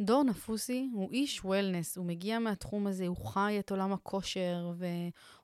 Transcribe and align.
דור 0.00 0.24
נפוסי 0.24 0.90
הוא 0.92 1.12
איש 1.12 1.44
וולנס, 1.44 1.96
הוא 1.96 2.06
מגיע 2.06 2.38
מהתחום 2.38 2.86
הזה, 2.86 3.06
הוא 3.06 3.16
חי 3.16 3.56
את 3.58 3.70
עולם 3.70 3.92
הכושר 3.92 4.72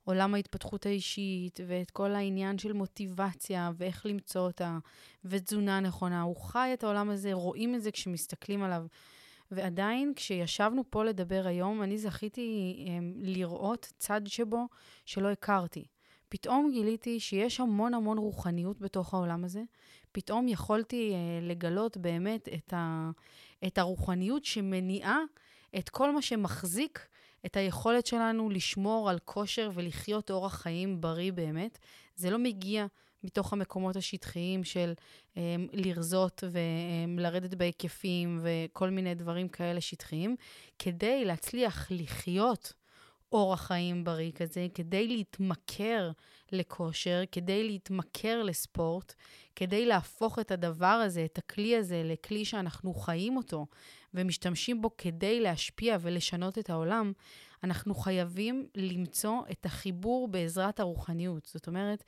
ועולם 0.06 0.34
ההתפתחות 0.34 0.86
האישית 0.86 1.60
ואת 1.66 1.90
כל 1.90 2.10
העניין 2.10 2.58
של 2.58 2.72
מוטיבציה 2.72 3.70
ואיך 3.76 4.06
למצוא 4.06 4.40
אותה 4.40 4.78
ותזונה 5.24 5.80
נכונה. 5.80 6.22
הוא 6.22 6.36
חי 6.36 6.70
את 6.74 6.84
העולם 6.84 7.10
הזה, 7.10 7.32
רואים 7.32 7.74
את 7.74 7.82
זה 7.82 7.90
כשמסתכלים 7.90 8.62
עליו. 8.62 8.86
ועדיין, 9.50 10.12
כשישבנו 10.16 10.82
פה 10.90 11.04
לדבר 11.04 11.42
היום, 11.46 11.82
אני 11.82 11.98
זכיתי 11.98 12.76
הם, 12.88 13.14
לראות 13.16 13.92
צד 13.98 14.20
שבו 14.26 14.66
שלא 15.04 15.28
הכרתי. 15.28 15.84
פתאום 16.28 16.70
גיליתי 16.72 17.20
שיש 17.20 17.60
המון 17.60 17.94
המון 17.94 18.18
רוחניות 18.18 18.80
בתוך 18.80 19.14
העולם 19.14 19.44
הזה. 19.44 19.62
פתאום 20.12 20.48
יכולתי 20.48 21.12
אה, 21.12 21.48
לגלות 21.48 21.96
באמת 21.96 22.48
את, 22.48 22.72
ה, 22.72 23.10
את 23.66 23.78
הרוחניות 23.78 24.44
שמניעה 24.44 25.18
את 25.78 25.88
כל 25.88 26.14
מה 26.14 26.22
שמחזיק 26.22 27.08
את 27.46 27.56
היכולת 27.56 28.06
שלנו 28.06 28.50
לשמור 28.50 29.10
על 29.10 29.18
כושר 29.24 29.70
ולחיות 29.74 30.30
אורח 30.30 30.54
חיים 30.54 31.00
בריא 31.00 31.32
באמת. 31.32 31.78
זה 32.16 32.30
לא 32.30 32.38
מגיע 32.38 32.86
מתוך 33.24 33.52
המקומות 33.52 33.96
השטחיים 33.96 34.64
של 34.64 34.92
um, 35.34 35.38
לרזות 35.72 36.44
ולרדת 37.16 37.54
בהיקפים 37.54 38.40
וכל 38.42 38.90
מיני 38.90 39.14
דברים 39.14 39.48
כאלה 39.48 39.80
שטחיים, 39.80 40.36
כדי 40.78 41.24
להצליח 41.24 41.86
לחיות 41.90 42.72
אורח 43.34 43.66
חיים 43.66 44.04
בריא 44.04 44.32
כזה, 44.32 44.66
כדי 44.74 45.08
להתמכר 45.08 46.10
לכושר, 46.52 47.22
כדי 47.32 47.64
להתמכר 47.64 48.42
לספורט, 48.42 49.14
כדי 49.56 49.86
להפוך 49.86 50.38
את 50.38 50.50
הדבר 50.50 50.86
הזה, 50.86 51.24
את 51.24 51.38
הכלי 51.38 51.76
הזה, 51.76 52.02
לכלי 52.04 52.44
שאנחנו 52.44 52.94
חיים 52.94 53.36
אותו 53.36 53.66
ומשתמשים 54.14 54.82
בו 54.82 54.90
כדי 54.98 55.40
להשפיע 55.40 55.96
ולשנות 56.00 56.58
את 56.58 56.70
העולם, 56.70 57.12
אנחנו 57.64 57.94
חייבים 57.94 58.66
למצוא 58.74 59.40
את 59.50 59.66
החיבור 59.66 60.28
בעזרת 60.28 60.80
הרוחניות. 60.80 61.44
זאת 61.44 61.66
אומרת, 61.66 62.04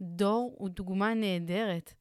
דור 0.00 0.54
הוא 0.58 0.68
דוגמה 0.68 1.14
נהדרת 1.14 1.94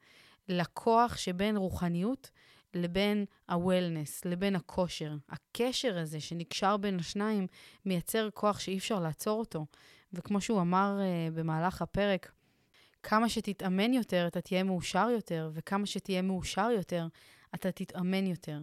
לכוח 0.49 1.17
שבין 1.17 1.58
רוחניות 1.58 2.30
לבין 2.75 3.25
ה-wellness, 3.47 4.21
לבין 4.25 4.55
הכושר. 4.55 5.15
הקשר 5.29 5.97
הזה 5.97 6.19
שנקשר 6.19 6.77
בין 6.77 6.99
השניים 6.99 7.47
מייצר 7.85 8.29
כוח 8.33 8.59
שאי 8.59 8.77
אפשר 8.77 8.99
לעצור 8.99 9.39
אותו. 9.39 9.65
וכמו 10.13 10.41
שהוא 10.41 10.61
אמר 10.61 10.99
uh, 10.99 11.35
במהלך 11.35 11.81
הפרק, 11.81 12.31
כמה 13.03 13.29
שתתאמן 13.29 13.93
יותר, 13.93 14.27
אתה 14.27 14.41
תהיה 14.41 14.63
מאושר 14.63 15.07
יותר, 15.11 15.49
וכמה 15.53 15.85
שתהיה 15.85 16.21
מאושר 16.21 16.69
יותר, 16.75 17.07
אתה 17.55 17.71
תתאמן 17.71 18.27
יותר. 18.27 18.59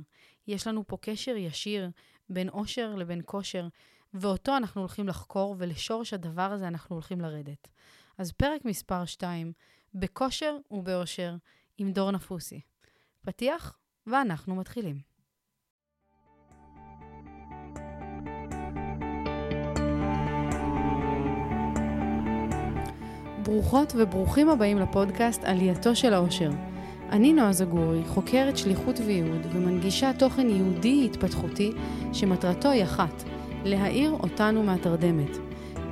יש 0.46 0.66
לנו 0.66 0.86
פה 0.86 0.96
קשר 1.00 1.36
ישיר 1.36 1.90
בין 2.28 2.48
אושר 2.48 2.94
לבין 2.94 3.20
כושר, 3.24 3.68
ואותו 4.14 4.56
אנחנו 4.56 4.80
הולכים 4.80 5.08
לחקור, 5.08 5.55
ולשורש 5.58 6.14
הדבר 6.14 6.42
הזה 6.52 6.68
אנחנו 6.68 6.96
הולכים 6.96 7.20
לרדת. 7.20 7.68
אז 8.18 8.33
פרק 8.33 8.64
מספר 8.64 9.05
2, 9.05 9.52
בכושר 9.94 10.56
ובאושר, 10.70 11.36
עם 11.78 11.92
דור 11.92 12.10
נפוסי. 12.10 12.60
פתיח, 13.20 13.78
ואנחנו 14.06 14.55
מתחילים. 14.55 14.97
ברוכות 23.42 23.92
וברוכים 23.97 24.48
הבאים 24.48 24.78
לפודקאסט 24.78 25.45
עלייתו 25.45 25.97
של 25.97 26.14
האושר. 26.14 26.50
אני 27.11 27.33
נועה 27.33 27.53
זגורי, 27.53 28.05
חוקרת 28.06 28.56
שליחות 28.56 29.00
וייעוד 29.06 29.47
ומנגישה 29.53 30.11
תוכן 30.19 30.48
יהודי 30.50 31.08
התפתחותי 31.11 31.73
שמטרתו 32.12 32.69
היא 32.70 32.84
אחת, 32.84 33.23
להאיר 33.64 34.11
אותנו 34.11 34.62
מהתרדמת. 34.62 35.36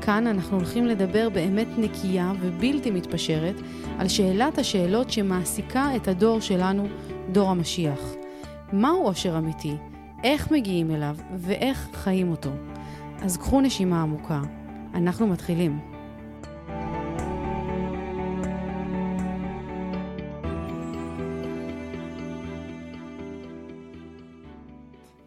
כאן 0.00 0.26
אנחנו 0.26 0.56
הולכים 0.56 0.86
לדבר 0.86 1.28
באמת 1.28 1.68
נקייה 1.78 2.32
ובלתי 2.40 2.90
מתפשרת 2.90 3.54
על 3.98 4.08
שאלת 4.08 4.58
השאלות 4.58 5.10
שמעסיקה 5.10 5.96
את 5.96 6.08
הדור 6.08 6.40
שלנו, 6.40 6.88
דור 7.32 7.50
המשיח. 7.50 8.00
מהו 8.72 9.06
עושר 9.06 9.38
אמיתי? 9.38 9.76
איך 10.24 10.50
מגיעים 10.52 10.90
אליו 10.90 11.16
ואיך 11.38 11.88
חיים 11.92 12.30
אותו? 12.30 12.50
אז 13.22 13.36
קחו 13.36 13.60
נשימה 13.60 14.02
עמוקה. 14.02 14.42
אנחנו 14.94 15.26
מתחילים. 15.26 15.78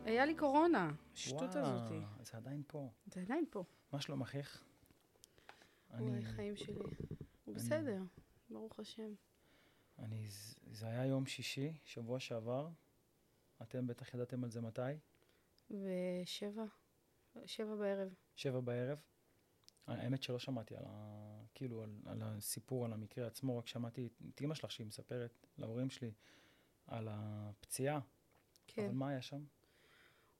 היה 0.05 0.25
לי 0.25 0.35
קורונה, 0.35 0.91
השטות 1.13 1.55
הזאתי. 1.55 1.99
זה 2.23 2.37
עדיין 2.37 2.61
פה. 2.67 2.89
זה 3.05 3.21
עדיין 3.21 3.45
פה. 3.49 3.63
מה 3.93 4.01
שלום 4.01 4.21
אחיך? 4.21 4.63
וואי, 5.99 6.25
חיים 6.25 6.55
שלי. 6.55 6.75
הוא 7.45 7.55
בסדר, 7.55 8.01
ברוך 8.49 8.79
השם. 8.79 9.13
אני, 9.99 10.27
זה 10.71 10.87
היה 10.87 11.05
יום 11.05 11.25
שישי, 11.25 11.73
שבוע 11.83 12.19
שעבר. 12.19 12.69
אתם 13.61 13.87
בטח 13.87 14.13
ידעתם 14.13 14.43
על 14.43 14.51
זה 14.51 14.61
מתי? 14.61 14.81
ושבע, 15.71 16.65
שבע 17.45 17.75
בערב. 17.75 18.13
שבע 18.35 18.59
בערב. 18.59 18.99
האמת 19.87 20.23
שלא 20.23 20.39
שמעתי 20.39 20.75
על, 20.75 20.83
ה, 20.87 21.41
כאילו, 21.53 21.83
על, 21.83 21.89
על 22.05 22.21
הסיפור, 22.23 22.85
על 22.85 22.93
המקרה 22.93 23.27
עצמו, 23.27 23.57
רק 23.57 23.67
שמעתי 23.67 24.09
את 24.29 24.41
אימא 24.41 24.55
שלך 24.55 24.71
שהיא 24.71 24.87
מספרת 24.87 25.47
להורים 25.57 25.89
שלי 25.89 26.11
על 26.87 27.07
הפציעה. 27.11 27.99
כן. 28.67 28.85
אבל 28.85 28.93
מה 28.93 29.09
היה 29.09 29.21
שם? 29.21 29.43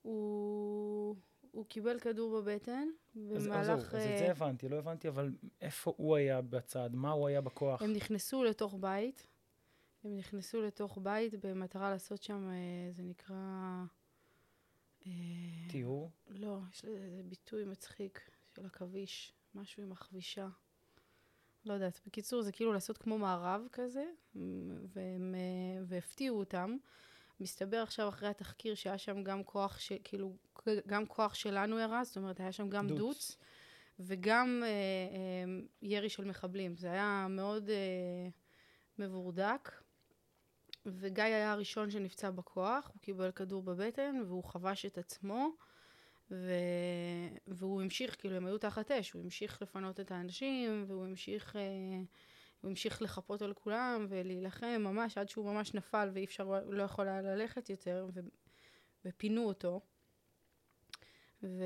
הוא, 0.02 1.16
הוא 1.52 1.66
קיבל 1.66 2.00
כדור 2.00 2.42
בבטן 2.42 2.88
אז, 3.36 3.47
במהלך... 3.47 3.69
אז, 3.69 3.75
זהו, 3.75 3.75
אז 3.75 3.94
את 3.94 3.96
אה, 3.96 4.18
זה 4.18 4.31
הבנתי, 4.31 4.69
לא 4.69 4.75
הבנתי, 4.75 5.08
אבל 5.08 5.34
איפה 5.62 5.94
הוא 5.97 6.16
היה 6.16 6.42
בצד? 6.42 6.90
מה 6.94 7.12
הוא 7.12 7.28
היה 7.28 7.42
בכוח? 7.42 7.81
הם 7.81 7.94
נכנסו 7.94 8.44
לתוך 8.44 8.75
בית. 8.80 9.28
הם 10.03 10.18
נכנסו 10.18 10.62
לתוך 10.62 10.97
בית 11.02 11.46
במטרה 11.46 11.90
לעשות 11.90 12.24
שם, 12.24 12.50
אה, 12.50 12.91
זה 12.91 13.03
נקרא... 13.03 13.36
אה, 15.06 15.12
טיהור? 15.69 16.12
לא, 16.30 16.58
יש 16.72 16.86
לזה 16.86 16.97
איזה 16.97 17.24
ביטוי 17.24 17.66
מצחיק 17.66 18.31
של 18.56 18.66
עכביש, 18.66 19.34
משהו 19.56 19.84
עם 19.84 19.92
החבישה. 19.92 20.47
לא 21.66 21.74
יודעת. 21.74 22.02
בקיצור, 22.08 22.42
זה 22.42 22.52
כאילו 22.52 22.74
לעשות 22.74 22.97
כמו 22.97 23.18
מערב 23.18 23.68
כזה, 23.72 24.06
והם, 24.94 25.36
אה, 25.36 25.84
והפתיעו 25.88 26.40
אותם. 26.40 26.78
מסתבר 27.40 27.78
עכשיו 27.78 28.09
אחרי 28.09 28.30
התחקיר 28.30 28.75
שהיה 28.75 28.97
שם 28.97 29.24
גם 29.24 29.44
כוח, 29.44 29.80
ש, 29.80 29.92
כאילו, 30.03 30.36
גם 30.88 31.06
כוח 31.06 31.34
שלנו 31.34 31.80
ירה, 31.80 32.03
זאת 32.03 32.18
אומרת, 32.18 32.40
היה 32.40 32.52
שם 32.52 32.69
גם 32.69 32.88
דוץ. 32.88 32.97
דוץ, 32.97 33.38
וגם 34.00 34.62
אה, 34.63 34.68
אה, 34.68 35.62
ירי 35.81 36.09
של 36.09 36.25
מחבלים. 36.25 36.78
זה 36.78 36.92
היה 36.92 37.28
מאוד 37.30 37.69
אה, 37.69 38.30
מבורדק. 39.00 39.83
וגיא 40.86 41.24
היה 41.24 41.52
הראשון 41.52 41.92
שנפצע 41.92 42.32
בכוח, 42.32 42.92
הוא 42.94 43.02
קיבל 43.02 43.32
כדור 43.32 43.64
בבטן 43.64 44.22
והוא 44.28 44.44
חבש 44.44 44.86
את 44.86 44.98
עצמו, 44.98 45.50
ו... 46.32 46.54
והוא 47.48 47.82
המשיך, 47.82 48.16
כאילו 48.20 48.36
הם 48.36 48.46
היו 48.46 48.58
תחת 48.58 48.92
אש, 48.92 49.12
הוא 49.12 49.24
המשיך 49.24 49.62
לפנות 49.62 50.00
את 50.00 50.12
האנשים, 50.12 50.86
והוא 50.88 51.06
המשיך, 51.06 51.56
אה, 51.56 51.62
הוא 52.62 52.70
המשיך 52.70 53.02
לחפות 53.02 53.42
על 53.42 53.54
כולם 53.54 54.06
ולהילחם 54.10 54.78
ממש 54.80 55.18
עד 55.18 55.30
שהוא 55.30 55.46
ממש 55.46 55.74
נפל 55.74 56.10
ואי 56.14 56.26
אפשר, 56.26 56.62
לא 56.70 56.84
יכול 56.84 57.08
היה 57.08 57.22
ללכת 57.22 57.70
יותר, 57.70 58.08
ו... 58.14 58.20
ופינו 59.06 59.44
אותו. 59.44 59.82
ו... 61.44 61.64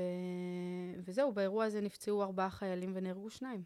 וזהו, 0.98 1.32
באירוע 1.32 1.64
הזה 1.64 1.80
נפצעו 1.80 2.22
ארבעה 2.22 2.50
חיילים 2.50 2.92
ונהרגו 2.94 3.30
שניים. 3.30 3.64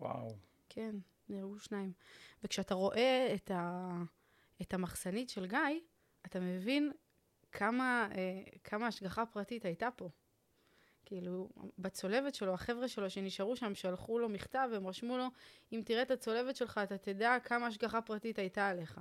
וואו. 0.00 0.36
כן, 0.68 0.96
נהרגו 1.28 1.58
שניים. 1.58 1.92
וכשאתה 2.44 2.74
רואה 2.74 3.34
את, 3.34 3.50
ה, 3.50 3.88
את 4.62 4.74
המחסנית 4.74 5.28
של 5.28 5.46
גיא, 5.46 5.58
אתה 6.26 6.40
מבין 6.40 6.92
כמה, 7.52 8.08
אה, 8.14 8.42
כמה 8.64 8.86
השגחה 8.86 9.26
פרטית 9.26 9.64
הייתה 9.64 9.88
פה. 9.96 10.08
כאילו, 11.06 11.48
בצולבת 11.78 12.34
שלו, 12.34 12.54
החבר'ה 12.54 12.88
שלו 12.88 13.10
שנשארו 13.10 13.56
שם, 13.56 13.74
שלחו 13.74 14.18
לו 14.18 14.28
מכתב, 14.28 14.68
והם 14.72 14.86
רשמו 14.86 15.18
לו, 15.18 15.26
אם 15.72 15.82
תראה 15.84 16.02
את 16.02 16.10
הצולבת 16.10 16.56
שלך, 16.56 16.80
אתה 16.84 16.98
תדע 16.98 17.36
כמה 17.44 17.66
השגחה 17.66 18.02
פרטית 18.02 18.38
הייתה 18.38 18.68
עליך. 18.68 19.00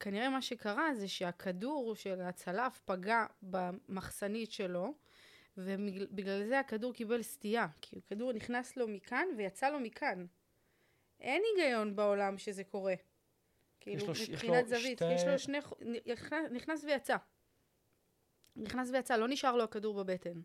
כנראה 0.00 0.30
מה 0.30 0.42
שקרה 0.42 0.94
זה 0.94 1.08
שהכדור 1.08 1.94
של 1.94 2.20
הצלף 2.20 2.80
פגע 2.84 3.26
במחסנית 3.42 4.52
שלו, 4.52 4.94
ובגלל 5.56 6.46
זה 6.46 6.60
הכדור 6.60 6.92
קיבל 6.94 7.22
סטייה, 7.22 7.66
כי 7.80 7.98
הכדור 7.98 8.32
נכנס 8.32 8.76
לו 8.76 8.88
מכאן 8.88 9.26
ויצא 9.36 9.68
לו 9.70 9.80
מכאן. 9.80 10.26
אין 11.20 11.42
היגיון 11.56 11.96
בעולם 11.96 12.38
שזה 12.38 12.64
קורה. 12.64 12.94
כאילו, 13.80 14.06
לו 14.06 14.12
מבחינת 14.32 14.68
זווית. 14.68 14.98
שתי- 14.98 15.12
יש 15.14 15.24
לו 15.24 15.38
שני... 15.38 15.58
נכנס- 16.50 16.84
ויצא. 16.84 17.16
נכנס 18.56 18.90
ויצא, 18.90 19.16
לא 19.16 19.28
נשאר 19.28 19.56
לו 19.56 19.64
הכדור 19.64 20.04
בבטן. 20.04 20.40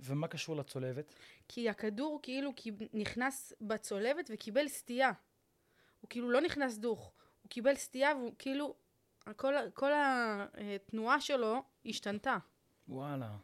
ומה 0.00 0.28
קשור 0.28 0.56
לצולבת? 0.56 1.14
כי 1.48 1.68
הכדור 1.68 2.20
כאילו 2.22 2.52
נכנס 2.94 3.52
בצולבת 3.60 4.30
וקיבל 4.34 4.68
סטייה. 4.68 5.10
הוא 6.00 6.08
כאילו 6.10 6.30
לא 6.30 6.40
נכנס 6.40 6.76
דוך, 6.78 7.12
הוא 7.42 7.48
קיבל 7.50 7.74
סטייה 7.74 8.14
והוא 8.16 8.32
כאילו... 8.38 8.74
כל, 9.36 9.54
כל 9.74 9.92
התנועה 9.94 11.20
שלו 11.20 11.62
השתנתה. 11.86 12.36
וואלה, 12.88 13.36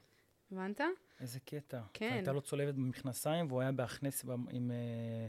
הבנת? 0.52 0.80
איזה 1.20 1.40
קטע. 1.40 1.80
כן. 1.92 2.12
הייתה 2.12 2.32
לו 2.32 2.40
צולבת 2.42 2.74
במכנסיים 2.74 3.46
והוא 3.46 3.60
היה 3.60 3.72
בהכנס 3.72 4.24
במ- 4.24 4.46
עם 4.50 4.70
אה, 4.70 5.28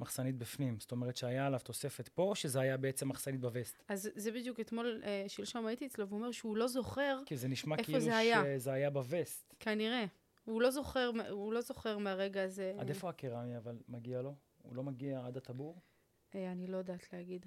מחסנית 0.00 0.36
בפנים. 0.36 0.80
זאת 0.80 0.92
אומרת 0.92 1.16
שהיה 1.16 1.46
עליו 1.46 1.60
תוספת 1.64 2.08
פה, 2.08 2.22
או 2.22 2.34
שזה 2.34 2.60
היה 2.60 2.76
בעצם 2.76 3.08
מחסנית 3.08 3.40
בווסט? 3.40 3.82
אז 3.88 4.10
זה 4.14 4.32
בדיוק 4.32 4.60
אתמול, 4.60 5.02
אה, 5.04 5.24
שלשום 5.28 5.66
הייתי 5.66 5.86
אצלו, 5.86 6.08
והוא 6.08 6.18
אומר 6.18 6.30
שהוא 6.30 6.56
לא 6.56 6.68
זוכר, 6.68 7.18
כי 7.26 7.36
זה 7.36 7.48
נשמע 7.48 7.76
איפה 7.76 7.84
כאילו 7.84 8.00
זה 8.00 8.16
היה? 8.16 8.42
שזה 8.44 8.72
היה 8.72 8.90
בווסט. 8.90 9.54
כנראה. 9.60 10.04
הוא 10.44 10.62
לא 10.62 10.70
זוכר, 10.70 11.10
הוא 11.30 11.52
לא 11.52 11.60
זוכר 11.60 11.98
מהרגע 11.98 12.42
הזה. 12.42 12.74
עד 12.78 12.88
איפה 12.88 13.08
הקרמי 13.08 13.56
אבל 13.56 13.78
מגיע 13.88 14.22
לו? 14.22 14.34
הוא 14.62 14.76
לא 14.76 14.82
מגיע 14.82 15.26
עד 15.26 15.36
הטבור? 15.36 15.80
אה, 16.34 16.52
אני 16.52 16.66
לא 16.66 16.76
יודעת 16.76 17.12
להגיד. 17.12 17.46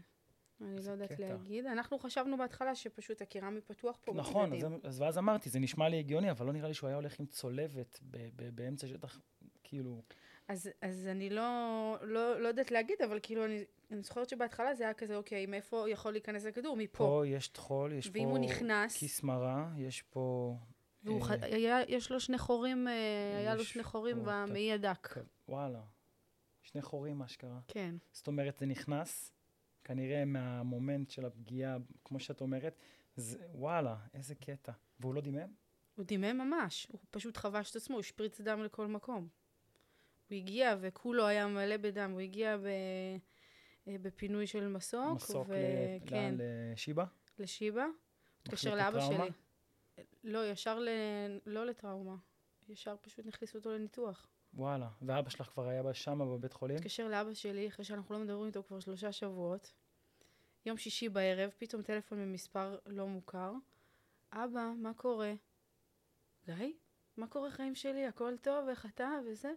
אני 0.62 0.86
לא 0.86 0.92
יודעת 0.92 1.12
קטע. 1.12 1.24
להגיד. 1.24 1.66
אנחנו 1.66 2.00
חשבנו 2.00 2.38
בהתחלה 2.38 2.76
שפשוט 2.76 3.22
הקירמי 3.22 3.62
פתוח 3.62 4.00
פה 4.02 4.14
נכון, 4.14 4.54
אז. 4.54 4.66
אז 4.84 5.02
ואז 5.02 5.18
אמרתי, 5.18 5.50
זה 5.50 5.60
נשמע 5.60 5.90
לי 5.90 6.00
הגיוני, 6.00 6.32
אבל 6.32 6.46
לא 6.46 6.54
נראה 6.54 6.68
לי 6.68 6.74
שהוא 6.74 6.88
היה 6.88 6.96
הולך 6.96 7.20
עם 7.20 7.26
צולבת 7.26 8.00
באמצע 8.56 8.88
שטח, 8.88 9.20
כאילו... 9.64 10.02
אז, 10.48 10.70
אז 10.82 11.08
אני 11.08 11.30
לא, 11.30 11.44
לא, 12.02 12.42
לא 12.42 12.48
יודעת 12.48 12.72
להגיד, 12.72 13.02
אבל 13.02 13.20
כאילו, 13.24 13.46
אני, 13.46 13.64
אני 13.92 14.02
זוכרת 14.02 14.30
שבהתחלה 14.30 14.76
זה 14.76 14.84
היה 14.84 14.94
כזה, 14.94 15.16
אוקיי, 15.16 15.46
מאיפה 15.46 15.90
יכול 15.90 16.12
להיכנס 16.12 16.46
הכדור? 16.46 16.78
מפה. 16.78 16.98
פה 16.98 17.24
יש 17.28 17.48
טחול, 17.48 17.94
יש 17.94 18.10
ואם 18.14 18.24
הוא 18.24 18.38
פה 18.38 18.44
נכנס, 18.44 18.98
כיס 18.98 19.24
מרה, 19.24 19.70
יש 19.78 20.02
פה... 20.02 20.56
והוא 21.04 21.22
אה, 21.22 21.26
ח... 21.26 21.32
היה, 21.42 21.80
יש 21.88 22.12
לו 22.12 22.20
שני 22.20 22.38
חורים, 22.38 22.88
אה, 22.88 23.38
היה 23.38 23.56
לו 23.56 23.64
שני 23.64 23.84
חורים 23.84 24.18
במעי 24.26 24.74
הדק. 24.74 25.08
כ- 25.08 25.18
וואלה, 25.48 25.82
שני 26.64 26.82
חורים 26.82 27.18
מה 27.18 27.28
שקרה. 27.28 27.60
כן. 27.68 27.96
זאת 28.12 28.28
אומרת, 28.28 28.58
זה 28.58 28.66
נכנס, 28.66 29.34
כנראה 29.84 30.26
מהמומנט 30.26 31.10
של 31.10 31.26
הפגיעה, 31.26 31.78
כמו 32.06 32.20
שאת 32.20 32.42
אומרת, 32.42 32.76
זה, 33.16 33.38
וואלה, 33.54 33.96
איזה 34.14 34.36
קטע. 34.36 34.72
והוא 35.00 35.14
לא 35.14 35.22
דימם? 35.22 35.54
הוא 35.96 36.06
דימם 36.06 36.38
ממש, 36.38 36.88
הוא 36.92 37.00
פשוט 37.12 37.38
חבש 37.38 37.72
את 37.72 37.76
עצמו, 37.76 37.96
הוא 37.96 38.00
השפריץ 38.00 38.42
דם 38.42 38.64
לכל 38.64 38.88
מקום. 38.88 39.28
הוא 40.32 40.38
הגיע 40.38 40.76
וכולו 40.82 41.28
היה 41.28 41.48
מלא 41.48 41.78
בדם, 41.78 42.12
הוא 42.12 42.20
הגיע 42.20 42.58
ב... 42.58 42.66
אה, 43.88 43.96
בפינוי 44.02 44.48
של 44.48 44.68
מסוק, 44.68 45.16
מסוק 45.16 45.50
ל- 45.50 45.54
וכן, 46.06 46.36
לאן? 46.38 46.48
לשיבא? 46.74 47.06
לשיבא. 47.40 47.86
התקשר 48.42 48.76
לאבא? 48.76 49.00
שלי. 49.00 49.30
לא, 50.24 50.52
ישר 50.52 50.80
ל... 50.80 50.90
לא 51.46 51.66
לטראומה. 51.66 52.16
ישר 52.70 52.96
פשוט 53.02 53.26
נכניסו 53.26 53.58
אותו 53.58 53.72
לניתוח. 53.72 54.28
וואלה. 54.54 54.90
ואבא 55.02 55.30
שלך 55.30 55.48
כבר 55.48 55.68
היה 55.68 55.94
שם 55.94 56.20
בבית 56.20 56.54
חולים? 56.54 56.78
התקשר 56.78 57.08
לאבא 57.08 57.34
שלי, 57.34 57.68
אחרי 57.68 57.86
שאנחנו 57.86 58.16
לא 58.16 58.22
מדברים 58.22 58.48
איתו 58.48 58.64
כבר 58.64 58.80
שלושה 58.80 59.12
שבועות. 59.12 59.74
יום 60.66 60.78
שישי 60.78 61.10
בערב, 61.10 61.52
פתאום 61.58 61.82
טלפון 61.82 62.20
ממספר 62.20 62.78
לא 62.86 63.08
מוכר. 63.08 63.54
אבא, 64.32 64.72
מה 64.78 64.94
קורה? 64.94 65.34
גיא? 66.46 66.74
מה 67.18 67.28
קורה 67.28 67.52
חיים 67.52 67.76
שלי? 67.76 68.06
הכל 68.06 68.38
טוב? 68.42 68.68
איך 68.70 68.86
אתה? 68.86 69.10
וזה? 69.26 69.52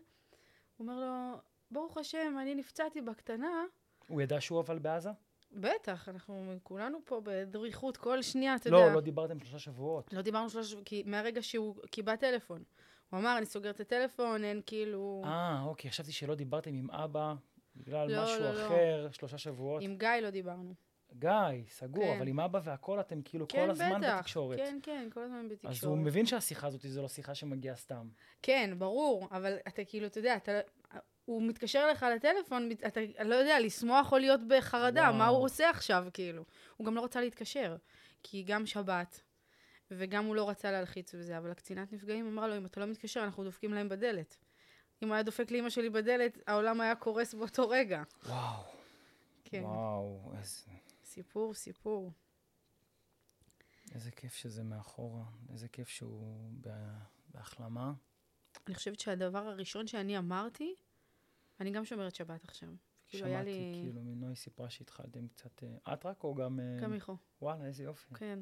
הוא 0.76 0.88
אומר 0.88 1.00
לו, 1.00 1.40
ברוך 1.70 1.98
השם, 1.98 2.36
אני 2.42 2.54
נפצעתי 2.54 3.00
בקטנה. 3.00 3.64
הוא 4.08 4.22
ידע 4.22 4.40
שהוא 4.40 4.60
אבל 4.60 4.78
בעזה? 4.78 5.10
בטח, 5.52 6.08
אנחנו 6.08 6.54
כולנו 6.62 6.98
פה 7.04 7.20
בדריכות 7.24 7.96
כל 7.96 8.22
שנייה, 8.22 8.54
אתה 8.56 8.70
לא, 8.70 8.76
יודע. 8.76 8.94
לא 8.94 9.00
דיברתם 9.00 9.40
שלושה 9.40 9.58
שבועות. 9.58 10.12
לא 10.12 10.22
דיברנו 10.22 10.50
שלושה 10.50 10.68
שבועות, 10.68 10.86
כי 10.86 11.02
מהרגע 11.06 11.42
שהוא 11.42 11.76
קיבל 11.90 12.16
טלפון. 12.16 12.62
הוא 13.10 13.20
אמר, 13.20 13.38
אני 13.38 13.46
סוגר 13.46 13.70
את 13.70 13.80
הטלפון, 13.80 14.44
אין 14.44 14.60
כאילו... 14.66 15.22
אה, 15.24 15.62
אוקיי, 15.64 15.90
חשבתי 15.90 16.12
שלא 16.12 16.34
דיברתם 16.34 16.74
עם 16.74 16.90
אבא 16.90 17.34
בגלל 17.76 18.10
לא, 18.10 18.24
משהו 18.24 18.40
לא, 18.40 18.54
לא. 18.54 18.66
אחר, 18.66 19.08
שלושה 19.12 19.38
שבועות. 19.38 19.82
עם 19.82 19.96
גיא 19.98 20.08
לא 20.22 20.30
דיברנו. 20.30 20.74
גיא, 21.18 21.30
סגור, 21.68 22.04
כן. 22.04 22.16
אבל 22.16 22.28
עם 22.28 22.40
אבא 22.40 22.60
והכל 22.64 23.00
אתם 23.00 23.22
כאילו 23.22 23.48
כן, 23.48 23.64
כל 23.64 23.70
הזמן 23.70 24.00
בטח. 24.00 24.16
בתקשורת. 24.18 24.58
כן, 24.58 24.78
כן, 24.82 25.08
כל 25.12 25.20
הזמן 25.20 25.48
בתקשורת. 25.48 25.74
אז 25.74 25.84
הוא 25.84 25.98
מבין 25.98 26.26
שהשיחה 26.26 26.66
הזאת 26.66 26.80
זו 26.88 27.02
לא 27.02 27.08
שיחה 27.08 27.34
שמגיעה 27.34 27.76
סתם. 27.76 28.08
כן, 28.42 28.74
ברור, 28.78 29.28
אבל 29.30 29.56
אתה 29.68 29.84
כאילו, 29.84 30.06
אתה 30.06 30.18
יודע, 30.18 30.36
אתה, 30.36 30.52
הוא 31.24 31.42
מתקשר 31.42 31.84
אליך 31.88 32.02
לטלפון, 32.16 32.70
אתה 32.86 33.00
לא 33.24 33.34
יודע, 33.34 33.60
לשמוח 33.60 34.12
או 34.12 34.18
להיות 34.18 34.40
בחרדה, 34.48 35.02
וואו. 35.02 35.14
מה 35.14 35.26
הוא 35.26 35.44
עושה 35.44 35.70
עכשיו, 35.70 36.06
כאילו. 36.12 36.44
הוא 36.76 36.86
גם 36.86 36.94
לא 36.94 37.04
רצה 37.04 37.20
להתקשר, 37.20 37.76
כי 38.22 38.42
גם 38.42 38.66
שבת, 38.66 39.20
וגם 39.90 40.24
הוא 40.24 40.36
לא 40.36 40.48
רצה 40.48 40.70
להלחיץ 40.70 41.14
וזה, 41.14 41.38
אבל 41.38 41.50
הקצינת 41.50 41.92
נפגעים 41.92 42.26
אמרה 42.26 42.48
לו, 42.48 42.56
אם 42.56 42.66
אתה 42.66 42.80
לא 42.80 42.86
מתקשר, 42.86 43.24
אנחנו 43.24 43.44
דופקים 43.44 43.74
להם 43.74 43.88
בדלת. 43.88 44.36
אם 45.02 45.12
היה 45.12 45.22
דופק 45.22 45.50
לאמא 45.50 45.70
שלי 45.70 45.90
בדלת, 45.90 46.38
העולם 46.46 46.80
היה 46.80 46.94
קורס 46.94 47.34
באותו 47.34 47.68
רגע. 47.68 48.02
וואו, 48.26 48.62
כן, 49.44 49.62
וואו, 49.62 50.32
איזה, 50.38 50.62
סיפור, 51.14 51.54
סיפור. 51.54 52.12
איזה 53.94 54.10
כיף 54.10 54.34
שזה 54.34 54.62
מאחורה, 54.62 55.24
איזה 55.52 55.68
כיף 55.68 55.88
שהוא 55.88 56.50
בה- 56.52 56.98
בהחלמה. 57.28 57.92
אני 58.66 58.74
חושבת 58.74 59.00
שהדבר 59.00 59.38
הראשון 59.38 59.86
שאני 59.86 60.18
אמרתי, 60.18 60.74
אני 61.60 61.70
גם 61.70 61.84
שומרת 61.84 62.14
שבת 62.14 62.44
עכשיו. 62.44 62.68
כאילו 63.06 63.26
שמעתי, 63.26 63.50
לי... 63.50 63.80
כאילו, 63.82 64.02
מנוי 64.02 64.36
סיפרה 64.36 64.70
שהתחלתם 64.70 65.28
קצת... 65.28 65.62
אה, 65.62 65.94
את 65.94 66.06
רק 66.06 66.24
או 66.24 66.34
גם... 66.34 66.60
אה, 66.60 66.76
גם 66.80 66.90
מיכו, 66.90 67.16
וואלה, 67.42 67.66
איזה 67.66 67.84
יופי. 67.84 68.14
כן. 68.14 68.38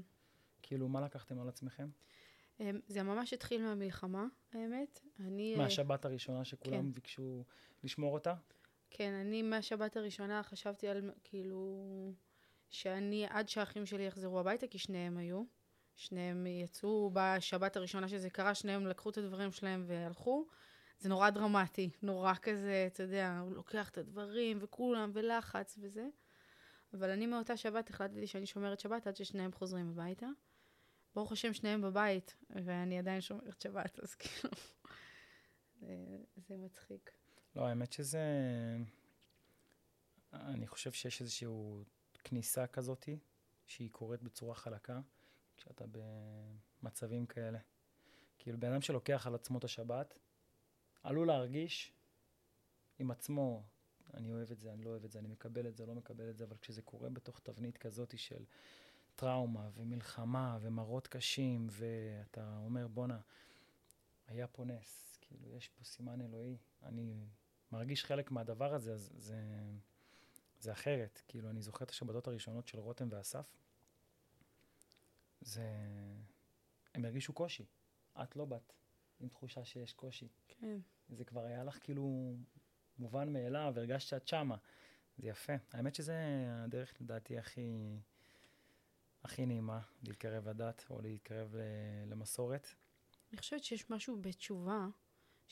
כאילו, 0.63 0.89
מה 0.89 1.01
לקחתם 1.01 1.41
על 1.41 1.49
עצמכם? 1.49 1.89
אמ, 2.61 2.81
זה 2.87 3.03
ממש 3.03 3.33
התחיל 3.33 3.63
מהמלחמה, 3.63 4.27
האמת. 4.53 5.01
אני... 5.21 5.55
אה, 5.55 5.59
מהשבת 5.59 6.05
הראשונה 6.05 6.45
שכולם 6.45 6.83
כן. 6.83 6.93
ביקשו 6.93 7.45
לשמור 7.85 8.15
אותה? 8.15 8.35
כן, 8.91 9.13
אני 9.13 9.43
מהשבת 9.43 9.97
הראשונה 9.97 10.43
חשבתי 10.43 10.89
על, 10.89 11.11
כאילו, 11.25 12.13
שאני, 12.73 13.27
עד 13.31 13.49
שהאחים 13.49 13.87
שלי 13.87 14.07
יחזרו 14.07 14.41
הביתה, 14.41 14.67
כי 14.67 14.79
שניהם 14.79 15.19
היו. 15.19 15.45
שניהם 15.97 16.47
יצאו 16.47 17.11
בשבת 17.13 17.77
הראשונה 17.77 18.09
שזה 18.09 18.31
קרה, 18.31 18.55
שניהם 18.55 18.87
לקחו 18.87 19.11
את 19.11 19.19
הדברים 19.19 19.53
שלהם 19.53 19.85
והלכו. 19.87 20.47
זה 20.99 21.09
נורא 21.09 21.31
דרמטי, 21.31 21.91
נורא 22.03 22.35
כזה, 22.43 22.89
אתה 22.93 23.03
יודע, 23.03 23.39
הוא 23.39 23.53
לוקח 23.53 23.89
את 23.89 23.99
הדברים 23.99 24.59
וכולם, 24.61 25.11
ולחץ 25.15 25.79
וזה. 25.81 26.09
אבל 26.95 27.11
אני 27.11 27.27
מאותה 27.27 27.57
שבת 27.57 27.91
החלטתי 27.91 28.27
שאני 28.27 28.47
שומרת 28.47 28.81
שבת 28.81 29.07
עד 29.07 29.17
ששניהם 29.17 29.53
חוזרים 29.53 29.91
הביתה. 29.91 30.27
ברוך 31.15 31.33
השם, 31.33 31.53
שניהם 31.53 31.83
בבית, 31.83 32.35
ואני 32.51 32.99
עדיין 32.99 33.21
שומרת 33.21 33.61
שבת, 33.61 34.01
אז 34.03 34.15
כאילו, 34.15 34.55
זה, 35.81 36.19
זה 36.37 36.57
מצחיק. 36.57 37.11
לא, 37.57 37.67
האמת 37.67 37.93
שזה... 37.93 38.21
אני 40.33 40.67
חושב 40.67 40.93
שיש 40.93 41.21
איזושהי 41.21 41.47
כניסה 42.25 42.67
כזאתי, 42.67 43.19
שהיא 43.67 43.91
קורית 43.91 44.23
בצורה 44.23 44.55
חלקה, 44.55 45.01
כשאתה 45.57 45.85
במצבים 46.83 47.27
כאלה. 47.27 47.59
כאילו, 48.39 48.61
בן 48.61 48.73
אדם 48.73 48.81
שלוקח 48.81 49.27
על 49.27 49.35
עצמו 49.35 49.59
את 49.59 49.65
השבת, 49.65 50.19
עלול 51.03 51.27
להרגיש 51.27 51.93
עם 52.99 53.11
עצמו, 53.11 53.63
אני 54.15 54.33
אוהב 54.33 54.51
את 54.51 54.61
זה, 54.61 54.73
אני 54.73 54.85
לא 54.85 54.91
אוהב 54.91 55.05
את 55.05 55.11
זה, 55.11 55.19
אני 55.19 55.29
מקבל 55.29 55.67
את 55.67 55.77
זה, 55.77 55.87
לא 55.87 55.95
מקבל 55.95 56.31
את 56.31 56.37
זה, 56.37 56.45
אבל 56.45 56.57
כשזה 56.57 56.83
קורה 56.83 57.11
בתוך 57.11 57.41
תבנית 57.41 57.79
כזאתי 57.79 58.19
של 58.19 58.45
טראומה 59.17 59.71
ומלחמה 59.75 60.59
ומראות 60.61 61.07
קשים, 61.07 61.67
ואתה 61.71 62.57
אומר, 62.57 62.89
בואנה, 62.89 63.21
היה 64.27 64.47
פה 64.47 64.65
נס, 64.65 65.17
כאילו, 65.21 65.57
יש 65.57 65.69
פה 65.69 65.85
סימן 65.85 66.21
אלוהי, 66.21 66.57
אני 66.83 67.27
מרגיש 67.73 68.05
חלק 68.05 68.31
מהדבר 68.31 68.75
הזה, 68.75 68.93
אז 68.93 69.13
זה, 69.17 69.37
זה 70.63 70.73
אחרת. 70.73 71.23
כאילו, 71.29 71.51
אני 71.51 71.63
זוכר 71.63 71.85
את 71.85 71.91
השבתות 71.91 72.27
הראשונות 72.27 72.69
של 72.69 72.79
רותם 72.79 73.09
ואסף, 73.11 73.57
זה... 75.41 75.67
הם 76.95 77.05
הרגישו 77.05 77.33
קושי. 77.33 77.65
את 78.23 78.37
לא 78.37 78.45
באת 78.45 78.73
עם 79.21 79.29
תחושה 79.29 79.65
שיש 79.65 79.93
קושי. 79.93 80.29
כן. 80.49 80.81
זה 81.09 81.25
כבר 81.25 81.45
היה 81.45 81.65
לך 81.65 81.79
כאילו 81.81 82.35
מובן 82.99 83.33
מאליו, 83.33 83.73
הרגשת 83.77 84.09
שאת 84.09 84.29
שמה. 84.29 84.57
זה 85.19 85.29
יפה. 85.29 85.53
האמת 85.73 85.95
שזה 85.95 86.15
הדרך, 86.65 86.95
לדעתי, 87.01 87.39
הכי, 87.39 87.99
הכי 89.25 89.47
נעימה, 89.47 89.81
להתקרב 90.03 90.49
לדת 90.49 90.85
או 90.91 91.01
להתקרב 91.01 91.55
למסורת. 92.07 92.69
אני 93.31 93.39
חושבת 93.39 93.65
שיש 93.65 93.91
משהו 93.91 94.17
בתשובה 94.21 94.87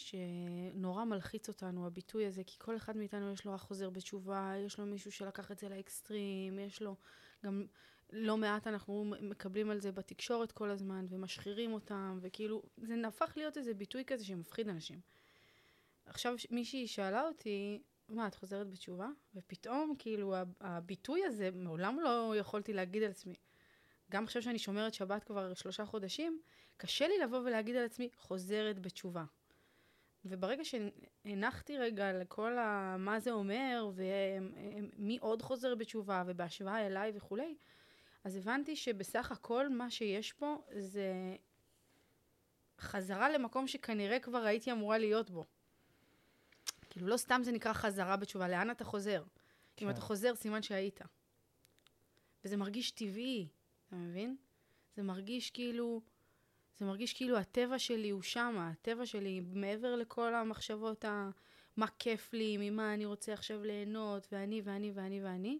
שנורא 0.00 1.04
מלחיץ 1.04 1.48
אותנו, 1.48 1.86
הביטוי 1.86 2.26
הזה, 2.26 2.42
כי 2.46 2.58
כל 2.58 2.76
אחד 2.76 2.96
מאיתנו 2.96 3.32
יש 3.32 3.44
לו 3.44 3.54
אח 3.54 3.62
חוזר 3.62 3.90
בתשובה, 3.90 4.52
יש 4.66 4.78
לו 4.78 4.86
מישהו 4.86 5.12
שלקח 5.12 5.50
את 5.50 5.58
זה 5.58 5.68
לאקסטרים, 5.68 6.58
יש 6.58 6.82
לו 6.82 6.96
גם 7.44 7.66
לא 8.12 8.36
מעט 8.36 8.66
אנחנו 8.66 9.04
מקבלים 9.20 9.70
על 9.70 9.80
זה 9.80 9.92
בתקשורת 9.92 10.52
כל 10.52 10.70
הזמן, 10.70 11.06
ומשחירים 11.08 11.72
אותם, 11.72 12.18
וכאילו, 12.22 12.62
זה 12.76 12.94
הפך 13.06 13.32
להיות 13.36 13.58
איזה 13.58 13.74
ביטוי 13.74 14.04
כזה 14.06 14.24
שמפחיד 14.24 14.68
אנשים. 14.68 15.00
עכשיו 16.06 16.34
מישהי 16.50 16.86
שאלה 16.86 17.22
אותי, 17.22 17.82
מה, 18.08 18.26
את 18.26 18.34
חוזרת 18.34 18.70
בתשובה? 18.70 19.08
ופתאום, 19.34 19.94
כאילו, 19.98 20.34
הביטוי 20.60 21.24
הזה, 21.24 21.50
מעולם 21.54 22.00
לא 22.00 22.34
יכולתי 22.36 22.72
להגיד 22.72 23.02
על 23.02 23.10
עצמי. 23.10 23.34
גם 24.10 24.24
עכשיו 24.24 24.42
שאני 24.42 24.58
שומרת 24.58 24.94
שבת 24.94 25.24
כבר 25.24 25.54
שלושה 25.54 25.84
חודשים, 25.84 26.40
קשה 26.76 27.08
לי 27.08 27.18
לבוא 27.18 27.38
ולהגיד 27.38 27.76
על 27.76 27.84
עצמי, 27.84 28.08
חוזרת 28.16 28.78
בתשובה. 28.78 29.24
וברגע 30.24 30.62
שהנחתי 30.64 31.78
רגע 31.78 32.12
לכל 32.12 32.58
ה... 32.58 32.96
מה 32.98 33.20
זה 33.20 33.30
אומר, 33.30 33.90
ומי 33.94 35.18
עוד 35.20 35.42
חוזר 35.42 35.74
בתשובה, 35.74 36.22
ובהשוואה 36.26 36.86
אליי 36.86 37.12
וכולי, 37.14 37.54
אז 38.24 38.36
הבנתי 38.36 38.76
שבסך 38.76 39.32
הכל 39.32 39.68
מה 39.68 39.90
שיש 39.90 40.32
פה 40.32 40.62
זה 40.78 41.36
חזרה 42.78 43.30
למקום 43.30 43.66
שכנראה 43.66 44.20
כבר 44.20 44.38
הייתי 44.38 44.72
אמורה 44.72 44.98
להיות 44.98 45.30
בו. 45.30 45.44
כאילו, 46.90 47.06
לא 47.06 47.16
סתם 47.16 47.40
זה 47.44 47.52
נקרא 47.52 47.72
חזרה 47.72 48.16
בתשובה, 48.16 48.48
לאן 48.48 48.70
אתה 48.70 48.84
חוזר? 48.84 49.24
כן. 49.76 49.86
אם 49.86 49.90
אתה 49.90 50.00
חוזר, 50.00 50.34
סימן 50.34 50.62
שהיית. 50.62 51.00
וזה 52.44 52.56
מרגיש 52.56 52.90
טבעי, 52.90 53.48
אתה 53.86 53.96
מבין? 53.96 54.36
זה 54.96 55.02
מרגיש 55.02 55.50
כאילו, 55.50 56.00
זה 56.80 56.86
מרגיש 56.86 57.12
כאילו 57.12 57.36
הטבע 57.36 57.78
שלי 57.78 58.10
הוא 58.10 58.22
שמה, 58.22 58.70
הטבע 58.70 59.06
שלי 59.06 59.40
מעבר 59.40 59.96
לכל 59.96 60.34
המחשבות 60.34 61.04
ה... 61.04 61.30
מה 61.76 61.86
כיף 61.98 62.32
לי, 62.32 62.70
ממה 62.70 62.94
אני 62.94 63.04
רוצה 63.04 63.32
עכשיו 63.32 63.62
ליהנות, 63.64 64.26
ואני 64.32 64.60
ואני 64.64 64.92
ואני 64.94 65.24
ואני. 65.24 65.58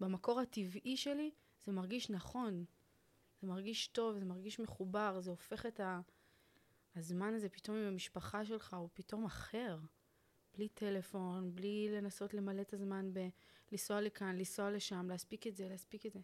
במקור 0.00 0.40
הטבעי 0.40 0.96
שלי 0.96 1.30
זה 1.64 1.72
מרגיש 1.72 2.10
נכון, 2.10 2.64
זה 3.40 3.46
מרגיש 3.46 3.86
טוב, 3.88 4.18
זה 4.18 4.24
מרגיש 4.24 4.60
מחובר, 4.60 5.20
זה 5.20 5.30
הופך 5.30 5.66
את 5.66 5.80
ה... 5.80 6.00
הזמן 6.96 7.34
הזה 7.34 7.48
פתאום 7.48 7.76
עם 7.76 7.84
המשפחה 7.84 8.44
שלך 8.44 8.74
הוא 8.74 8.88
פתאום 8.92 9.24
אחר. 9.24 9.78
בלי 10.54 10.68
טלפון, 10.68 11.54
בלי 11.54 11.88
לנסות 11.90 12.34
למלא 12.34 12.60
את 12.60 12.72
הזמן 12.72 13.10
בלנסוע 13.12 14.00
לכאן, 14.00 14.36
לנסוע 14.36 14.70
לשם, 14.70 15.06
להספיק 15.08 15.46
את 15.46 15.56
זה, 15.56 15.68
להספיק 15.68 16.06
את 16.06 16.12
זה. 16.12 16.20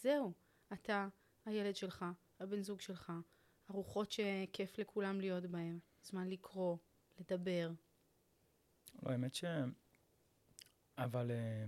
זהו, 0.00 0.32
אתה, 0.72 1.08
הילד 1.44 1.76
שלך, 1.76 2.04
הבן 2.40 2.62
זוג 2.62 2.80
שלך, 2.80 3.12
ארוחות 3.70 4.12
שכיף 4.12 4.78
לכולם 4.78 5.20
להיות 5.20 5.46
בהן, 5.46 5.78
זמן 6.02 6.28
לקרוא, 6.28 6.76
לדבר. 7.18 7.70
לא, 9.02 9.10
האמת 9.10 9.34
ש... 9.34 9.44
אבל... 10.98 11.30
אה, 11.30 11.64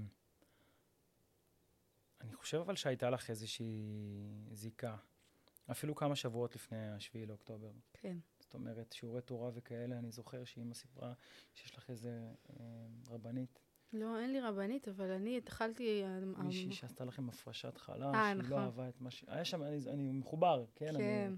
אני 2.20 2.34
חושב 2.34 2.58
אבל 2.58 2.76
שהייתה 2.76 3.10
לך 3.10 3.30
איזושהי 3.30 3.74
זיקה, 4.52 4.96
אפילו 5.70 5.94
כמה 5.94 6.16
שבועות 6.16 6.54
לפני 6.54 6.88
השביעי 6.88 7.26
לאוקטובר. 7.26 7.70
כן. 7.92 8.16
זאת 8.40 8.54
אומרת, 8.54 8.92
שיעורי 8.92 9.22
תורה 9.22 9.50
וכאלה, 9.54 9.98
אני 9.98 10.10
זוכר 10.10 10.44
שאימא 10.44 10.74
סיפרה 10.74 11.12
שיש 11.54 11.76
לך 11.76 11.90
איזה 11.90 12.28
אה, 12.50 12.86
רבנית. 13.08 13.60
לא, 13.92 14.18
אין 14.20 14.32
לי 14.32 14.40
רבנית, 14.40 14.88
אבל 14.88 15.10
אני 15.10 15.38
התחלתי... 15.38 16.02
אה, 16.04 16.20
מישהי 16.42 16.72
שעשתה 16.72 17.04
לכם 17.04 17.28
הפרשת 17.28 17.76
חלה, 17.76 18.12
아, 18.12 18.14
שהיא 18.14 18.34
לא 18.34 18.42
נכון. 18.42 18.50
לא 18.50 18.58
אהבה 18.58 18.88
את 18.88 19.00
מה 19.00 19.10
ש... 19.10 19.24
היה 19.28 19.44
שם, 19.44 19.62
אני, 19.62 19.78
אני 19.86 20.12
מחובר, 20.12 20.64
כן? 20.74 20.86
כן. 20.86 20.94
אני, 20.94 21.04
אה, 21.04 21.28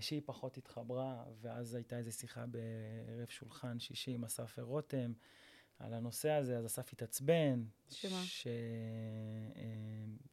שהיא 0.00 0.22
פחות 0.24 0.56
התחברה, 0.56 1.24
ואז 1.40 1.74
הייתה 1.74 1.98
איזו 1.98 2.12
שיחה 2.12 2.46
בערב 2.46 3.28
שולחן 3.28 3.78
שישי 3.78 4.10
עם 4.10 4.24
אסף 4.24 4.58
רותם. 4.58 5.12
על 5.78 5.94
הנושא 5.94 6.30
הזה, 6.30 6.58
אז 6.58 6.66
אסף 6.66 6.92
התעצבן. 6.92 7.64
שמה? 7.90 8.22
ש... 8.24 8.46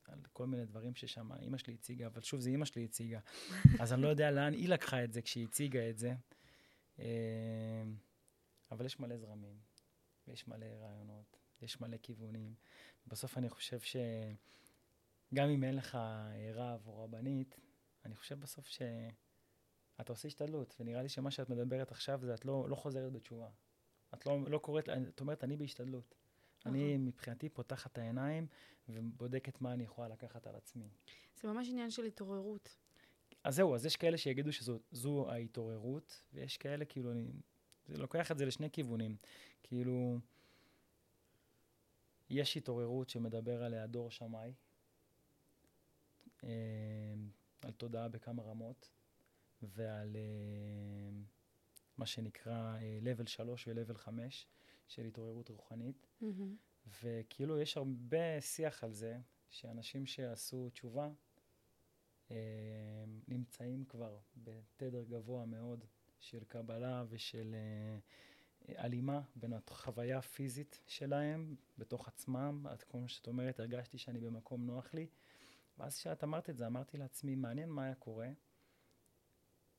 על 0.08 0.20
כל 0.34 0.48
מיני 0.48 0.66
דברים 0.66 0.96
ששם 0.96 1.32
אימא 1.34 1.58
שלי 1.58 1.74
הציגה, 1.74 2.08
אבל 2.08 2.22
שוב, 2.22 2.40
זה 2.40 2.50
אימא 2.50 2.66
שלי 2.66 2.86
הציגה. 2.86 3.20
אז 3.82 3.94
אני 3.94 4.02
לא 4.02 4.08
יודע 4.08 4.32
לאן 4.32 4.54
היא 4.54 4.70
לקחה 4.70 5.04
את 5.04 5.14
זה 5.14 5.22
כשהיא 5.22 5.46
הציגה 5.46 5.90
את 5.90 5.98
זה. 5.98 6.14
אה, 7.00 7.06
אבל 8.72 8.86
יש 8.86 9.00
מלא 9.00 9.18
זרמים, 9.18 9.58
ויש 10.28 10.48
מלא 10.48 10.66
רעיונות, 10.66 11.38
יש 11.62 11.82
מלא 11.82 11.98
כיוונים. 11.98 12.54
בסוף 13.08 13.38
אני 13.38 13.50
חושב 13.50 13.80
שגם 13.80 15.50
אם 15.50 15.64
אין 15.64 15.76
לך 15.76 15.98
רב 16.54 16.88
או 16.88 17.04
רבנית, 17.04 17.60
אני 18.06 18.16
חושב 18.16 18.40
בסוף 18.40 18.68
שאתה 18.68 20.14
עושה 20.14 20.28
השתדלות, 20.28 20.76
ונראה 20.80 21.02
לי 21.02 21.10
שמה 21.10 21.32
שאת 21.32 21.50
מדברת 21.50 21.92
עכשיו 21.92 22.20
זה 22.24 22.34
את 22.34 22.46
לא, 22.46 22.70
לא 22.70 22.76
חוזרת 22.76 23.14
בתשובה. 23.14 23.50
את 24.14 24.26
לא, 24.26 24.40
לא 24.48 24.58
קוראת, 24.58 24.90
את 24.90 25.20
אומרת, 25.20 25.44
אני 25.44 25.58
בהשתדלות. 25.58 26.16
אני 26.66 26.98
מבחינתי 26.98 27.50
פותחת 27.50 27.92
את 27.92 27.98
העיניים 27.98 28.48
ובודקת 28.90 29.62
מה 29.62 29.74
אני 29.74 29.84
יכולה 29.84 30.08
לקחת 30.08 30.48
על 30.48 30.56
עצמי. 30.56 30.90
זה 31.42 31.48
ממש 31.48 31.70
עניין 31.70 31.92
של 31.92 32.04
התעוררות. 32.04 32.76
אז 33.44 33.56
זהו, 33.56 33.76
אז 33.76 33.86
יש 33.86 33.96
כאלה 33.96 34.18
שיגידו 34.18 34.54
שזו 34.54 35.30
ההתעוררות, 35.30 36.22
ויש 36.34 36.58
כאלה, 36.58 36.86
כאילו, 36.86 37.12
אני 37.12 37.32
זה 37.88 37.98
לוקח 37.98 38.32
את 38.32 38.38
זה 38.38 38.46
לשני 38.46 38.70
כיוונים. 38.72 39.16
כאילו, 39.64 40.20
יש 42.30 42.58
התעוררות 42.58 43.10
שמדבר 43.10 43.64
עליה 43.64 43.88
דור 43.88 44.12
שמאי, 44.12 44.54
אה, 46.44 46.50
על 47.66 47.72
תודעה 47.72 48.08
בכמה 48.08 48.44
רמות, 48.44 48.90
ועל 49.62 50.16
אה, 50.16 51.20
מה 51.98 52.06
שנקרא 52.06 52.78
אה, 52.78 53.00
level 53.04 53.28
3 53.28 53.68
ו-level 53.68 53.98
5 53.98 54.48
של 54.88 55.06
התעוררות 55.06 55.50
רוחנית. 55.50 56.08
Mm-hmm. 56.22 56.26
וכאילו 57.04 57.60
יש 57.60 57.78
הרבה 57.78 58.42
שיח 58.42 58.84
על 58.84 58.94
זה, 58.94 59.20
שאנשים 59.50 60.06
שעשו 60.06 60.70
תשובה 60.70 61.10
אה, 62.32 62.36
נמצאים 63.28 63.86
כבר 63.86 64.18
בתדר 64.38 65.04
גבוה 65.04 65.46
מאוד 65.46 65.86
של 66.20 66.44
קבלה 66.44 67.04
ושל 67.10 67.56
אה, 67.56 68.00
הלימה 68.84 69.22
בין 69.36 69.54
החוויה 69.54 70.18
הפיזית 70.18 70.82
שלהם 70.88 71.56
בתוך 71.78 72.08
עצמם. 72.08 72.66
עד 72.70 72.84
כמו 72.84 73.10
שאת 73.10 73.28
אומרת, 73.28 73.60
הרגשתי 73.60 73.98
שאני 73.98 74.20
במקום 74.20 74.66
נוח 74.66 74.94
לי. 74.94 75.08
ואז 75.78 75.98
כשאת 75.98 76.24
אמרת 76.24 76.50
את 76.50 76.58
זה, 76.58 76.68
אמרתי 76.68 76.98
לעצמי, 76.98 77.36
מעניין 77.36 77.70
מה 77.70 77.84
היה 77.84 77.96
קורה 77.96 78.30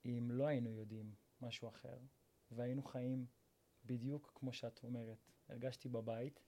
אם 0.04 0.30
לא 0.32 0.46
היינו 0.46 0.70
יודעים 0.70 1.14
משהו 1.40 1.68
אחר, 1.68 1.98
והיינו 2.50 2.82
חיים 2.82 3.26
בדיוק 3.84 4.32
כמו 4.34 4.52
שאת 4.52 4.80
אומרת. 4.82 5.30
הרגשתי 5.48 5.88
בבית, 5.88 6.40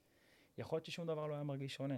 יכול 0.57 0.77
להיות 0.77 0.85
ששום 0.85 1.07
דבר 1.07 1.27
לא 1.27 1.33
היה 1.33 1.43
מרגיש 1.43 1.75
שונה. 1.75 1.97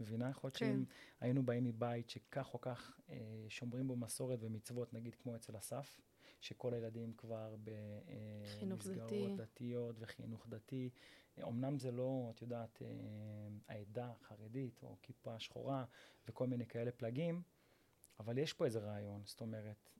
מבינה? 0.00 0.30
יכול 0.30 0.48
להיות 0.48 0.56
כן. 0.56 0.66
שאם 0.66 0.84
היינו 1.20 1.42
באים 1.42 1.64
מבית 1.64 2.10
שכך 2.10 2.54
או 2.54 2.60
כך 2.60 3.00
אה, 3.10 3.16
שומרים 3.48 3.88
בו 3.88 3.96
מסורת 3.96 4.38
ומצוות, 4.42 4.92
נגיד 4.92 5.14
כמו 5.14 5.36
אצל 5.36 5.58
אסף, 5.58 6.00
שכל 6.40 6.74
הילדים 6.74 7.12
כבר 7.12 7.56
במסגרות 8.60 9.12
אה, 9.12 9.36
דתיות 9.36 9.96
וחינוך 9.98 10.46
דתי. 10.48 10.90
אמנם 11.42 11.78
זה 11.78 11.90
לא, 11.90 12.32
את 12.34 12.42
יודעת, 12.42 12.82
אה, 12.82 12.88
העדה 13.68 14.12
החרדית 14.20 14.82
או 14.82 14.96
כיפה 15.02 15.38
שחורה 15.38 15.84
וכל 16.28 16.46
מיני 16.46 16.66
כאלה 16.66 16.92
פלגים, 16.92 17.42
אבל 18.20 18.38
יש 18.38 18.52
פה 18.52 18.64
איזה 18.64 18.78
רעיון. 18.78 19.22
זאת 19.24 19.40
אומרת, 19.40 19.90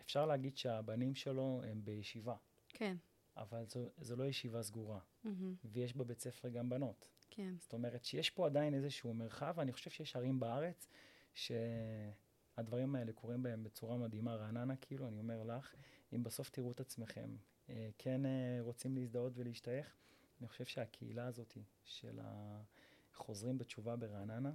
אפשר 0.00 0.26
להגיד 0.26 0.56
שהבנים 0.56 1.14
שלו 1.14 1.62
הם 1.64 1.84
בישיבה. 1.84 2.36
כן. 2.68 2.96
אבל 3.36 3.64
זו, 3.66 3.88
זו 3.98 4.16
לא 4.16 4.24
ישיבה 4.24 4.62
סגורה, 4.62 4.98
mm-hmm. 4.98 5.28
ויש 5.64 5.96
בבית 5.96 6.20
ספר 6.20 6.48
גם 6.48 6.68
בנות. 6.68 7.08
כן. 7.30 7.54
זאת 7.58 7.72
אומרת 7.72 8.04
שיש 8.04 8.30
פה 8.30 8.46
עדיין 8.46 8.74
איזשהו 8.74 9.14
מרחב, 9.14 9.54
ואני 9.56 9.72
חושב 9.72 9.90
שיש 9.90 10.16
ערים 10.16 10.40
בארץ 10.40 10.88
שהדברים 11.34 12.94
האלה 12.94 13.12
קורים 13.12 13.42
בהם 13.42 13.64
בצורה 13.64 13.96
מדהימה, 13.96 14.34
רעננה 14.34 14.76
כאילו, 14.76 15.08
אני 15.08 15.18
אומר 15.18 15.42
לך, 15.42 15.74
אם 16.12 16.22
בסוף 16.22 16.50
תראו 16.50 16.72
את 16.72 16.80
עצמכם, 16.80 17.36
אה, 17.68 17.88
כן 17.98 18.26
אה, 18.26 18.58
רוצים 18.60 18.96
להזדהות 18.96 19.32
ולהשתייך, 19.36 19.96
אני 20.40 20.48
חושב 20.48 20.64
שהקהילה 20.64 21.26
הזאת 21.26 21.56
של 21.84 22.20
החוזרים 22.22 23.58
בתשובה 23.58 23.96
ברעננה, 23.96 24.52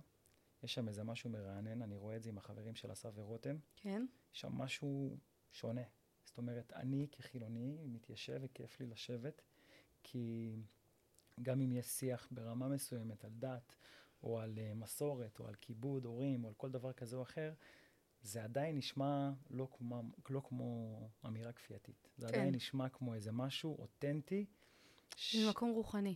יש 0.63 0.73
שם 0.73 0.87
איזה 0.87 1.03
משהו 1.03 1.29
מרענן, 1.29 1.81
אני 1.81 1.95
רואה 1.95 2.15
את 2.15 2.23
זה 2.23 2.29
עם 2.29 2.37
החברים 2.37 2.75
של 2.75 2.91
אסף 2.91 3.11
ורותם. 3.15 3.57
כן. 3.75 4.05
יש 4.33 4.41
שם 4.41 4.51
משהו 4.51 5.17
שונה. 5.51 5.81
זאת 6.25 6.37
אומרת, 6.37 6.73
אני 6.73 7.07
כחילוני 7.11 7.77
מתיישב 7.85 8.39
וכיף 8.43 8.79
לי 8.79 8.87
לשבת, 8.87 9.41
כי 10.03 10.55
גם 11.41 11.61
אם 11.61 11.71
יש 11.71 11.85
שיח 11.85 12.27
ברמה 12.31 12.67
מסוימת 12.67 13.25
על 13.25 13.31
דת, 13.33 13.75
או 14.23 14.39
על 14.39 14.57
uh, 14.57 14.75
מסורת, 14.75 15.39
או 15.39 15.47
על 15.47 15.55
כיבוד 15.55 16.05
הורים, 16.05 16.43
או 16.43 16.49
על 16.49 16.53
כל 16.55 16.71
דבר 16.71 16.93
כזה 16.93 17.15
או 17.15 17.21
אחר, 17.21 17.53
זה 18.21 18.43
עדיין 18.43 18.77
נשמע 18.77 19.31
לא 19.49 19.67
כמו, 19.77 20.03
לא 20.29 20.41
כמו 20.45 20.99
אמירה 21.25 21.51
כפייתית. 21.51 22.09
זה 22.17 22.27
כן. 22.27 22.33
עדיין 22.33 22.55
נשמע 22.55 22.89
כמו 22.89 23.13
איזה 23.13 23.31
משהו 23.31 23.75
אותנטי. 23.79 24.45
ש... 25.15 25.36
ממקום 25.36 25.72
רוחני. 25.72 26.15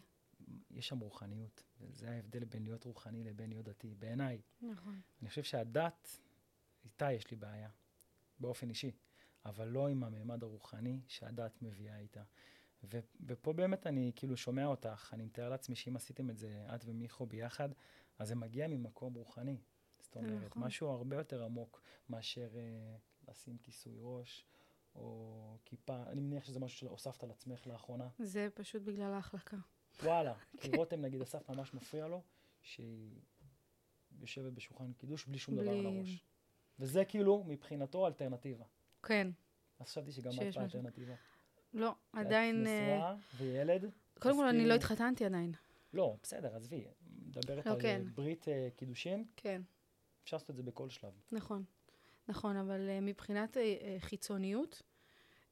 יש 0.71 0.87
שם 0.87 0.99
רוחניות, 0.99 1.63
וזה 1.81 2.09
ההבדל 2.09 2.45
בין 2.45 2.63
להיות 2.63 2.83
רוחני 2.83 3.23
לבין 3.23 3.49
להיות 3.49 3.65
דתי, 3.65 3.95
בעיניי. 3.95 4.41
נכון. 4.61 5.01
אני 5.21 5.29
חושב 5.29 5.43
שהדת, 5.43 6.19
איתה 6.85 7.11
יש 7.11 7.31
לי 7.31 7.37
בעיה, 7.37 7.69
באופן 8.39 8.69
אישי. 8.69 8.91
אבל 9.45 9.67
לא 9.67 9.87
עם 9.87 10.03
הממד 10.03 10.43
הרוחני 10.43 11.01
שהדת 11.07 11.61
מביאה 11.61 11.99
איתה. 11.99 12.23
ו- 12.83 12.99
ופה 13.25 13.53
באמת 13.53 13.87
אני 13.87 14.11
כאילו 14.15 14.37
שומע 14.37 14.65
אותך, 14.65 15.09
אני 15.13 15.25
מתאר 15.25 15.49
לעצמי 15.49 15.75
שאם 15.75 15.95
עשיתם 15.95 16.29
את 16.29 16.37
זה, 16.37 16.65
את 16.75 16.81
ומיכו 16.85 17.25
ביחד, 17.25 17.69
אז 18.19 18.27
זה 18.27 18.35
מגיע 18.35 18.67
ממקום 18.67 19.13
רוחני. 19.13 19.61
זאת 19.99 20.15
אומרת, 20.15 20.51
נכון. 20.51 20.63
משהו 20.63 20.87
הרבה 20.87 21.15
יותר 21.15 21.43
עמוק 21.43 21.81
מאשר 22.09 22.49
uh, 22.53 23.29
לשים 23.31 23.57
כיסוי 23.57 23.95
ראש 23.99 24.45
או 24.97 25.57
כיפה. 25.65 26.03
אני 26.07 26.21
מניח 26.21 26.45
שזה 26.45 26.59
משהו 26.59 26.77
שהוספת 26.77 27.23
על 27.23 27.31
עצמך 27.31 27.67
לאחרונה. 27.67 28.07
זה 28.19 28.47
פשוט 28.53 28.81
בגלל 28.81 29.13
ההחלקה. 29.13 29.57
וואלה, 30.03 30.33
כי 30.61 30.71
רותם 30.77 31.01
נגיד 31.01 31.21
אסף 31.21 31.49
ממש 31.49 31.73
מפריע 31.73 32.07
לו, 32.07 32.21
שהיא 32.61 33.21
יושבת 34.19 34.53
בשולחן 34.53 34.93
קידוש 34.93 35.25
בלי 35.25 35.37
שום 35.37 35.55
בלי... 35.55 35.65
דבר 35.65 35.79
על 35.79 35.85
הראש. 35.85 36.25
וזה 36.79 37.05
כאילו 37.05 37.43
מבחינתו 37.47 38.07
אלטרנטיבה. 38.07 38.65
כן. 39.03 39.27
אז 39.79 39.87
חשבתי 39.87 40.11
שגם 40.11 40.31
את 40.31 40.55
באלטרנטיבה. 40.55 41.13
לא, 41.73 41.95
עדיין... 42.13 42.63
נשואה 42.63 43.15
וילד. 43.37 43.91
קודם 44.19 44.35
כל, 44.35 44.47
אני 44.47 44.67
לא 44.67 44.73
התחתנתי 44.73 45.25
עדיין. 45.25 45.53
לא, 45.93 46.15
בסדר, 46.23 46.55
עזבי. 46.55 46.85
מדברת 47.25 47.67
על 47.67 47.81
כן. 47.81 48.01
ברית 48.15 48.45
קידושין. 48.75 49.25
כן. 49.35 49.61
אפשר 50.23 50.37
לעשות 50.37 50.49
את 50.49 50.55
זה 50.55 50.63
בכל 50.63 50.89
שלב. 50.89 51.13
נכון, 51.31 51.63
נכון, 52.27 52.57
אבל 52.57 52.89
uh, 52.89 53.01
מבחינת 53.01 53.57
uh, 53.57 53.59
חיצוניות, 53.99 54.81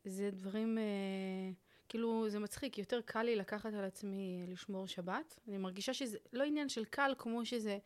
זה 0.05 0.29
דברים, 0.31 0.77
uh, 0.77 1.55
כאילו, 1.89 2.29
זה 2.29 2.39
מצחיק, 2.39 2.77
יותר 2.77 3.01
קל 3.05 3.23
לי 3.23 3.35
לקחת 3.35 3.73
על 3.73 3.83
עצמי 3.83 4.45
לשמור 4.47 4.87
שבת. 4.87 5.39
אני 5.47 5.57
מרגישה 5.57 5.93
שזה 5.93 6.17
לא 6.33 6.43
עניין 6.43 6.69
של 6.69 6.85
קל, 6.85 7.13
כמו 7.17 7.45
שזה 7.45 7.77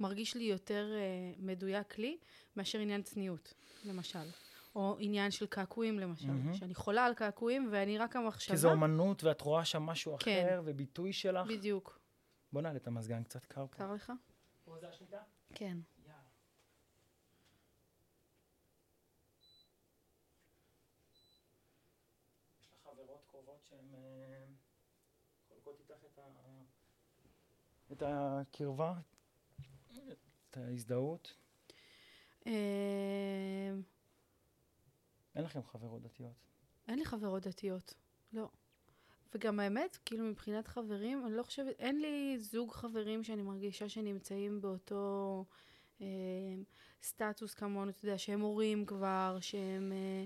מרגיש 0.00 0.34
לי 0.34 0.44
יותר 0.44 0.92
uh, 0.92 1.42
מדויק 1.42 1.98
לי, 1.98 2.18
מאשר 2.56 2.78
עניין 2.78 3.02
צניעות, 3.02 3.54
למשל. 3.84 4.28
או 4.74 4.96
עניין 4.98 5.30
של 5.30 5.46
קעקועים, 5.46 5.98
למשל. 5.98 6.28
Mm-hmm. 6.28 6.56
שאני 6.56 6.74
חולה 6.74 7.04
על 7.04 7.14
קעקועים, 7.14 7.68
ואני 7.72 7.98
רק 7.98 8.16
המחשבה... 8.16 8.54
כי 8.54 8.60
זו 8.60 8.70
אומנות, 8.70 9.24
ואת 9.24 9.40
רואה 9.40 9.64
שם 9.64 9.82
משהו 9.82 10.16
כן. 10.20 10.46
אחר, 10.46 10.62
וביטוי 10.64 11.12
שלך. 11.12 11.46
בדיוק. 11.46 11.98
בוא 12.52 12.62
נעלה 12.62 12.76
את 12.76 12.86
המזגן 12.86 13.22
קצת 13.22 13.44
קר 13.44 13.66
פה. 13.66 13.76
קר 13.76 13.92
לך? 13.92 14.12
פה 14.64 14.78
זה 14.80 14.88
השליטה? 14.88 15.22
כן. 15.54 15.78
יאללה. 16.06 16.18
יש 22.60 22.72
לך 22.72 22.78
חברות 22.84 23.24
קרובות 23.30 23.64
שהן 23.68 23.94
אה, 23.94 24.44
חולקות 25.48 25.80
איתך 25.80 26.04
את, 26.12 26.18
ה... 26.18 26.22
את 27.92 28.02
הקרבה, 28.06 28.94
את 30.50 30.56
ההזדהות? 30.56 31.34
אה, 32.46 33.72
אין 35.34 35.44
לכם 35.44 35.62
חברות 35.62 36.02
דתיות. 36.02 36.48
אין 36.88 36.98
לי 36.98 37.04
חברות 37.04 37.46
דתיות, 37.46 37.94
לא. 38.32 38.48
וגם 39.34 39.60
האמת, 39.60 39.98
כאילו 40.04 40.24
מבחינת 40.24 40.68
חברים, 40.68 41.26
אני 41.26 41.36
לא 41.36 41.42
חושבת, 41.42 41.80
אין 41.80 42.00
לי 42.00 42.38
זוג 42.38 42.72
חברים 42.72 43.24
שאני 43.24 43.42
מרגישה 43.42 43.88
שנמצאים 43.88 44.60
באותו 44.60 45.44
אה, 46.00 46.06
סטטוס 47.02 47.54
כמונו, 47.54 47.90
אתה 47.90 48.04
יודע, 48.04 48.18
שהם 48.18 48.40
הורים 48.40 48.86
כבר, 48.86 49.38
שהם 49.40 49.92
אה, 49.92 50.24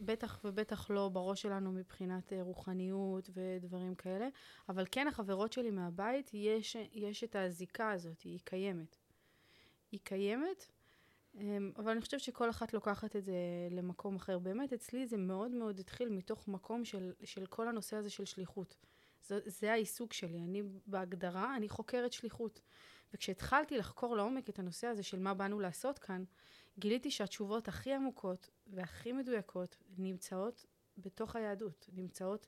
בטח 0.00 0.40
ובטח 0.44 0.90
לא 0.90 1.08
בראש 1.08 1.42
שלנו 1.42 1.72
מבחינת 1.72 2.32
אה, 2.32 2.42
רוחניות 2.42 3.30
ודברים 3.32 3.94
כאלה, 3.94 4.28
אבל 4.68 4.84
כן 4.90 5.08
החברות 5.08 5.52
שלי 5.52 5.70
מהבית, 5.70 6.30
יש, 6.34 6.76
יש 6.92 7.24
את 7.24 7.36
הזיקה 7.36 7.90
הזאת, 7.90 8.20
היא 8.20 8.40
קיימת. 8.44 8.96
היא 9.92 10.00
קיימת, 10.04 10.66
אמ, 11.34 11.72
אבל 11.76 11.90
אני 11.90 12.00
חושבת 12.00 12.20
שכל 12.20 12.50
אחת 12.50 12.74
לוקחת 12.74 13.16
את 13.16 13.24
זה 13.24 13.32
למקום 13.70 14.16
אחר. 14.16 14.38
באמת, 14.38 14.72
אצלי 14.72 15.06
זה 15.06 15.16
מאוד 15.16 15.50
מאוד 15.50 15.78
התחיל 15.78 16.08
מתוך 16.08 16.48
מקום 16.48 16.84
של, 16.84 17.12
של 17.24 17.46
כל 17.46 17.68
הנושא 17.68 17.96
הזה 17.96 18.10
של 18.10 18.24
שליחות. 18.24 18.76
זה, 19.26 19.38
זה 19.46 19.72
העיסוק 19.72 20.12
שלי. 20.12 20.38
אני 20.38 20.62
בהגדרה, 20.86 21.56
אני 21.56 21.68
חוקרת 21.68 22.12
שליחות. 22.12 22.60
וכשהתחלתי 23.14 23.78
לחקור 23.78 24.16
לעומק 24.16 24.48
את 24.48 24.58
הנושא 24.58 24.86
הזה 24.86 25.02
של 25.02 25.18
מה 25.18 25.34
באנו 25.34 25.60
לעשות 25.60 25.98
כאן, 25.98 26.24
גיליתי 26.78 27.10
שהתשובות 27.10 27.68
הכי 27.68 27.92
עמוקות 27.92 28.50
והכי 28.66 29.12
מדויקות 29.12 29.76
נמצאות 29.98 30.66
בתוך 30.98 31.36
היהדות, 31.36 31.88
נמצאות 31.92 32.46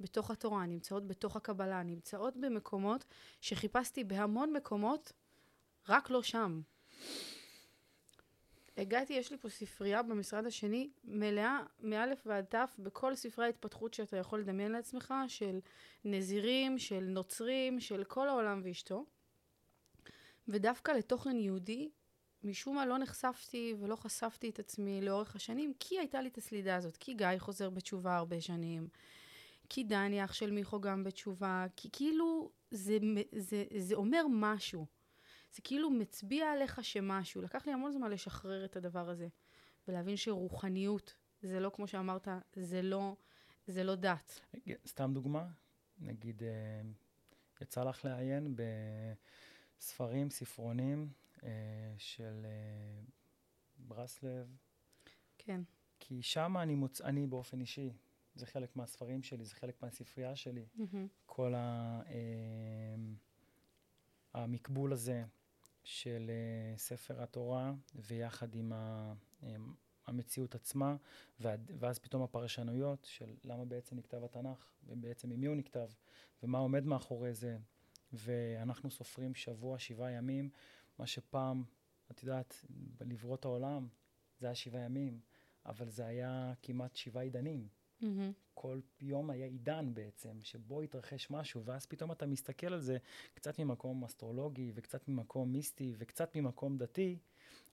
בתוך 0.00 0.30
התורה, 0.30 0.66
נמצאות 0.66 1.06
בתוך 1.06 1.36
הקבלה, 1.36 1.82
נמצאות 1.82 2.36
במקומות 2.36 3.04
שחיפשתי 3.40 4.04
בהמון 4.04 4.52
מקומות, 4.52 5.12
רק 5.88 6.10
לא 6.10 6.22
שם. 6.22 6.60
הגעתי, 8.76 9.12
יש 9.12 9.30
לי 9.30 9.38
פה 9.38 9.48
ספרייה 9.48 10.02
במשרד 10.02 10.46
השני, 10.46 10.90
מלאה 11.04 11.62
מאלף 11.80 12.22
ועד 12.26 12.44
תף, 12.44 12.76
בכל 12.78 13.14
ספרי 13.14 13.44
ההתפתחות 13.44 13.94
שאתה 13.94 14.16
יכול 14.16 14.40
לדמיין 14.40 14.72
לעצמך, 14.72 15.14
של 15.28 15.58
נזירים, 16.04 16.78
של 16.78 17.00
נוצרים, 17.00 17.80
של 17.80 18.04
כל 18.04 18.28
העולם 18.28 18.60
ואשתו. 18.64 19.06
ודווקא 20.48 20.90
לתוכן 20.90 21.38
יהודי, 21.38 21.90
משום 22.44 22.76
מה 22.76 22.86
לא 22.86 22.98
נחשפתי 22.98 23.74
ולא 23.80 23.96
חשפתי 23.96 24.50
את 24.50 24.58
עצמי 24.58 25.00
לאורך 25.00 25.36
השנים, 25.36 25.72
כי 25.80 25.98
הייתה 25.98 26.20
לי 26.20 26.28
את 26.28 26.38
הסלידה 26.38 26.76
הזאת, 26.76 26.96
כי 26.96 27.14
גיא 27.14 27.26
חוזר 27.38 27.70
בתשובה 27.70 28.16
הרבה 28.16 28.40
שנים, 28.40 28.88
כי 29.68 29.84
דני 29.84 30.24
אח 30.24 30.32
של 30.32 30.50
מיכו 30.50 30.80
גם 30.80 31.04
בתשובה, 31.04 31.66
כי 31.76 31.88
כאילו 31.92 32.50
זה, 32.70 32.98
זה, 33.32 33.64
זה 33.76 33.94
אומר 33.94 34.22
משהו. 34.30 34.86
זה 35.54 35.62
כאילו 35.62 35.90
מצביע 35.90 36.52
עליך 36.52 36.84
שמשהו. 36.84 37.42
לקח 37.42 37.66
לי 37.66 37.72
המון 37.72 37.92
זמן 37.92 38.10
לשחרר 38.10 38.64
את 38.64 38.76
הדבר 38.76 39.10
הזה, 39.10 39.28
ולהבין 39.88 40.16
שרוחניות, 40.16 41.14
זה 41.42 41.60
לא 41.60 41.70
כמו 41.74 41.86
שאמרת, 41.86 42.28
זה 42.56 42.82
לא, 42.82 43.16
זה 43.66 43.84
לא 43.84 43.94
דת. 43.94 44.40
סתם 44.86 45.10
דוגמה, 45.14 45.46
נגיד, 45.98 46.42
אה, 46.42 46.80
יצא 47.60 47.84
לך 47.84 48.04
לעיין 48.04 48.56
בספרים, 49.78 50.30
ספרונים 50.30 51.08
של 51.98 52.46
אה, 52.46 53.02
ברסלב. 53.78 54.56
כן. 55.38 55.60
כי 56.00 56.22
שם 56.22 56.56
אני 56.56 56.74
מוצא, 56.74 57.04
אני 57.04 57.26
באופן 57.26 57.60
אישי, 57.60 57.92
זה 58.34 58.46
חלק 58.46 58.76
מהספרים 58.76 59.22
שלי, 59.22 59.44
זה 59.44 59.54
חלק 59.54 59.82
מהספרייה 59.82 60.36
שלי. 60.36 60.66
Mm-hmm. 60.76 60.96
כל 61.26 61.54
ה, 61.54 62.02
המקבול 64.34 64.92
הזה 64.92 65.24
של 65.84 66.30
uh, 66.30 66.78
ספר 66.78 67.22
התורה, 67.22 67.72
ויחד 67.94 68.54
עם 68.54 68.72
ה, 68.72 69.12
um, 69.40 69.44
המציאות 70.06 70.54
עצמה, 70.54 70.96
ועד, 71.40 71.70
ואז 71.78 71.98
פתאום 71.98 72.22
הפרשנויות 72.22 73.04
של 73.10 73.36
למה 73.44 73.64
בעצם 73.64 73.96
נכתב 73.96 74.24
התנ"ך, 74.24 74.72
ובעצם 74.86 75.30
עם 75.30 75.40
מי 75.40 75.46
הוא 75.46 75.56
נכתב, 75.56 75.88
ומה 76.42 76.58
עומד 76.58 76.84
מאחורי 76.84 77.34
זה. 77.34 77.58
ואנחנו 78.12 78.90
סופרים 78.90 79.34
שבוע, 79.34 79.78
שבעה 79.78 80.10
ימים, 80.10 80.50
מה 81.00 81.06
שפעם, 81.06 81.64
את 82.10 82.22
יודעת, 82.22 82.64
בלברות 82.70 83.44
העולם, 83.44 83.88
זה 84.38 84.46
היה 84.46 84.54
שבעה 84.54 84.82
ימים, 84.82 85.20
אבל 85.66 85.88
זה 85.88 86.06
היה 86.06 86.52
כמעט 86.62 86.96
שבעה 86.96 87.22
עידנים. 87.22 87.68
Mm-hmm. 88.02 88.04
כל 88.54 88.80
יום 89.00 89.30
היה 89.30 89.46
עידן 89.46 89.94
בעצם, 89.94 90.42
שבו 90.42 90.80
התרחש 90.80 91.30
משהו, 91.30 91.64
ואז 91.64 91.86
פתאום 91.86 92.12
אתה 92.12 92.26
מסתכל 92.26 92.66
על 92.66 92.80
זה 92.80 92.98
קצת 93.34 93.58
ממקום 93.58 94.04
אסטרולוגי, 94.04 94.72
וקצת 94.74 95.08
ממקום 95.08 95.52
מיסטי, 95.52 95.94
וקצת 95.98 96.36
ממקום 96.36 96.78
דתי, 96.78 97.18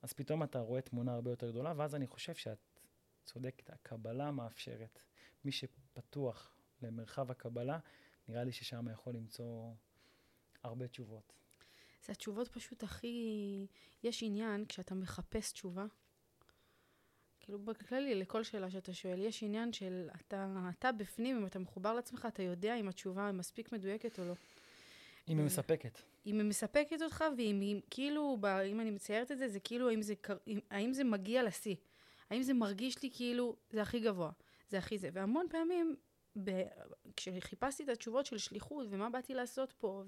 אז 0.01 0.13
פתאום 0.13 0.43
אתה 0.43 0.59
רואה 0.59 0.81
תמונה 0.81 1.13
הרבה 1.13 1.31
יותר 1.31 1.51
גדולה, 1.51 1.73
ואז 1.77 1.95
אני 1.95 2.07
חושב 2.07 2.35
שאת 2.35 2.79
צודקת, 3.25 3.69
הקבלה 3.69 4.31
מאפשרת. 4.31 4.99
מי 5.45 5.51
שפתוח 5.51 6.55
למרחב 6.81 7.31
הקבלה, 7.31 7.79
נראה 8.27 8.43
לי 8.43 8.51
ששם 8.51 8.87
יכול 8.91 9.13
למצוא 9.13 9.73
הרבה 10.63 10.87
תשובות. 10.87 11.33
זה 12.05 12.11
התשובות 12.11 12.47
פשוט 12.47 12.83
הכי... 12.83 13.67
יש 14.03 14.23
עניין, 14.23 14.65
כשאתה 14.65 14.95
מחפש 14.95 15.51
תשובה, 15.51 15.85
כאילו 17.47 17.59
בכללי, 17.59 18.15
לכל 18.15 18.43
שאלה 18.43 18.71
שאתה 18.71 18.93
שואל, 18.93 19.19
יש 19.19 19.43
עניין 19.43 19.73
של 19.73 20.09
אתה, 20.21 20.69
אתה 20.79 20.91
בפנים, 20.91 21.37
אם 21.37 21.45
אתה 21.45 21.59
מחובר 21.59 21.93
לעצמך, 21.93 22.27
אתה 22.33 22.43
יודע 22.43 22.75
אם 22.75 22.87
התשובה 22.87 23.31
מספיק 23.31 23.71
מדויקת 23.71 24.19
או 24.19 24.25
לא. 24.25 24.33
אם 25.29 25.37
היא 25.37 25.45
מספקת. 25.45 26.01
אם 26.25 26.39
היא 26.39 26.49
מספקת 26.49 27.01
אותך, 27.01 27.23
ואם 27.37 27.59
היא, 27.59 27.81
כאילו, 27.89 28.37
אם 28.71 28.79
אני 28.79 28.91
מציירת 28.91 29.31
את 29.31 29.37
זה, 29.37 29.47
זה 29.47 29.59
כאילו, 29.59 29.89
האם 29.89 30.01
זה, 30.01 30.13
האם 30.69 30.93
זה 30.93 31.03
מגיע 31.03 31.43
לשיא? 31.43 31.75
האם 32.29 32.41
זה 32.41 32.53
מרגיש 32.53 33.03
לי 33.03 33.09
כאילו, 33.13 33.55
זה 33.69 33.81
הכי 33.81 33.99
גבוה, 33.99 34.31
זה 34.69 34.77
הכי 34.77 34.97
זה. 34.97 35.09
והמון 35.13 35.45
פעמים, 35.49 35.95
ב, 36.43 36.63
כשחיפשתי 37.15 37.83
את 37.83 37.89
התשובות 37.89 38.25
של 38.25 38.37
שליחות, 38.37 38.87
ומה 38.89 39.09
באתי 39.09 39.33
לעשות 39.33 39.73
פה, 39.77 40.03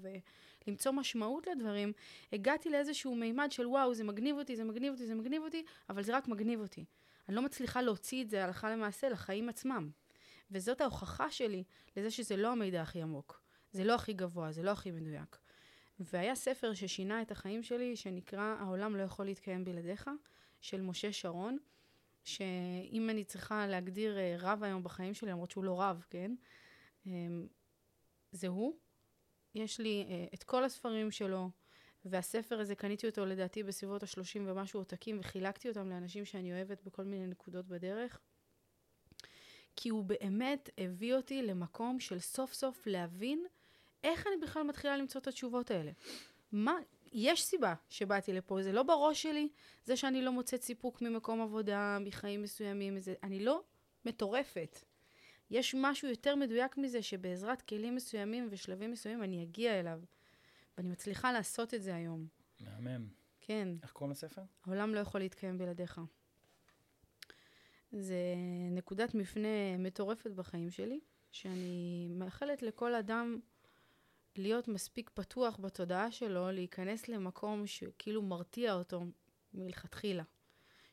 ולמצוא 0.66 0.92
משמעות 0.92 1.46
לדברים, 1.46 1.92
הגעתי 2.32 2.70
לאיזשהו 2.70 3.14
מימד 3.14 3.52
של 3.52 3.66
וואו, 3.66 3.94
זה 3.94 4.04
מגניב 4.04 4.36
אותי, 4.36 4.56
זה 4.56 4.64
מגניב 4.64 4.92
אותי, 4.92 5.06
זה 5.06 5.14
מגניב 5.14 5.42
אותי, 5.42 5.64
אבל 5.90 6.02
זה 6.02 6.16
רק 6.16 6.28
מגניב 6.28 6.60
אותי. 6.60 6.84
אני 7.28 7.36
לא 7.36 7.42
מצליחה 7.42 7.82
להוציא 7.82 8.22
את 8.22 8.30
זה 8.30 8.44
הלכה 8.44 8.70
למעשה 8.70 9.08
לחיים 9.08 9.48
עצמם. 9.48 9.90
וזאת 10.50 10.80
ההוכחה 10.80 11.30
שלי 11.30 11.64
לזה 11.96 12.10
שזה 12.10 12.36
לא 12.36 12.52
המידע 12.52 12.82
הכי 12.82 13.02
עמוק. 13.02 13.40
זה 13.72 13.84
לא 13.84 13.94
הכי 13.94 14.12
גבוה, 14.12 14.52
זה 14.52 14.62
לא 14.62 14.70
הכי 14.70 14.90
מדויק. 14.90 15.38
והיה 16.00 16.34
ספר 16.34 16.74
ששינה 16.74 17.22
את 17.22 17.30
החיים 17.30 17.62
שלי, 17.62 17.96
שנקרא 17.96 18.56
"העולם 18.60 18.96
לא 18.96 19.02
יכול 19.02 19.24
להתקיים 19.24 19.64
בלעדיך", 19.64 20.10
של 20.60 20.80
משה 20.80 21.12
שרון, 21.12 21.58
שאם 22.34 23.10
אני 23.10 23.24
צריכה 23.24 23.66
להגדיר 23.66 24.18
אה, 24.18 24.36
רב 24.38 24.62
היום 24.62 24.82
בחיים 24.82 25.14
שלי, 25.14 25.30
למרות 25.30 25.50
שהוא 25.50 25.64
לא 25.64 25.80
רב, 25.82 26.04
כן? 26.10 26.34
אמ, 27.06 27.46
זה 28.32 28.48
הוא. 28.48 28.76
יש 29.54 29.80
לי 29.80 30.06
אה, 30.08 30.26
את 30.34 30.42
כל 30.42 30.64
הספרים 30.64 31.10
שלו, 31.10 31.50
והספר 32.04 32.60
הזה, 32.60 32.74
קניתי 32.74 33.06
אותו 33.06 33.26
לדעתי 33.26 33.62
בסביבות 33.62 34.02
ה-30 34.02 34.40
ומשהו 34.46 34.80
עותקים, 34.80 35.20
וחילקתי 35.20 35.68
אותם 35.68 35.88
לאנשים 35.88 36.24
שאני 36.24 36.52
אוהבת 36.52 36.82
בכל 36.82 37.04
מיני 37.04 37.26
נקודות 37.26 37.66
בדרך. 37.66 38.20
כי 39.76 39.88
הוא 39.88 40.04
באמת 40.04 40.70
הביא 40.78 41.14
אותי 41.14 41.42
למקום 41.42 42.00
של 42.00 42.18
סוף 42.18 42.52
סוף 42.52 42.86
להבין 42.86 43.46
איך 44.04 44.26
אני 44.26 44.36
בכלל 44.42 44.62
מתחילה 44.62 44.96
למצוא 44.96 45.20
את 45.20 45.26
התשובות 45.26 45.70
האלה. 45.70 45.90
מה, 46.52 46.74
יש 47.12 47.44
סיבה 47.44 47.74
שבאתי 47.88 48.32
לפה, 48.32 48.62
זה 48.62 48.72
לא 48.72 48.82
בראש 48.82 49.22
שלי, 49.22 49.48
זה 49.84 49.96
שאני 49.96 50.22
לא 50.22 50.32
מוצאת 50.32 50.62
סיפוק 50.62 51.02
ממקום 51.02 51.40
עבודה, 51.40 51.98
מחיים 52.00 52.42
מסוימים, 52.42 52.98
זה, 52.98 53.14
אני 53.22 53.44
לא 53.44 53.62
מטורפת. 54.04 54.78
יש 55.50 55.74
משהו 55.78 56.08
יותר 56.08 56.36
מדויק 56.36 56.76
מזה 56.76 57.02
שבעזרת 57.02 57.62
כלים 57.62 57.94
מסוימים 57.94 58.48
ושלבים 58.50 58.90
מסוימים 58.90 59.22
אני 59.22 59.42
אגיע 59.42 59.80
אליו. 59.80 60.00
ואני 60.78 60.88
מצליחה 60.88 61.32
לעשות 61.32 61.74
את 61.74 61.82
זה 61.82 61.94
היום. 61.94 62.26
מהמם. 62.60 63.08
כן. 63.40 63.68
איך 63.82 63.92
קוראים 63.92 64.12
לספר? 64.12 64.42
העולם 64.64 64.94
לא 64.94 65.00
יכול 65.00 65.20
להתקיים 65.20 65.58
בלעדיך. 65.58 66.00
זה 67.92 68.34
נקודת 68.70 69.14
מפנה 69.14 69.76
מטורפת 69.78 70.30
בחיים 70.30 70.70
שלי, 70.70 71.00
שאני 71.30 72.08
מאחלת 72.10 72.62
לכל 72.62 72.94
אדם 72.94 73.40
להיות 74.40 74.68
מספיק 74.68 75.10
פתוח 75.14 75.56
בתודעה 75.60 76.12
שלו, 76.12 76.50
להיכנס 76.50 77.08
למקום 77.08 77.66
שכאילו 77.66 78.22
מרתיע 78.22 78.74
אותו 78.74 79.02
מלכתחילה. 79.54 80.24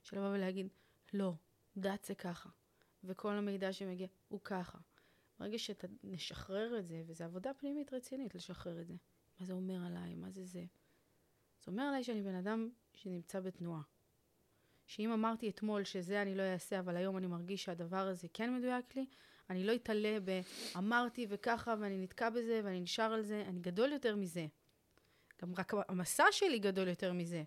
של 0.03 0.17
לבוא 0.17 0.29
ולהגיד, 0.29 0.67
לא, 1.13 1.33
דת 1.77 2.05
זה 2.05 2.15
ככה, 2.15 2.49
וכל 3.03 3.33
המידע 3.33 3.73
שמגיע 3.73 4.07
הוא 4.27 4.39
ככה. 4.43 4.77
ברגע 5.39 5.57
שאתה 5.57 5.87
נשחרר 6.03 6.79
את 6.79 6.85
זה, 6.85 7.03
וזו 7.07 7.23
עבודה 7.23 7.53
פנימית 7.53 7.93
רצינית 7.93 8.35
לשחרר 8.35 8.81
את 8.81 8.87
זה. 8.87 8.95
מה 9.39 9.45
זה 9.45 9.53
אומר 9.53 9.85
עליי? 9.85 10.15
מה 10.15 10.29
זה 10.29 10.45
זה? 10.45 10.65
זה 11.65 11.71
אומר 11.71 11.83
עליי 11.83 12.03
שאני 12.03 12.21
בן 12.21 12.35
אדם 12.35 12.69
שנמצא 12.93 13.39
בתנועה. 13.39 13.81
שאם 14.85 15.11
אמרתי 15.11 15.49
אתמול 15.49 15.83
שזה 15.83 16.21
אני 16.21 16.35
לא 16.35 16.41
אעשה, 16.41 16.79
אבל 16.79 16.97
היום 16.97 17.17
אני 17.17 17.27
מרגיש 17.27 17.63
שהדבר 17.63 18.07
הזה 18.07 18.27
כן 18.33 18.55
מדויק 18.55 18.95
לי, 18.95 19.05
אני 19.49 19.63
לא 19.63 19.75
אתעלה 19.75 20.17
ב"אמרתי 20.25 21.25
וככה 21.29 21.75
ואני 21.79 21.97
נתקע 21.97 22.29
בזה 22.29 22.61
ואני 22.63 22.79
נשאר 22.79 23.13
על 23.13 23.21
זה", 23.21 23.43
אני 23.47 23.59
גדול 23.59 23.91
יותר 23.91 24.15
מזה. 24.15 24.47
גם 25.41 25.53
רק 25.57 25.73
המסע 25.87 26.23
שלי 26.31 26.59
גדול 26.59 26.87
יותר 26.87 27.13
מזה. 27.13 27.43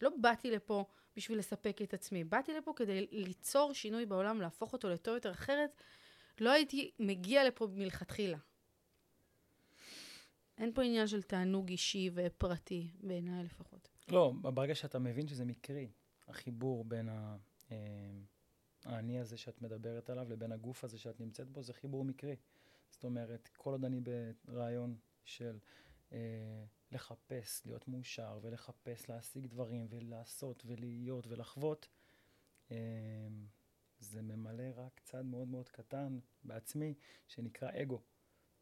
לא 0.00 0.10
באתי 0.20 0.50
לפה 0.50 0.84
בשביל 1.16 1.38
לספק 1.38 1.82
את 1.82 1.94
עצמי, 1.94 2.24
באתי 2.24 2.52
לפה 2.52 2.72
כדי 2.76 3.06
ליצור 3.10 3.72
שינוי 3.72 4.06
בעולם, 4.06 4.40
להפוך 4.40 4.72
אותו 4.72 4.88
לטוב 4.88 5.14
יותר, 5.14 5.30
אחרת 5.30 5.82
לא 6.40 6.50
הייתי 6.50 6.90
מגיע 6.98 7.44
לפה 7.44 7.68
מלכתחילה. 7.72 8.38
אין 10.58 10.72
פה 10.72 10.82
עניין 10.82 11.06
של 11.06 11.22
תענוג 11.22 11.68
אישי 11.68 12.10
ופרטי, 12.14 12.90
בעיניי 13.00 13.44
לפחות. 13.44 13.88
לא, 14.08 14.32
ברגע 14.42 14.74
שאתה 14.74 14.98
מבין 14.98 15.28
שזה 15.28 15.44
מקרי, 15.44 15.90
החיבור 16.28 16.84
בין 16.84 17.08
ה... 17.08 17.36
האני 18.84 19.20
הזה 19.20 19.36
שאת 19.36 19.62
מדברת 19.62 20.10
עליו 20.10 20.30
לבין 20.30 20.52
הגוף 20.52 20.84
הזה 20.84 20.98
שאת 20.98 21.20
נמצאת 21.20 21.48
בו, 21.50 21.62
זה 21.62 21.74
חיבור 21.74 22.04
מקרי. 22.04 22.36
זאת 22.90 23.04
אומרת, 23.04 23.48
כל 23.56 23.70
עוד 23.70 23.84
אני 23.84 24.00
ברעיון 24.44 24.96
של 25.24 25.58
אה, 26.12 26.64
לחפש, 26.92 27.66
להיות 27.66 27.88
מאושר, 27.88 28.38
ולחפש 28.42 29.08
להשיג 29.08 29.46
דברים, 29.46 29.86
ולעשות, 29.90 30.62
ולהיות, 30.66 31.26
ולחוות, 31.26 31.88
אה, 32.70 32.76
זה 34.00 34.22
ממלא 34.22 34.64
רק 34.76 35.00
צד 35.04 35.24
מאוד 35.24 35.48
מאוד 35.48 35.68
קטן 35.68 36.18
בעצמי, 36.44 36.94
שנקרא 37.28 37.70
אגו, 37.82 38.00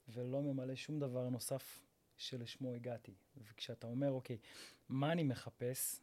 ולא 0.09 0.43
ממלא 0.43 0.77
שום 0.77 1.01
דבר 1.01 1.29
נוסף 1.29 1.81
שלשמו 2.17 2.73
הגעתי. 2.73 3.15
וכשאתה 3.37 3.87
אומר, 3.87 4.11
אוקיי, 4.11 4.39
מה 4.89 5.13
אני 5.13 5.23
מחפש? 5.23 6.01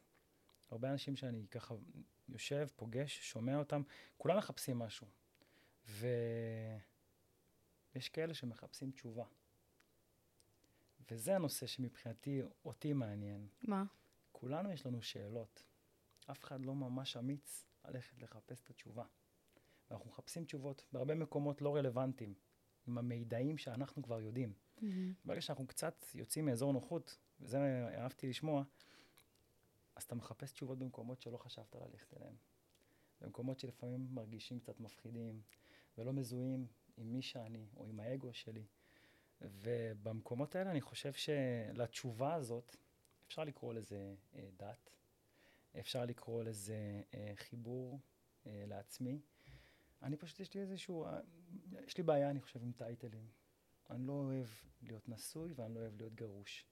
הרבה 0.70 0.90
אנשים 0.92 1.16
שאני 1.16 1.46
ככה 1.50 1.74
יושב, 2.28 2.68
פוגש, 2.76 3.30
שומע 3.30 3.56
אותם, 3.56 3.82
כולם 4.18 4.38
מחפשים 4.38 4.78
משהו. 4.78 5.06
ויש 5.88 6.08
כאלה 8.12 8.34
שמחפשים 8.34 8.90
תשובה. 8.90 9.24
וזה 11.10 11.36
הנושא 11.36 11.66
שמבחינתי 11.66 12.42
אותי 12.64 12.92
מעניין. 12.92 13.48
מה? 13.62 13.84
כולנו 14.32 14.72
יש 14.72 14.86
לנו 14.86 15.02
שאלות. 15.02 15.62
אף 16.30 16.44
אחד 16.44 16.64
לא 16.64 16.74
ממש 16.74 17.16
אמיץ 17.16 17.64
ללכת 17.84 18.22
לחפש 18.22 18.60
את 18.62 18.70
התשובה. 18.70 19.04
ואנחנו 19.90 20.10
מחפשים 20.10 20.44
תשובות 20.44 20.84
בהרבה 20.92 21.14
מקומות 21.14 21.62
לא 21.62 21.76
רלוונטיים, 21.76 22.34
עם 22.86 22.98
המידעים 22.98 23.58
שאנחנו 23.58 24.02
כבר 24.02 24.20
יודעים. 24.20 24.52
Mm-hmm. 24.52 24.84
ברגע 25.24 25.40
שאנחנו 25.40 25.66
קצת 25.66 26.04
יוצאים 26.14 26.46
מאזור 26.46 26.72
נוחות, 26.72 27.18
וזה 27.40 27.58
אהבתי 27.98 28.28
לשמוע, 28.28 28.62
אז 29.96 30.02
אתה 30.02 30.14
מחפש 30.14 30.52
תשובות 30.52 30.78
במקומות 30.78 31.20
שלא 31.20 31.36
חשבת 31.36 31.74
ללכת 31.74 32.16
אליהם. 32.16 32.36
במקומות 33.20 33.58
שלפעמים 33.58 34.06
מרגישים 34.10 34.60
קצת 34.60 34.80
מפחידים, 34.80 35.42
ולא 35.98 36.12
מזוהים 36.12 36.66
עם 36.96 37.12
מי 37.12 37.22
שאני, 37.22 37.66
או 37.76 37.86
עם 37.86 38.00
האגו 38.00 38.32
שלי. 38.32 38.66
ובמקומות 39.40 40.54
האלה 40.56 40.70
אני 40.70 40.80
חושב 40.80 41.12
שלתשובה 41.12 42.34
הזאת, 42.34 42.76
אפשר 43.26 43.44
לקרוא 43.44 43.74
לזה 43.74 44.14
אה, 44.34 44.48
דת, 44.56 44.90
אפשר 45.78 46.04
לקרוא 46.04 46.42
לזה 46.42 47.02
אה, 47.14 47.32
חיבור 47.34 48.00
אה, 48.46 48.64
לעצמי. 48.66 49.20
אני 50.02 50.16
פשוט, 50.16 50.40
יש 50.40 50.54
לי 50.54 50.60
איזשהו, 50.60 51.04
אה, 51.04 51.20
יש 51.86 51.96
לי 51.96 52.02
בעיה, 52.02 52.30
אני 52.30 52.40
חושב, 52.40 52.62
עם 52.62 52.72
טייטלים. 52.72 53.26
אני 53.90 54.06
לא 54.06 54.12
אוהב 54.12 54.46
להיות 54.82 55.08
נשוי 55.08 55.52
ואני 55.56 55.74
לא 55.74 55.80
אוהב 55.80 55.96
להיות 55.96 56.14
גרוש. 56.14 56.66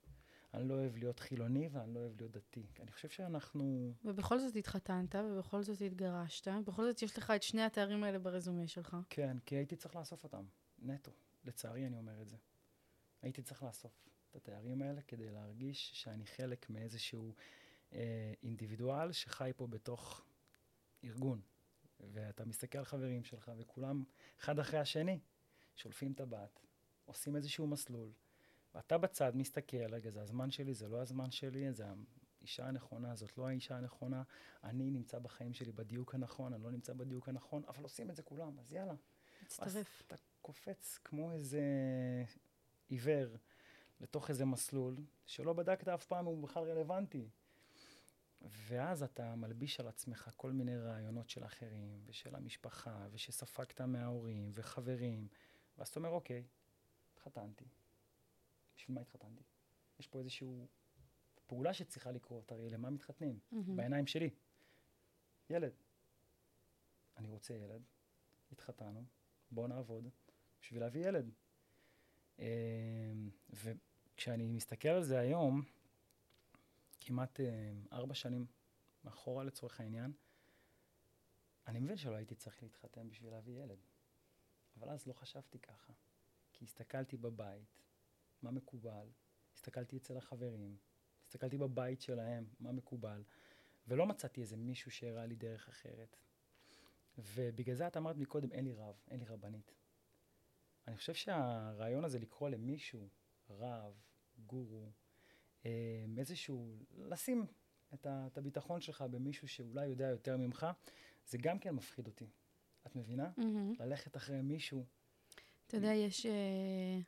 אני 0.54 0.68
לא 0.68 0.74
אוהב 0.74 0.96
להיות 0.96 1.20
חילוני 1.20 1.68
ואני 1.72 1.94
לא 1.94 2.00
אוהב 2.00 2.12
להיות 2.18 2.32
דתי. 2.32 2.66
אני 2.80 2.92
חושב 2.92 3.08
שאנחנו... 3.08 3.94
ובכל 4.04 4.38
זאת 4.38 4.56
התחתנת, 4.56 5.14
ובכל 5.14 5.62
זאת 5.62 5.80
התגרשת, 5.80 6.48
בכל 6.64 6.84
זאת 6.84 7.02
יש 7.02 7.18
לך 7.18 7.32
את 7.36 7.42
שני 7.42 7.62
התארים 7.62 8.04
האלה 8.04 8.18
ברזומה 8.18 8.66
שלך. 8.66 8.96
כן, 9.10 9.36
כי 9.46 9.54
הייתי 9.54 9.76
צריך 9.76 9.96
לאסוף 9.96 10.24
אותם, 10.24 10.44
נטו. 10.78 11.12
לצערי 11.44 11.86
אני 11.86 11.98
אומר 11.98 12.22
את 12.22 12.28
זה. 12.28 12.36
הייתי 13.22 13.42
צריך 13.42 13.62
לאסוף 13.62 14.08
את 14.30 14.36
התארים 14.36 14.82
האלה 14.82 15.02
כדי 15.02 15.30
להרגיש 15.30 15.90
שאני 15.94 16.26
חלק 16.26 16.70
מאיזשהו 16.70 17.34
אה, 17.92 18.32
אינדיבידואל 18.42 19.12
שחי 19.12 19.50
פה 19.56 19.66
בתוך 19.66 20.24
ארגון. 21.04 21.40
ואתה 22.00 22.44
מסתכל 22.44 22.78
על 22.78 22.84
חברים 22.84 23.24
שלך, 23.24 23.52
וכולם, 23.58 24.04
אחד 24.40 24.58
אחרי 24.58 24.78
השני, 24.78 25.20
שולפים 25.76 26.12
טבעת, 26.12 26.60
עושים 27.04 27.36
איזשהו 27.36 27.66
מסלול, 27.66 28.10
ואתה 28.74 28.98
בצד 28.98 29.36
מסתכל, 29.36 29.94
רגע, 29.94 30.10
זה 30.10 30.22
הזמן 30.22 30.50
שלי, 30.50 30.74
זה 30.74 30.88
לא 30.88 31.02
הזמן 31.02 31.30
שלי, 31.30 31.72
זה 31.72 31.84
האישה 32.40 32.66
הנכונה, 32.66 33.16
זאת 33.16 33.38
לא 33.38 33.48
האישה 33.48 33.76
הנכונה, 33.76 34.22
אני 34.64 34.90
נמצא 34.90 35.18
בחיים 35.18 35.54
שלי 35.54 35.72
בדיוק 35.72 36.14
הנכון, 36.14 36.52
אני 36.52 36.62
לא 36.62 36.70
נמצא 36.70 36.92
בדיוק 36.92 37.28
הנכון, 37.28 37.62
אבל 37.68 37.82
עושים 37.82 38.10
את 38.10 38.16
זה 38.16 38.22
כולם, 38.22 38.58
אז 38.58 38.72
יאללה. 38.72 38.94
מצטרף. 39.42 39.66
אז 39.66 39.78
אתה 40.06 40.16
קופץ 40.42 40.98
כמו 41.04 41.32
איזה 41.32 41.62
עיוור 42.88 43.36
לתוך 44.00 44.30
איזה 44.30 44.44
מסלול, 44.44 44.96
שלא 45.26 45.52
בדקת 45.52 45.88
אף 45.88 46.06
פעם 46.06 46.24
הוא 46.24 46.42
בכלל 46.42 46.70
רלוונטי. 46.70 47.28
ואז 48.42 49.02
אתה 49.02 49.34
מלביש 49.34 49.80
על 49.80 49.88
עצמך 49.88 50.30
כל 50.36 50.52
מיני 50.52 50.76
רעיונות 50.76 51.30
של 51.30 51.44
אחרים, 51.44 52.00
ושל 52.06 52.36
המשפחה, 52.36 53.06
ושספגת 53.10 53.80
מההורים, 53.80 54.50
וחברים, 54.52 55.28
ואז 55.78 55.88
אתה 55.88 56.00
אומר, 56.00 56.08
אוקיי, 56.08 56.44
התחתנתי. 57.12 57.64
בשביל 58.76 58.94
מה 58.94 59.00
התחתנתי? 59.00 59.42
יש 59.98 60.06
פה 60.06 60.18
איזושהי 60.18 60.66
פעולה 61.46 61.74
שצריכה 61.74 62.12
לקרות, 62.12 62.52
הרי 62.52 62.70
למה 62.70 62.90
מתחתנים? 62.90 63.38
Mm-hmm. 63.38 63.56
בעיניים 63.76 64.06
שלי. 64.06 64.30
ילד. 65.50 65.72
אני 67.16 67.28
רוצה 67.28 67.54
ילד, 67.54 67.82
התחתנו, 68.52 69.04
בואו 69.50 69.66
נעבוד 69.66 70.08
בשביל 70.60 70.80
להביא 70.80 71.08
ילד. 71.08 71.30
אמ, 72.38 72.44
וכשאני 73.50 74.48
מסתכל 74.48 74.88
על 74.88 75.02
זה 75.02 75.18
היום, 75.18 75.62
כמעט 77.00 77.40
אה, 77.40 77.72
ארבע 77.92 78.14
שנים 78.14 78.46
אחורה 79.04 79.44
לצורך 79.44 79.80
העניין, 79.80 80.12
אני 81.66 81.80
מבין 81.80 81.96
שלא 81.96 82.14
הייתי 82.14 82.34
צריך 82.34 82.62
להתחתן 82.62 83.08
בשביל 83.08 83.30
להביא 83.30 83.62
ילד. 83.62 83.78
אבל 84.76 84.90
אז 84.90 85.06
לא 85.06 85.12
חשבתי 85.12 85.58
ככה. 85.58 85.92
כי 86.52 86.64
הסתכלתי 86.64 87.16
בבית, 87.16 87.82
מה 88.44 88.50
מקובל, 88.50 89.06
הסתכלתי 89.54 89.96
אצל 89.96 90.16
החברים, 90.16 90.76
הסתכלתי 91.26 91.58
בבית 91.58 92.00
שלהם, 92.00 92.44
מה 92.60 92.72
מקובל, 92.72 93.22
ולא 93.88 94.06
מצאתי 94.06 94.40
איזה 94.40 94.56
מישהו 94.56 94.90
שהראה 94.90 95.26
לי 95.26 95.36
דרך 95.36 95.68
אחרת. 95.68 96.16
ובגלל 97.18 97.74
זה 97.74 97.86
את 97.86 97.96
אמרת 97.96 98.16
מקודם, 98.16 98.52
אין 98.52 98.64
לי 98.64 98.74
רב, 98.74 98.94
אין 99.10 99.20
לי 99.20 99.26
רבנית. 99.26 99.74
אני 100.88 100.96
חושב 100.96 101.14
שהרעיון 101.14 102.04
הזה 102.04 102.18
לקרוא 102.18 102.48
למישהו 102.48 103.08
רב, 103.50 103.94
גורו, 104.46 104.92
אה, 105.66 106.04
איזשהו, 106.18 106.78
לשים 106.96 107.46
את, 107.94 108.06
ה, 108.06 108.26
את 108.26 108.38
הביטחון 108.38 108.80
שלך 108.80 109.02
במישהו 109.02 109.48
שאולי 109.48 109.86
יודע 109.86 110.08
יותר 110.08 110.36
ממך, 110.36 110.66
זה 111.26 111.38
גם 111.38 111.58
כן 111.58 111.70
מפחיד 111.70 112.06
אותי. 112.06 112.28
את 112.86 112.96
מבינה? 112.96 113.30
Mm-hmm. 113.38 113.82
ללכת 113.82 114.16
אחרי 114.16 114.40
מישהו. 114.40 114.84
אתה 115.66 115.76
יודע, 115.76 115.92
יש, 115.92 116.26
אה, 116.26 116.98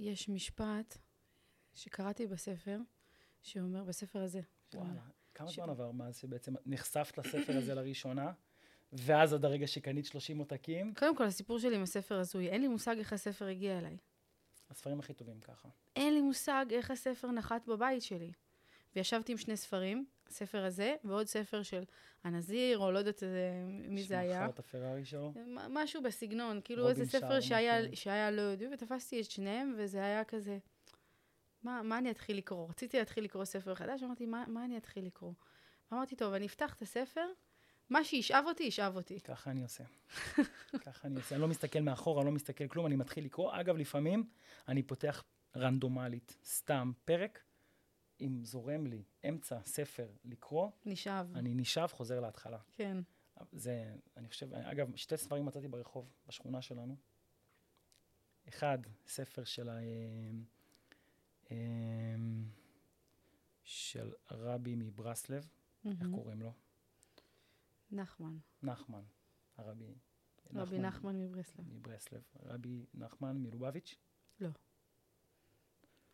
יש 0.00 0.28
משפט 0.28 0.98
שקראתי 1.74 2.26
בספר, 2.26 2.78
שאומר, 3.42 3.84
בספר 3.84 4.22
הזה. 4.22 4.40
וואלה, 4.74 5.00
כמה 5.34 5.48
זמן 5.50 5.70
עבר 5.70 5.90
מאז 5.90 6.16
שבעצם 6.16 6.54
נחשפת 6.66 7.18
לספר 7.18 7.56
הזה 7.56 7.74
לראשונה? 7.74 8.32
ואז 8.92 9.34
עד 9.34 9.44
הרגע 9.44 9.66
שקנית 9.66 10.06
30 10.06 10.38
עותקים. 10.38 10.94
קודם 10.94 11.16
כל, 11.16 11.24
הסיפור 11.24 11.58
שלי 11.58 11.76
עם 11.76 11.82
הספר 11.82 12.18
הזוי, 12.18 12.48
אין 12.48 12.60
לי 12.60 12.68
מושג 12.68 12.98
איך 12.98 13.12
הספר 13.12 13.46
הגיע 13.46 13.78
אליי. 13.78 13.96
הספרים 14.70 15.00
הכי 15.00 15.14
טובים 15.14 15.40
ככה. 15.40 15.68
אין 15.96 16.14
לי 16.14 16.20
מושג 16.20 16.66
איך 16.70 16.90
הספר 16.90 17.30
נחת 17.30 17.66
בבית 17.66 18.02
שלי. 18.02 18.32
וישבתי 18.96 19.32
עם 19.32 19.38
שני 19.38 19.56
ספרים, 19.56 20.06
הספר 20.28 20.64
הזה, 20.64 20.94
ועוד 21.04 21.26
ספר 21.26 21.62
של 21.62 21.84
הנזיר, 22.24 22.78
או 22.78 22.92
לא 22.92 22.98
יודעת 22.98 23.22
מי 23.88 24.02
זה 24.02 24.18
היה. 24.18 24.40
שמכר 24.40 24.50
את 24.50 24.58
הפרארי 24.58 25.04
שלו? 25.04 25.32
משהו 25.70 26.02
בסגנון, 26.02 26.60
כאילו 26.64 26.88
איזה 26.88 27.06
ספר 27.06 27.40
שהיה, 27.40 27.96
שהיה 27.96 28.30
לא 28.30 28.42
יודעים, 28.42 28.70
ותפסתי 28.72 29.20
את 29.20 29.30
שניהם, 29.30 29.74
וזה 29.78 30.04
היה 30.04 30.24
כזה, 30.24 30.58
מה, 31.62 31.82
מה 31.82 31.98
אני 31.98 32.10
אתחיל 32.10 32.36
לקרוא? 32.36 32.68
רציתי 32.68 32.98
להתחיל 32.98 33.24
לקרוא 33.24 33.44
ספר 33.44 33.74
חדש, 33.74 34.02
אמרתי, 34.02 34.26
מה, 34.26 34.44
מה 34.48 34.64
אני 34.64 34.76
אתחיל 34.76 35.06
לקרוא? 35.06 35.32
אמרתי, 35.92 36.16
טוב, 36.16 36.34
אני 36.34 36.46
אפתח 36.46 36.74
את 36.74 36.82
הספר, 36.82 37.26
מה 37.90 38.04
שישאב 38.04 38.44
אותי, 38.46 38.62
ישאב 38.62 38.96
אותי. 38.96 39.20
ככה 39.20 39.50
אני 39.50 39.62
עושה. 39.62 39.84
ככה 40.86 41.08
אני 41.08 41.16
עושה. 41.16 41.34
אני 41.34 41.42
לא 41.42 41.48
מסתכל 41.48 41.80
מאחורה, 41.80 42.24
לא 42.24 42.30
מסתכל 42.30 42.68
כלום, 42.68 42.86
אני 42.86 42.96
מתחיל 42.96 43.24
לקרוא. 43.24 43.60
אגב, 43.60 43.76
לפעמים 43.76 44.28
אני 44.68 44.82
פותח 44.82 45.24
רנדומלית, 45.56 46.36
סתם 46.44 46.92
פרק, 47.04 47.40
אם 48.20 48.44
זורם 48.44 48.86
לי 48.86 49.02
אמצע 49.28 49.60
ספר 49.64 50.08
לקרוא, 50.24 50.70
נשאב. 50.86 51.36
אני 51.36 51.54
נשאב, 51.54 51.88
חוזר 51.92 52.20
להתחלה. 52.20 52.58
כן. 52.72 52.96
זה, 53.52 53.94
אני 54.16 54.28
חושב, 54.28 54.54
אגב, 54.54 54.96
שתי 54.96 55.16
ספרים 55.16 55.46
מצאתי 55.46 55.68
ברחוב, 55.68 56.12
בשכונה 56.28 56.62
שלנו. 56.62 56.96
אחד, 58.48 58.78
ספר 59.06 59.44
של, 59.44 59.68
ה, 59.68 59.78
אה, 61.50 61.56
של 63.62 64.12
רבי 64.30 64.74
מברסלב, 64.74 65.48
איך 65.84 66.02
מהמם. 66.02 66.16
קוראים 66.16 66.42
לו? 66.42 66.52
נחמן. 67.90 68.38
נחמן, 68.62 69.02
הרבי. 69.56 69.94
רבי 70.54 70.78
נחמן 70.78 71.20
מברסלב. 71.20 71.64
מברסלב. 71.72 72.22
רבי 72.42 72.86
נחמן 72.94 73.36
מלובביץ'. 73.36 73.96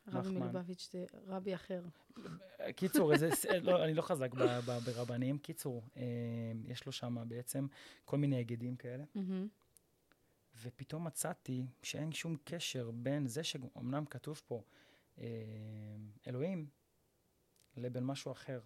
רבי. 0.06 0.38
מלובביץ' 0.38 0.88
זה 0.92 1.04
רבי 1.26 1.54
אחר. 1.54 1.82
קיצור, 2.76 3.12
איזה, 3.12 3.28
לא, 3.62 3.84
אני 3.84 3.94
לא 3.94 4.02
חזק 4.02 4.34
ב, 4.34 4.42
ב, 4.42 4.78
ברבנים. 4.84 5.38
קיצור, 5.38 5.82
אה, 5.96 6.02
יש 6.64 6.86
לו 6.86 6.92
שם 6.92 7.24
בעצם 7.28 7.66
כל 8.04 8.18
מיני 8.18 8.36
היגדים 8.36 8.76
כאלה. 8.76 9.04
ופתאום 10.62 11.06
מצאתי 11.06 11.66
שאין 11.82 12.12
שום 12.12 12.36
קשר 12.44 12.90
בין 12.90 13.26
זה 13.26 13.44
שאומנם 13.44 14.04
כתוב 14.04 14.42
פה 14.46 14.62
אה, 15.18 15.24
אלוהים, 16.26 16.68
לבין 17.76 18.04
משהו 18.04 18.32
אחר. 18.32 18.60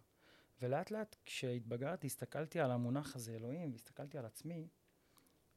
ולאט 0.63 0.91
לאט 0.91 1.17
כשהתבגרתי, 1.25 2.07
הסתכלתי 2.07 2.61
על 2.61 2.71
המונח 2.71 3.17
הזה, 3.17 3.35
אלוהים, 3.35 3.73
והסתכלתי 3.73 4.19
על 4.19 4.25
עצמי, 4.25 4.69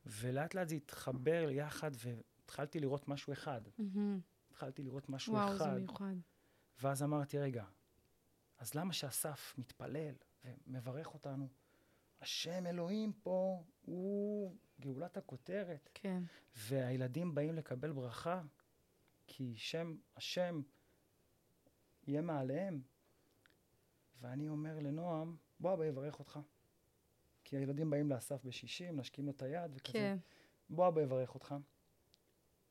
ולאט 0.05 0.53
לאט 0.53 0.69
זה 0.69 0.75
התחבר 0.75 1.47
יחד, 1.51 1.91
והתחלתי 1.95 2.79
לראות 2.79 3.07
משהו 3.07 3.33
אחד. 3.33 3.61
מהמם. 3.77 4.19
התחלתי 4.61 4.83
לראות 4.83 5.09
משהו 5.09 5.33
וואו, 5.33 5.57
זה 5.57 5.63
אחד. 5.63 5.73
מיוחד. 5.77 6.15
ואז 6.81 7.03
אמרתי, 7.03 7.37
רגע, 7.37 7.65
אז 8.57 8.75
למה 8.75 8.93
שאסף 8.93 9.55
מתפלל 9.57 10.15
ומברך 10.45 11.13
אותנו? 11.13 11.47
השם 12.21 12.65
אלוהים 12.65 13.13
פה 13.13 13.63
הוא 13.81 14.55
גאולת 14.79 15.17
הכותרת. 15.17 15.89
כן. 15.93 16.23
והילדים 16.55 17.35
באים 17.35 17.55
לקבל 17.55 17.91
ברכה, 17.91 18.41
כי 19.27 19.53
שם 19.55 19.95
השם 20.15 20.61
יהיה 22.07 22.21
מעליהם. 22.21 22.81
ואני 24.19 24.49
אומר 24.49 24.79
לנועם, 24.79 25.35
בוא 25.59 25.73
אבא 25.73 25.85
יברך 25.85 26.19
אותך. 26.19 26.39
כי 27.43 27.57
הילדים 27.57 27.89
באים 27.89 28.09
לאסף 28.09 28.45
בשישים, 28.45 28.99
נשקים 28.99 29.25
לו 29.25 29.31
את 29.31 29.41
היד 29.41 29.71
וכזה, 29.75 29.93
כן. 29.93 30.17
בוא 30.69 30.87
אבא 30.87 31.01
יברך 31.01 31.33
אותך. 31.33 31.55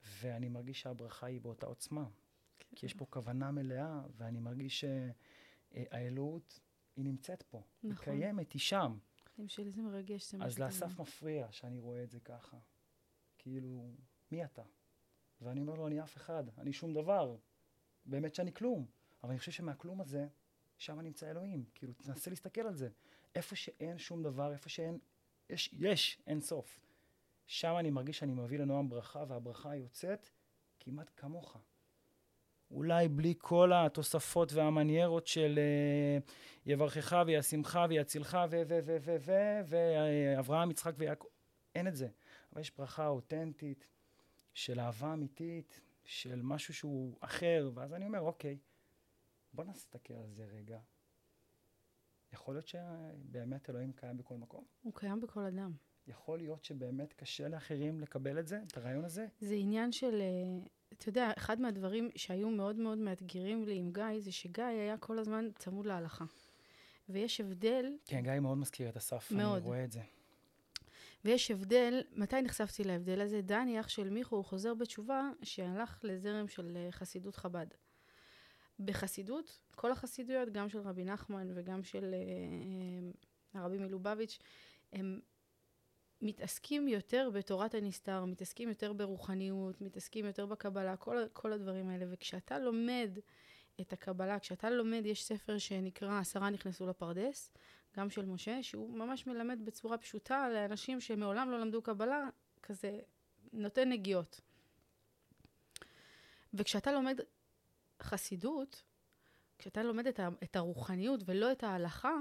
ואני 0.03 0.49
מרגיש 0.49 0.81
שהברכה 0.81 1.27
היא 1.27 1.41
באותה 1.41 1.67
עוצמה. 1.67 2.09
כי 2.77 2.87
יש 2.87 2.95
פה 2.95 3.07
כוונה 3.11 3.51
מלאה, 3.51 4.01
ואני 4.17 4.41
מרגיש 4.41 4.85
שהאלוהות, 5.75 6.61
היא 6.97 7.05
נמצאת 7.05 7.43
פה. 7.43 7.63
היא 7.83 7.91
נכון. 7.91 8.05
קיימת, 8.05 8.53
היא 8.53 8.61
שם. 8.61 8.99
חיים 9.35 9.49
שלי 9.49 9.71
זה 9.71 9.83
מרגש, 9.83 10.31
זה 10.31 10.37
אז. 10.41 10.59
לאסף 10.59 11.01
מפריע 11.01 11.47
שאני 11.51 11.79
רואה 11.79 12.03
את 12.03 12.11
זה 12.11 12.21
ככה. 12.21 12.59
כאילו, 13.39 13.91
מי 14.33 14.45
אתה? 14.45 14.63
ואני 15.41 15.61
אומר 15.61 15.75
לו, 15.75 15.87
אני 15.87 16.03
אף 16.03 16.17
אחד, 16.17 16.45
אני 16.59 16.73
שום 16.73 16.95
דבר. 16.95 17.37
באמת 18.05 18.35
שאני 18.35 18.55
כלום. 18.55 18.87
אבל 19.23 19.31
אני 19.31 19.39
חושב 19.39 19.53
שמהכלום 19.53 20.01
הזה, 20.01 20.29
שם 20.79 21.01
נמצא 21.01 21.31
אלוהים. 21.31 21.65
כאילו, 21.75 21.93
תנסה 21.93 22.31
להסתכל 22.31 22.61
על 22.61 22.75
זה. 22.75 22.89
איפה 23.35 23.57
שאין 23.57 23.99
שום 23.99 24.23
דבר, 24.23 24.53
איפה 24.53 24.69
שאין, 24.69 24.99
יש, 25.51 25.75
יש, 25.79 26.23
אין 26.27 26.41
סוף. 26.41 26.81
שם 27.51 27.75
אני 27.79 27.91
מרגיש 27.91 28.19
שאני 28.19 28.33
מביא 28.33 28.59
לנועם 28.59 28.89
ברכה, 28.89 29.25
והברכה 29.29 29.77
יוצאת 29.77 30.31
כמעט 30.81 31.11
כמוך. 31.17 31.57
אולי 32.71 33.09
בלי 33.09 33.35
כל 33.39 33.73
התוספות 33.73 34.53
והמניירות 34.53 35.27
של 35.27 35.59
אה, 35.59 36.19
יברכך 36.67 37.23
וישימך 37.27 37.79
ויצילך 37.89 38.39
ו... 38.51 38.63
ו... 38.69 38.79
ו... 38.85 38.97
ו... 39.01 39.13
ו... 39.21 39.77
ואברהם, 40.37 40.71
יצחק 40.71 40.93
ויעקב. 40.99 41.27
אין 41.75 41.89
את 41.89 41.97
זה. 41.97 42.09
אבל 42.53 42.61
יש 42.61 42.77
ברכה 42.77 43.07
אותנטית 43.07 43.87
של 44.55 44.81
אהבה 44.81 45.13
אמיתית, 45.13 45.81
של 46.05 46.43
משהו 46.43 46.75
שהוא 46.75 47.17
אחר, 47.21 47.71
ואז 47.75 47.95
אני 47.95 48.07
אומר, 48.07 48.21
אוקיי, 48.21 48.59
בוא 49.53 49.65
נסתכל 49.65 50.15
על 50.15 50.31
זה 50.31 50.45
רגע. 50.45 50.79
יכול 52.33 52.55
להיות 52.55 52.67
שבאמת 52.67 53.71
אלוהים 53.71 53.93
קיים 53.93 54.17
בכל 54.17 54.37
מקום? 54.37 54.65
הוא 54.83 54.95
קיים 54.95 55.21
בכל 55.21 55.45
אדם. 55.45 55.90
יכול 56.07 56.39
להיות 56.39 56.65
שבאמת 56.65 57.13
קשה 57.13 57.49
לאחרים 57.49 58.01
לקבל 58.01 58.39
את 58.39 58.47
זה, 58.47 58.61
את 58.67 58.77
הרעיון 58.77 59.05
הזה? 59.05 59.27
זה 59.41 59.55
עניין 59.55 59.93
של, 59.93 60.21
אה, 60.21 60.67
אתה 60.93 61.09
יודע, 61.09 61.31
אחד 61.37 61.61
מהדברים 61.61 62.11
שהיו 62.17 62.51
מאוד 62.51 62.77
מאוד 62.77 62.99
מאתגרים 62.99 63.65
לי 63.65 63.77
עם 63.77 63.93
גיא, 63.93 64.21
זה 64.21 64.33
שגיא 64.33 64.65
היה 64.65 64.97
כל 64.97 65.19
הזמן 65.19 65.49
צמוד 65.59 65.87
להלכה. 65.87 66.25
ויש 67.09 67.41
הבדל, 67.41 67.97
כן, 68.05 68.23
גיא 68.23 68.41
מאוד 68.41 68.59
מזכיר 68.59 68.89
את 68.89 68.97
אסף, 68.97 69.33
מאוד. 69.33 69.59
אני 69.59 69.67
רואה 69.67 69.85
את 69.85 69.93
זה. 69.93 70.01
ויש 71.25 71.51
הבדל, 71.51 72.03
מתי 72.13 72.43
נחשפתי 72.43 72.85
להבדל 72.85 73.21
הזה? 73.21 73.41
דני, 73.41 73.81
אח 73.81 73.89
של 73.89 74.11
מיכו, 74.11 74.37
הוא 74.37 74.45
חוזר 74.45 74.75
בתשובה 74.75 75.31
שהלך 75.43 76.01
לזרם 76.03 76.49
של 76.49 76.77
אה, 76.77 76.93
חסידות 76.93 77.37
חב"ד. 77.37 77.67
בחסידות, 78.81 79.59
כל 79.75 79.93
החסידויות, 79.93 80.51
גם 80.51 80.69
של 80.69 80.79
רבי 80.79 81.05
נחמן 81.05 81.49
וגם 81.55 81.83
של 81.83 82.15
אה, 82.15 82.19
אה, 83.55 83.61
הרבי 83.61 83.79
מלובביץ', 83.79 84.39
הם 84.93 85.21
מתעסקים 86.23 86.89
יותר 86.89 87.31
בתורת 87.33 87.75
הנסתר, 87.75 88.25
מתעסקים 88.25 88.69
יותר 88.69 88.93
ברוחניות, 88.93 89.81
מתעסקים 89.81 90.27
יותר 90.27 90.47
בקבלה, 90.47 90.97
כל, 90.97 91.17
כל 91.33 91.53
הדברים 91.53 91.89
האלה. 91.89 92.07
וכשאתה 92.09 92.59
לומד 92.59 93.19
את 93.81 93.93
הקבלה, 93.93 94.39
כשאתה 94.39 94.71
לומד, 94.71 95.03
יש 95.05 95.25
ספר 95.25 95.59
שנקרא 95.59 96.19
עשרה 96.19 96.51
נכנסו 96.51 96.87
לפרדס, 96.87 97.53
גם 97.97 98.11
של 98.11 98.27
משה, 98.27 98.63
שהוא 98.63 98.99
ממש 98.99 99.27
מלמד 99.27 99.65
בצורה 99.65 99.99
פשוטה 99.99 100.49
לאנשים 100.49 101.01
שמעולם 101.01 101.51
לא 101.51 101.61
למדו 101.61 101.83
קבלה, 101.83 102.29
כזה 102.63 102.99
נותן 103.53 103.89
נגיעות. 103.89 104.41
וכשאתה 106.55 106.93
לומד 106.93 107.21
חסידות, 108.03 108.83
כשאתה 109.59 109.83
לומד 109.83 110.07
את, 110.07 110.21
ה, 110.21 110.29
את 110.45 110.57
הרוחניות 110.57 111.21
ולא 111.25 111.53
את 111.53 111.65
ההלכה, 111.65 112.15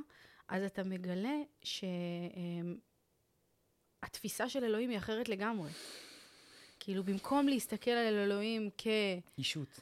אז 0.48 0.64
אתה 0.64 0.84
מגלה 0.84 1.36
שהתפיסה 4.10 4.50
של 4.50 4.64
אלוהים 4.64 4.90
היא 4.90 4.98
אחרת 4.98 5.30
לגמרי. 5.30 5.70
כאילו, 6.80 7.04
במקום 7.04 7.48
להסתכל 7.48 7.92
על 7.92 8.16
אלוהים 8.16 8.70
כ... 8.78 8.88
אישות. 9.38 9.80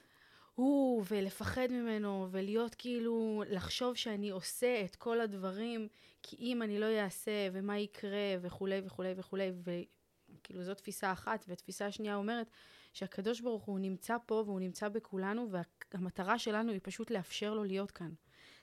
הוא, 0.55 1.03
ולפחד 1.09 1.67
ממנו, 1.71 2.27
ולהיות 2.31 2.75
כאילו, 2.75 3.43
לחשוב 3.49 3.95
שאני 3.95 4.29
עושה 4.29 4.81
את 4.85 4.95
כל 4.95 5.21
הדברים, 5.21 5.87
כי 6.23 6.35
אם 6.39 6.61
אני 6.61 6.79
לא 6.79 6.85
אעשה, 6.99 7.31
ומה 7.53 7.79
יקרה, 7.79 8.35
וכולי 8.41 8.81
וכולי 8.85 9.13
וכולי, 9.17 9.51
וכאילו 9.63 10.63
זו 10.63 10.73
תפיסה 10.73 11.11
אחת, 11.11 11.45
והתפיסה 11.47 11.85
השנייה 11.85 12.15
אומרת 12.15 12.47
שהקדוש 12.93 13.41
ברוך 13.41 13.63
הוא 13.63 13.79
נמצא 13.79 14.17
פה, 14.25 14.43
והוא 14.45 14.59
נמצא 14.59 14.89
בכולנו, 14.89 15.49
והמטרה 15.93 16.39
שלנו 16.39 16.71
היא 16.71 16.79
פשוט 16.83 17.11
לאפשר 17.11 17.53
לו 17.53 17.63
להיות 17.63 17.91
כאן. 17.91 18.11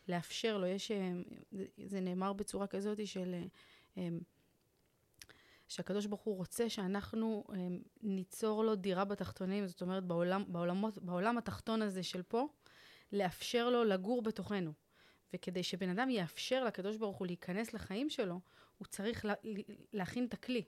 לאפשר 0.08 0.58
לו, 0.58 0.66
יש, 0.66 0.90
אה, 0.90 1.12
זה- 1.52 1.64
זה 1.84 2.00
נאמר 2.00 2.32
בצורה 2.32 2.66
כזאת 2.66 3.06
של... 3.06 3.34
שהקדוש 5.74 6.06
ברוך 6.06 6.22
הוא 6.22 6.36
רוצה 6.36 6.68
שאנחנו 6.68 7.44
אה, 7.52 7.56
ניצור 8.02 8.64
לו 8.64 8.74
דירה 8.74 9.04
בתחתונים, 9.04 9.66
זאת 9.66 9.82
אומרת 9.82 10.04
בעולם, 10.04 10.44
בעולמות, 10.48 10.98
בעולם 10.98 11.38
התחתון 11.38 11.82
הזה 11.82 12.02
של 12.02 12.22
פה, 12.22 12.48
לאפשר 13.12 13.70
לו 13.70 13.84
לגור 13.84 14.22
בתוכנו. 14.22 14.72
וכדי 15.34 15.62
שבן 15.62 15.88
אדם 15.88 16.10
יאפשר 16.10 16.64
לקדוש 16.64 16.96
ברוך 16.96 17.16
הוא 17.16 17.26
להיכנס 17.26 17.74
לחיים 17.74 18.10
שלו, 18.10 18.40
הוא 18.78 18.86
צריך 18.86 19.24
לה, 19.24 19.34
להכין 19.92 20.24
את 20.24 20.34
הכלי. 20.34 20.62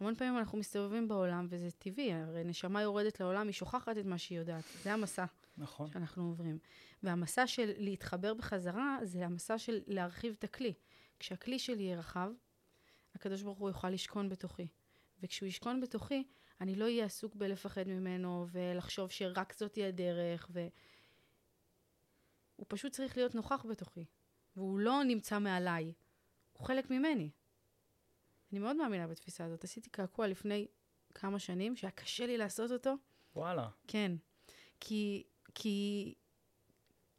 המון 0.00 0.14
פעמים 0.14 0.38
אנחנו 0.38 0.58
מסתובבים 0.58 1.08
בעולם, 1.08 1.46
וזה 1.50 1.70
טבעי, 1.70 2.12
הרי 2.12 2.44
נשמה 2.44 2.82
יורדת 2.82 3.20
לעולם, 3.20 3.46
היא 3.46 3.54
שוכחת 3.54 3.98
את 3.98 4.04
מה 4.04 4.18
שהיא 4.18 4.38
יודעת. 4.38 4.64
זה 4.82 4.92
המסע 4.92 5.24
נכון. 5.58 5.90
שאנחנו 5.90 6.22
עוברים. 6.28 6.58
והמסע 7.02 7.46
של 7.46 7.72
להתחבר 7.76 8.34
בחזרה, 8.34 8.98
זה 9.02 9.26
המסע 9.26 9.58
של 9.58 9.80
להרחיב 9.86 10.34
את 10.38 10.44
הכלי. 10.44 10.72
כשהכלי 11.18 11.58
שלי 11.58 11.82
יהיה 11.82 11.98
רחב, 11.98 12.30
הקדוש 13.16 13.42
ברוך 13.42 13.58
הוא 13.58 13.68
יוכל 13.68 13.90
לשכון 13.90 14.28
בתוכי. 14.28 14.68
וכשהוא 15.22 15.46
ישכון 15.46 15.80
בתוכי, 15.80 16.24
אני 16.60 16.74
לא 16.74 16.84
אהיה 16.84 17.04
עסוק 17.04 17.34
בלפחד 17.34 17.88
ממנו 17.88 18.46
ולחשוב 18.50 19.10
שרק 19.10 19.52
זאת 19.52 19.74
היא 19.74 19.84
הדרך, 19.84 20.48
ו... 20.52 20.66
הוא 22.56 22.66
פשוט 22.68 22.92
צריך 22.92 23.16
להיות 23.16 23.34
נוכח 23.34 23.66
בתוכי. 23.70 24.04
והוא 24.56 24.78
לא 24.78 25.02
נמצא 25.04 25.38
מעליי, 25.38 25.92
הוא 26.52 26.66
חלק 26.66 26.90
ממני. 26.90 27.30
אני 28.52 28.58
מאוד 28.58 28.76
מאמינה 28.76 29.06
בתפיסה 29.06 29.44
הזאת. 29.44 29.64
עשיתי 29.64 29.90
קעקוע 29.90 30.26
לפני 30.26 30.66
כמה 31.14 31.38
שנים, 31.38 31.76
שהיה 31.76 31.90
קשה 31.90 32.26
לי 32.26 32.38
לעשות 32.38 32.70
אותו, 32.70 32.94
וואלה. 33.36 33.68
כן. 33.86 34.12
כי, 34.80 35.24
כי 35.54 36.14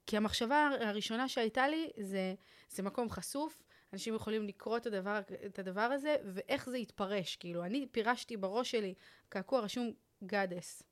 כי 0.08 0.18
המחשבה 0.18 0.70
הראשונה 0.80 1.30
שהייתה 1.30 1.68
לי 1.68 1.90
זה, 2.02 2.36
זה 2.70 2.84
מקום 2.84 3.10
חשוף, 3.10 3.64
אנשים 3.98 4.16
יכולים 4.16 4.48
לקרוא 4.48 4.78
את 4.78 4.86
הדבר, 4.86 5.20
את 5.46 5.60
הדבר 5.60 5.82
הזה, 5.82 6.16
ואיך 6.26 6.70
זה 6.70 6.78
יתפרש. 6.78 7.36
כאילו, 7.36 7.64
אני 7.64 7.88
פירשתי 7.92 8.38
בראש 8.38 8.72
שלי, 8.72 8.94
קעקוע 9.30 9.60
רשום 9.60 9.92
גאדס, 10.24 10.84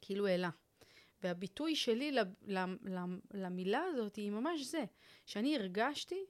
כאילו 0.00 0.26
אלה. 0.26 0.50
והביטוי 1.22 1.76
שלי 1.76 2.16
למילה 3.34 3.82
הזאת 3.82 4.16
היא 4.16 4.30
ממש 4.30 4.60
זה, 4.60 4.84
שאני 5.26 5.56
הרגשתי 5.56 6.24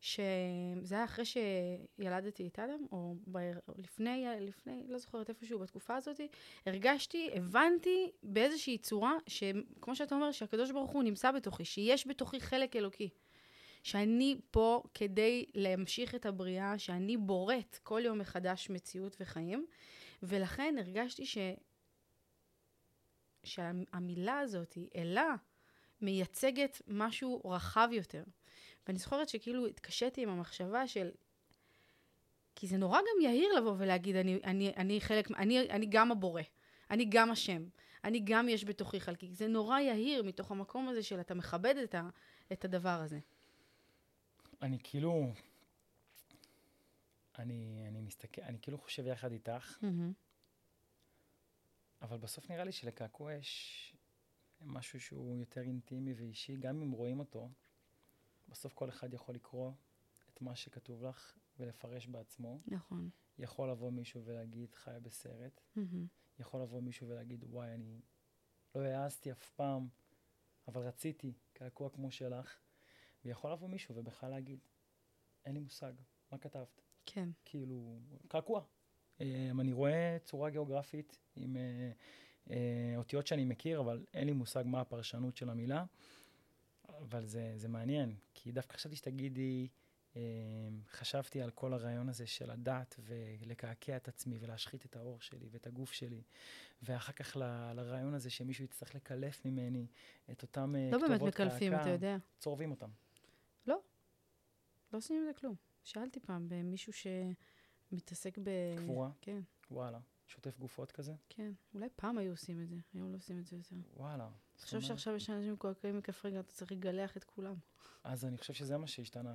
שזה 0.00 0.94
היה 0.94 1.04
אחרי 1.04 1.24
שילדתי 1.24 2.46
את 2.46 2.58
אדם, 2.58 2.86
או 2.92 3.14
ב... 3.32 3.38
לפני, 3.78 4.26
לפני, 4.40 4.84
לא 4.88 4.98
זוכרת 4.98 5.28
איפשהו 5.28 5.58
בתקופה 5.58 5.96
הזאת, 5.96 6.20
הרגשתי, 6.66 7.30
הבנתי 7.34 8.10
באיזושהי 8.22 8.78
צורה, 8.78 9.14
שכמו 9.26 9.96
שאתה 9.96 10.14
אומר, 10.14 10.32
שהקדוש 10.32 10.70
ברוך 10.70 10.90
הוא 10.90 11.02
נמצא 11.02 11.32
בתוכי, 11.32 11.64
שיש 11.64 12.06
בתוכי 12.06 12.40
חלק 12.40 12.76
אלוקי. 12.76 13.08
שאני 13.82 14.40
פה 14.50 14.82
כדי 14.94 15.44
להמשיך 15.54 16.14
את 16.14 16.26
הבריאה, 16.26 16.78
שאני 16.78 17.16
בורט 17.16 17.78
כל 17.82 18.02
יום 18.04 18.18
מחדש 18.18 18.70
מציאות 18.70 19.16
וחיים, 19.20 19.66
ולכן 20.22 20.74
הרגשתי 20.78 21.26
ש... 21.26 21.38
שהמילה 23.44 24.38
הזאת, 24.38 24.78
אלה, 24.96 25.34
מייצגת 26.00 26.82
משהו 26.88 27.40
רחב 27.44 27.88
יותר. 27.92 28.24
ואני 28.86 28.98
זוכרת 28.98 29.28
שכאילו 29.28 29.66
התקשיתי 29.66 30.22
עם 30.22 30.28
המחשבה 30.28 30.86
של... 30.86 31.10
כי 32.56 32.66
זה 32.66 32.76
נורא 32.76 32.98
גם 32.98 33.20
יהיר 33.22 33.52
לבוא 33.52 33.74
ולהגיד, 33.78 34.16
אני, 34.16 34.40
אני, 34.44 34.72
אני 34.76 35.00
חלק, 35.00 35.30
אני, 35.30 35.60
אני 35.70 35.86
גם 35.86 36.12
הבורא, 36.12 36.42
אני 36.90 37.04
גם 37.08 37.30
השם, 37.30 37.64
אני 38.04 38.20
גם 38.24 38.48
יש 38.48 38.64
בתוכי 38.64 39.00
חלקי. 39.00 39.34
זה 39.34 39.48
נורא 39.48 39.78
יהיר 39.80 40.22
מתוך 40.22 40.50
המקום 40.50 40.88
הזה 40.88 41.02
של 41.02 41.20
אתה 41.20 41.34
מכבד 41.34 41.76
את, 41.76 41.94
ה, 41.94 42.08
את 42.52 42.64
הדבר 42.64 43.00
הזה. 43.04 43.18
אני 44.62 44.78
כאילו, 44.82 45.32
אני, 47.38 47.84
אני 47.88 48.00
מסתכל, 48.00 48.42
אני 48.42 48.58
כאילו 48.62 48.78
חושב 48.78 49.06
יחד 49.06 49.32
איתך, 49.32 49.78
mm-hmm. 49.82 50.12
אבל 52.02 52.18
בסוף 52.18 52.50
נראה 52.50 52.64
לי 52.64 52.72
שלקעקוע 52.72 53.34
יש 53.34 53.96
משהו 54.60 55.00
שהוא 55.00 55.36
יותר 55.36 55.60
אינטימי 55.60 56.12
ואישי, 56.12 56.56
גם 56.56 56.82
אם 56.82 56.90
רואים 56.90 57.18
אותו, 57.18 57.50
בסוף 58.48 58.74
כל 58.74 58.88
אחד 58.88 59.14
יכול 59.14 59.34
לקרוא 59.34 59.72
את 60.34 60.40
מה 60.40 60.56
שכתוב 60.56 61.04
לך 61.04 61.38
ולפרש 61.58 62.06
בעצמו. 62.06 62.60
נכון. 62.66 63.10
יכול 63.38 63.70
לבוא 63.70 63.90
מישהו 63.90 64.24
ולהגיד, 64.24 64.74
חיה 64.74 65.00
בסרט. 65.00 65.60
Mm-hmm. 65.76 65.80
יכול 66.38 66.62
לבוא 66.62 66.80
מישהו 66.80 67.08
ולהגיד, 67.08 67.44
וואי, 67.44 67.74
אני 67.74 68.00
לא 68.74 68.80
העזתי 68.80 69.32
אף 69.32 69.50
פעם, 69.50 69.88
אבל 70.68 70.82
רציתי 70.82 71.32
קעקוע 71.52 71.90
כמו 71.90 72.10
שלך. 72.10 72.58
ויכול 73.24 73.52
לבוא 73.52 73.68
מישהו 73.68 73.96
ובכלל 73.96 74.30
להגיד, 74.30 74.58
אין 75.44 75.54
לי 75.54 75.60
מושג, 75.60 75.92
מה 76.32 76.38
כתבת? 76.38 76.80
כן. 77.06 77.28
כאילו, 77.44 77.98
קעקוע. 78.28 78.62
Um, 79.18 79.22
אני 79.60 79.72
רואה 79.72 80.16
צורה 80.24 80.50
גיאוגרפית 80.50 81.18
עם 81.36 81.56
uh, 81.56 82.48
uh, 82.48 82.52
אותיות 82.96 83.26
שאני 83.26 83.44
מכיר, 83.44 83.80
אבל 83.80 84.04
אין 84.14 84.26
לי 84.26 84.32
מושג 84.32 84.64
מה 84.66 84.80
הפרשנות 84.80 85.36
של 85.36 85.50
המילה. 85.50 85.84
אבל 86.98 87.26
זה, 87.26 87.52
זה 87.56 87.68
מעניין, 87.68 88.16
כי 88.34 88.52
דווקא 88.52 88.74
חשבתי 88.74 88.96
שתגידי, 88.96 89.68
um, 90.14 90.16
חשבתי 90.90 91.42
על 91.42 91.50
כל 91.50 91.72
הרעיון 91.72 92.08
הזה 92.08 92.26
של 92.26 92.50
הדת 92.50 93.00
ולקעקע 93.00 93.96
את 93.96 94.08
עצמי 94.08 94.38
ולהשחית 94.40 94.84
את 94.86 94.96
האור 94.96 95.20
שלי 95.20 95.48
ואת 95.50 95.66
הגוף 95.66 95.92
שלי, 95.92 96.22
ואחר 96.82 97.12
כך 97.12 97.36
ל, 97.36 97.72
לרעיון 97.72 98.14
הזה 98.14 98.30
שמישהו 98.30 98.64
יצטרך 98.64 98.94
לקלף 98.94 99.44
ממני 99.44 99.86
את 100.30 100.42
אותם 100.42 100.74
לא 100.74 100.98
כתובות 100.98 101.10
קעקע. 101.10 101.14
לא 101.14 101.18
באמת 101.18 101.34
מקלפים, 101.34 101.74
אתה 101.74 101.88
יודע. 101.88 102.16
צורבים 102.38 102.70
אותם. 102.70 102.90
לא, 104.92 104.98
עושים 104.98 105.16
עם 105.16 105.24
זה 105.24 105.32
כלום. 105.32 105.54
שאלתי 105.84 106.20
פעם 106.20 106.48
במישהו 106.48 106.92
שמתעסק 106.92 108.38
ב... 108.38 108.50
קבורה? 108.78 109.10
כן. 109.20 109.40
וואלה. 109.70 109.98
שוטף 110.26 110.58
גופות 110.58 110.92
כזה? 110.92 111.12
כן. 111.28 111.52
אולי 111.74 111.88
פעם 111.96 112.18
היו 112.18 112.30
עושים 112.30 112.62
את 112.62 112.68
זה, 112.68 112.76
היום 112.94 113.12
לא 113.12 113.16
עושים 113.16 113.38
את 113.38 113.46
זה 113.46 113.56
יותר. 113.56 113.76
וואלה. 113.96 114.28
תחשוב 114.56 114.80
שעכשיו 114.80 115.16
יש 115.16 115.30
אנשים 115.30 115.52
מקועקעים 115.52 115.98
מכף 115.98 116.24
רגע, 116.24 116.40
אתה 116.40 116.52
צריך 116.52 116.72
לגלח 116.72 117.16
את 117.16 117.24
כולם. 117.24 117.54
אז 118.04 118.24
אני 118.24 118.38
חושב 118.38 118.52
שזה 118.52 118.76
מה 118.76 118.86
שהשתנה. 118.86 119.34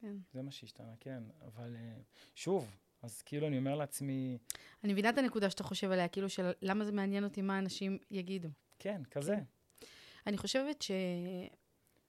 כן. 0.00 0.16
זה 0.32 0.42
מה 0.42 0.50
שהשתנה, 0.50 0.92
כן. 1.00 1.22
אבל 1.46 1.76
אה, 1.76 1.96
שוב, 2.34 2.76
אז 3.02 3.22
כאילו 3.22 3.46
אני 3.46 3.58
אומר 3.58 3.74
לעצמי... 3.74 4.38
אני 4.84 4.92
מבינה 4.92 5.10
את 5.10 5.18
הנקודה 5.18 5.50
שאתה 5.50 5.62
חושב 5.62 5.90
עליה, 5.90 6.08
כאילו 6.08 6.28
של 6.28 6.50
למה 6.62 6.84
זה 6.84 6.92
מעניין 6.92 7.24
אותי 7.24 7.42
מה 7.42 7.58
אנשים 7.58 7.98
יגידו. 8.10 8.48
כן, 8.78 9.02
כזה. 9.10 9.36
כן. 9.36 9.86
אני 10.26 10.38
חושבת 10.38 10.82
ש... 10.82 10.90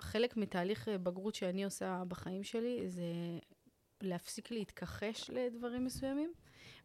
חלק 0.01 0.37
מתהליך 0.37 0.87
אה, 0.87 0.97
בגרות 0.97 1.35
שאני 1.35 1.63
עושה 1.63 2.03
בחיים 2.07 2.43
שלי 2.43 2.89
זה 2.89 3.03
להפסיק 4.01 4.51
להתכחש 4.51 5.29
לדברים 5.29 5.85
מסוימים, 5.85 6.33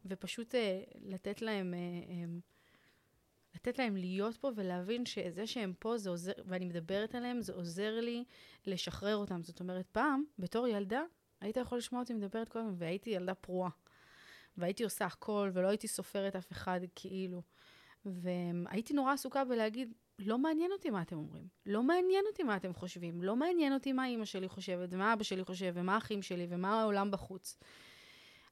ופשוט 0.06 0.54
uh, 0.54 0.58
לתת 1.00 1.42
להם, 1.42 1.74
um, 1.74 2.40
לתת 3.54 3.78
להם 3.78 3.96
להיות 3.96 4.36
פה 4.36 4.50
ולהבין 4.54 5.06
שזה 5.06 5.46
שהם 5.46 5.72
פה 5.78 5.98
זה 5.98 6.10
עוזר, 6.10 6.32
ואני 6.44 6.64
מדברת 6.64 7.14
עליהם, 7.14 7.42
זה 7.42 7.52
עוזר 7.52 8.00
לי 8.00 8.24
לשחרר 8.66 9.16
אותם. 9.16 9.42
זאת 9.42 9.60
אומרת, 9.60 9.86
פעם, 9.92 10.24
בתור 10.38 10.68
ילדה, 10.68 11.02
היית 11.40 11.56
יכול 11.56 11.78
לשמוע 11.78 12.02
אותי 12.02 12.14
מדברת 12.14 12.48
כל 12.48 12.58
הזמן, 12.58 12.74
והייתי 12.78 13.10
ילדה 13.10 13.34
פרועה. 13.34 13.70
והייתי 14.56 14.84
עושה 14.84 15.06
הכל, 15.06 15.50
ולא 15.52 15.68
הייתי 15.68 15.88
סופרת 15.88 16.36
אף 16.36 16.52
אחד 16.52 16.80
כאילו. 16.94 17.42
והייתי 18.04 18.94
נורא 18.94 19.12
עסוקה 19.12 19.44
בלהגיד, 19.44 19.92
לא 20.26 20.38
מעניין 20.38 20.72
אותי 20.72 20.90
מה 20.90 21.02
אתם 21.02 21.16
אומרים. 21.16 21.48
לא 21.66 21.82
מעניין 21.82 22.24
אותי 22.26 22.42
מה 22.42 22.56
אתם 22.56 22.74
חושבים. 22.74 23.22
לא 23.22 23.36
מעניין 23.36 23.72
אותי 23.74 23.92
מה 23.92 24.06
אימא 24.06 24.24
שלי 24.24 24.48
חושבת, 24.48 24.88
ומה 24.92 25.12
אבא 25.12 25.22
שלי 25.22 25.44
חושב, 25.44 25.72
ומה 25.74 25.94
האחים 25.94 26.22
שלי, 26.22 26.46
ומה 26.50 26.80
העולם 26.80 27.10
בחוץ. 27.10 27.58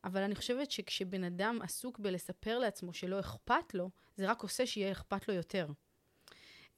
אבל 0.04 0.22
אני 0.22 0.35
חושבת 0.35 0.70
שכשבן 0.70 1.24
אדם 1.24 1.59
עסוק 1.62 1.98
בלספר 1.98 2.59
לעצמו 2.59 2.92
שלא 2.92 3.20
אכפת 3.20 3.74
לו, 3.74 3.90
זה 4.16 4.30
רק 4.30 4.42
עושה 4.42 4.66
שיהיה 4.66 4.92
אכפת 4.92 5.28
לו 5.28 5.35
יותר. 5.35 5.66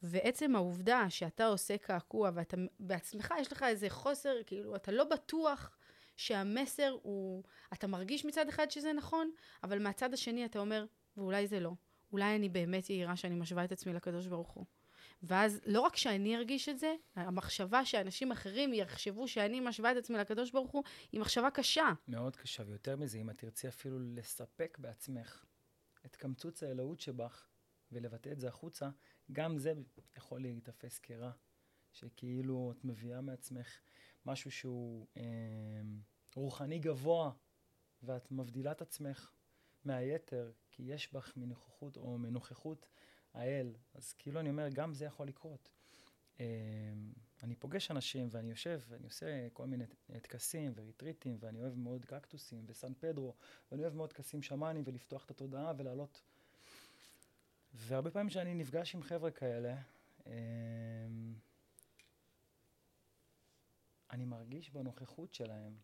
ועצם 0.02 0.56
העובדה 0.56 1.10
שאתה 1.10 1.46
עושה 1.46 1.78
קעקוע 1.78 2.30
ואתה 2.34 2.56
בעצמך, 2.80 3.34
יש 3.40 3.52
לך 3.52 3.62
איזה 3.62 3.90
חוסר, 3.90 4.34
כאילו, 4.46 4.76
אתה 4.76 4.92
לא 4.92 5.04
בטוח 5.04 5.70
שהמסר 6.16 6.96
הוא... 7.02 7.42
אתה 7.72 7.86
מרגיש 7.86 8.24
מצד 8.24 8.48
אחד 8.48 8.70
שזה 8.70 8.92
נכון, 8.92 9.30
אבל 9.62 9.82
מהצד 9.82 10.14
השני 10.14 10.44
אתה 10.44 10.58
אומר, 10.58 10.84
ואולי 11.16 11.46
זה 11.46 11.60
לא. 11.60 11.72
אולי 12.12 12.36
אני 12.36 12.48
באמת 12.48 12.90
יהירה 12.90 13.16
שאני 13.16 13.34
משווה 13.34 13.64
את 13.64 13.72
עצמי 13.72 13.92
לקדוש 13.92 14.26
ברוך 14.26 14.50
הוא. 14.50 14.64
ואז 15.22 15.60
לא 15.66 15.80
רק 15.80 15.96
שאני 15.96 16.36
ארגיש 16.36 16.68
את 16.68 16.78
זה, 16.78 16.94
המחשבה 17.14 17.84
שאנשים 17.84 18.32
אחרים 18.32 18.74
יחשבו 18.74 19.28
שאני 19.28 19.60
משווה 19.60 19.92
את 19.92 19.96
עצמי 19.96 20.18
לקדוש 20.18 20.50
ברוך 20.50 20.70
הוא, 20.70 20.84
היא 21.12 21.20
מחשבה 21.20 21.50
קשה. 21.50 21.92
מאוד 22.08 22.36
קשה, 22.36 22.62
ויותר 22.66 22.96
מזה, 22.96 23.18
אם 23.18 23.30
את 23.30 23.38
תרצי 23.38 23.68
אפילו 23.68 23.98
לספק 24.00 24.78
בעצמך 24.80 25.44
את 26.06 26.16
קמצוץ 26.16 26.62
האלוהות 26.62 27.00
שבך, 27.00 27.46
ולבטא 27.92 28.28
את 28.28 28.40
זה 28.40 28.48
החוצה, 28.48 28.88
גם 29.32 29.58
זה 29.58 29.72
יכול 30.16 30.40
להיתפס 30.40 30.98
כרע. 30.98 31.30
שכאילו 31.92 32.72
את 32.72 32.84
מביאה 32.84 33.20
מעצמך 33.20 33.80
משהו 34.26 34.50
שהוא 34.50 35.06
אה, 35.16 35.22
רוחני 36.34 36.78
גבוה, 36.78 37.32
ואת 38.02 38.32
מבדילה 38.32 38.72
את 38.72 38.82
עצמך 38.82 39.30
מהיתר, 39.84 40.52
כי 40.70 40.82
יש 40.82 41.12
בך 41.12 41.32
מנוכחות 41.36 41.96
או 41.96 42.18
מנוכחות 42.18 42.86
האל. 43.34 43.74
אז 43.94 44.12
כאילו 44.12 44.40
אני 44.40 44.50
אומר, 44.50 44.68
גם 44.68 44.94
זה 44.94 45.04
יכול 45.04 45.28
לקרות. 45.28 45.68
אה, 46.40 46.46
אני 47.42 47.54
פוגש 47.54 47.90
אנשים 47.90 48.28
ואני 48.30 48.50
יושב 48.50 48.80
ואני 48.88 49.04
עושה 49.04 49.48
כל 49.52 49.66
מיני 49.66 49.84
טקסים 50.22 50.72
וריטריטים 50.76 51.36
ואני 51.40 51.60
אוהב 51.60 51.74
מאוד 51.78 52.04
קקטוסים 52.04 52.64
וסן 52.66 52.94
פדרו 52.94 53.34
ואני 53.70 53.82
אוהב 53.82 53.94
מאוד 53.94 54.10
טקסים 54.10 54.42
שמאנים 54.42 54.82
ולפתוח 54.86 55.24
את 55.24 55.30
התודעה 55.30 55.72
ולעלות. 55.76 56.22
והרבה 57.74 58.10
פעמים 58.10 58.30
שאני 58.30 58.54
נפגש 58.54 58.94
עם 58.94 59.02
חבר'ה 59.02 59.30
כאלה, 59.30 59.76
אה, 60.26 60.32
אני 64.10 64.24
מרגיש 64.24 64.70
בנוכחות 64.70 65.34
שלהם 65.34 65.76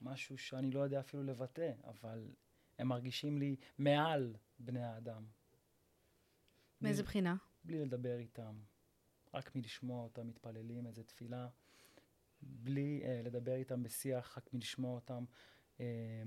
משהו 0.00 0.38
שאני 0.38 0.70
לא 0.70 0.80
יודע 0.80 1.00
אפילו 1.00 1.22
לבטא, 1.22 1.72
אבל 1.84 2.30
הם 2.78 2.88
מרגישים 2.88 3.38
לי 3.38 3.56
מעל 3.78 4.36
בני 4.58 4.82
האדם. 4.82 5.24
מאיזה 6.84 7.02
בלי, 7.02 7.08
בחינה? 7.08 7.36
בלי 7.64 7.78
לדבר 7.78 8.18
איתם, 8.18 8.54
רק 9.34 9.56
מלשמוע 9.56 10.02
אותם 10.02 10.28
מתפללים 10.28 10.86
איזה 10.86 11.04
תפילה, 11.04 11.48
בלי 12.42 13.02
אה, 13.04 13.22
לדבר 13.24 13.54
איתם 13.54 13.82
בשיח, 13.82 14.38
רק 14.38 14.54
מלשמוע 14.54 14.94
אותם 14.94 15.24
אה, 15.80 16.22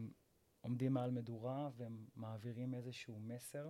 עומדים 0.61 0.93
מעל 0.93 1.11
מדורה 1.11 1.69
ומעבירים 1.77 2.73
איזשהו 2.73 3.19
מסר. 3.19 3.69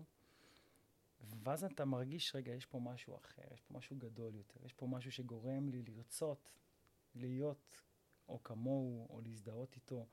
ואז 1.43 1.63
אתה 1.63 1.85
מרגיש, 1.85 2.35
רגע, 2.35 2.51
יש 2.51 2.65
פה 2.65 2.79
משהו 2.79 3.15
אחר, 3.15 3.53
יש 3.53 3.61
פה 3.61 3.73
משהו 3.77 3.95
גדול 3.95 4.35
יותר, 4.35 4.65
יש 4.65 4.73
פה 4.73 4.87
משהו 4.87 5.11
שגורם 5.11 5.69
לי 5.69 5.83
לרצות 5.83 6.49
להיות 7.15 7.81
או 8.29 8.43
כמוהו, 8.43 9.07
או 9.09 9.21
להזדהות 9.21 9.75
איתו. 9.75 10.05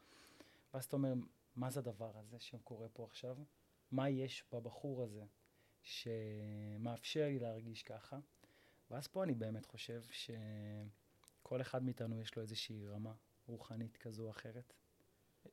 ואז 0.75 0.85
אתה 0.85 0.97
אומר, 0.97 1.15
מה 1.57 1.71
זה 1.71 1.81
הדבר 1.81 2.19
הזה 2.19 2.39
שקורה 2.39 2.89
פה 2.89 3.05
עכשיו? 3.05 3.37
מה 3.91 4.11
יש 4.11 4.45
בבחור 4.53 5.03
הזה 5.03 5.25
שמאפשר 5.85 7.25
לי 7.27 7.39
להרגיש 7.39 7.83
ככה? 7.83 8.19
ואז 8.91 9.07
פה 9.07 9.25
אני 9.25 9.35
באמת 9.35 9.67
חושב 9.67 10.03
שכל 10.11 11.61
אחד 11.61 11.83
מאיתנו 11.83 12.21
יש 12.21 12.37
לו 12.37 12.43
איזושהי 12.43 12.87
רמה 12.87 13.13
רוחנית 13.47 13.97
כזו 13.97 14.25
או 14.25 14.31
אחרת. 14.31 14.73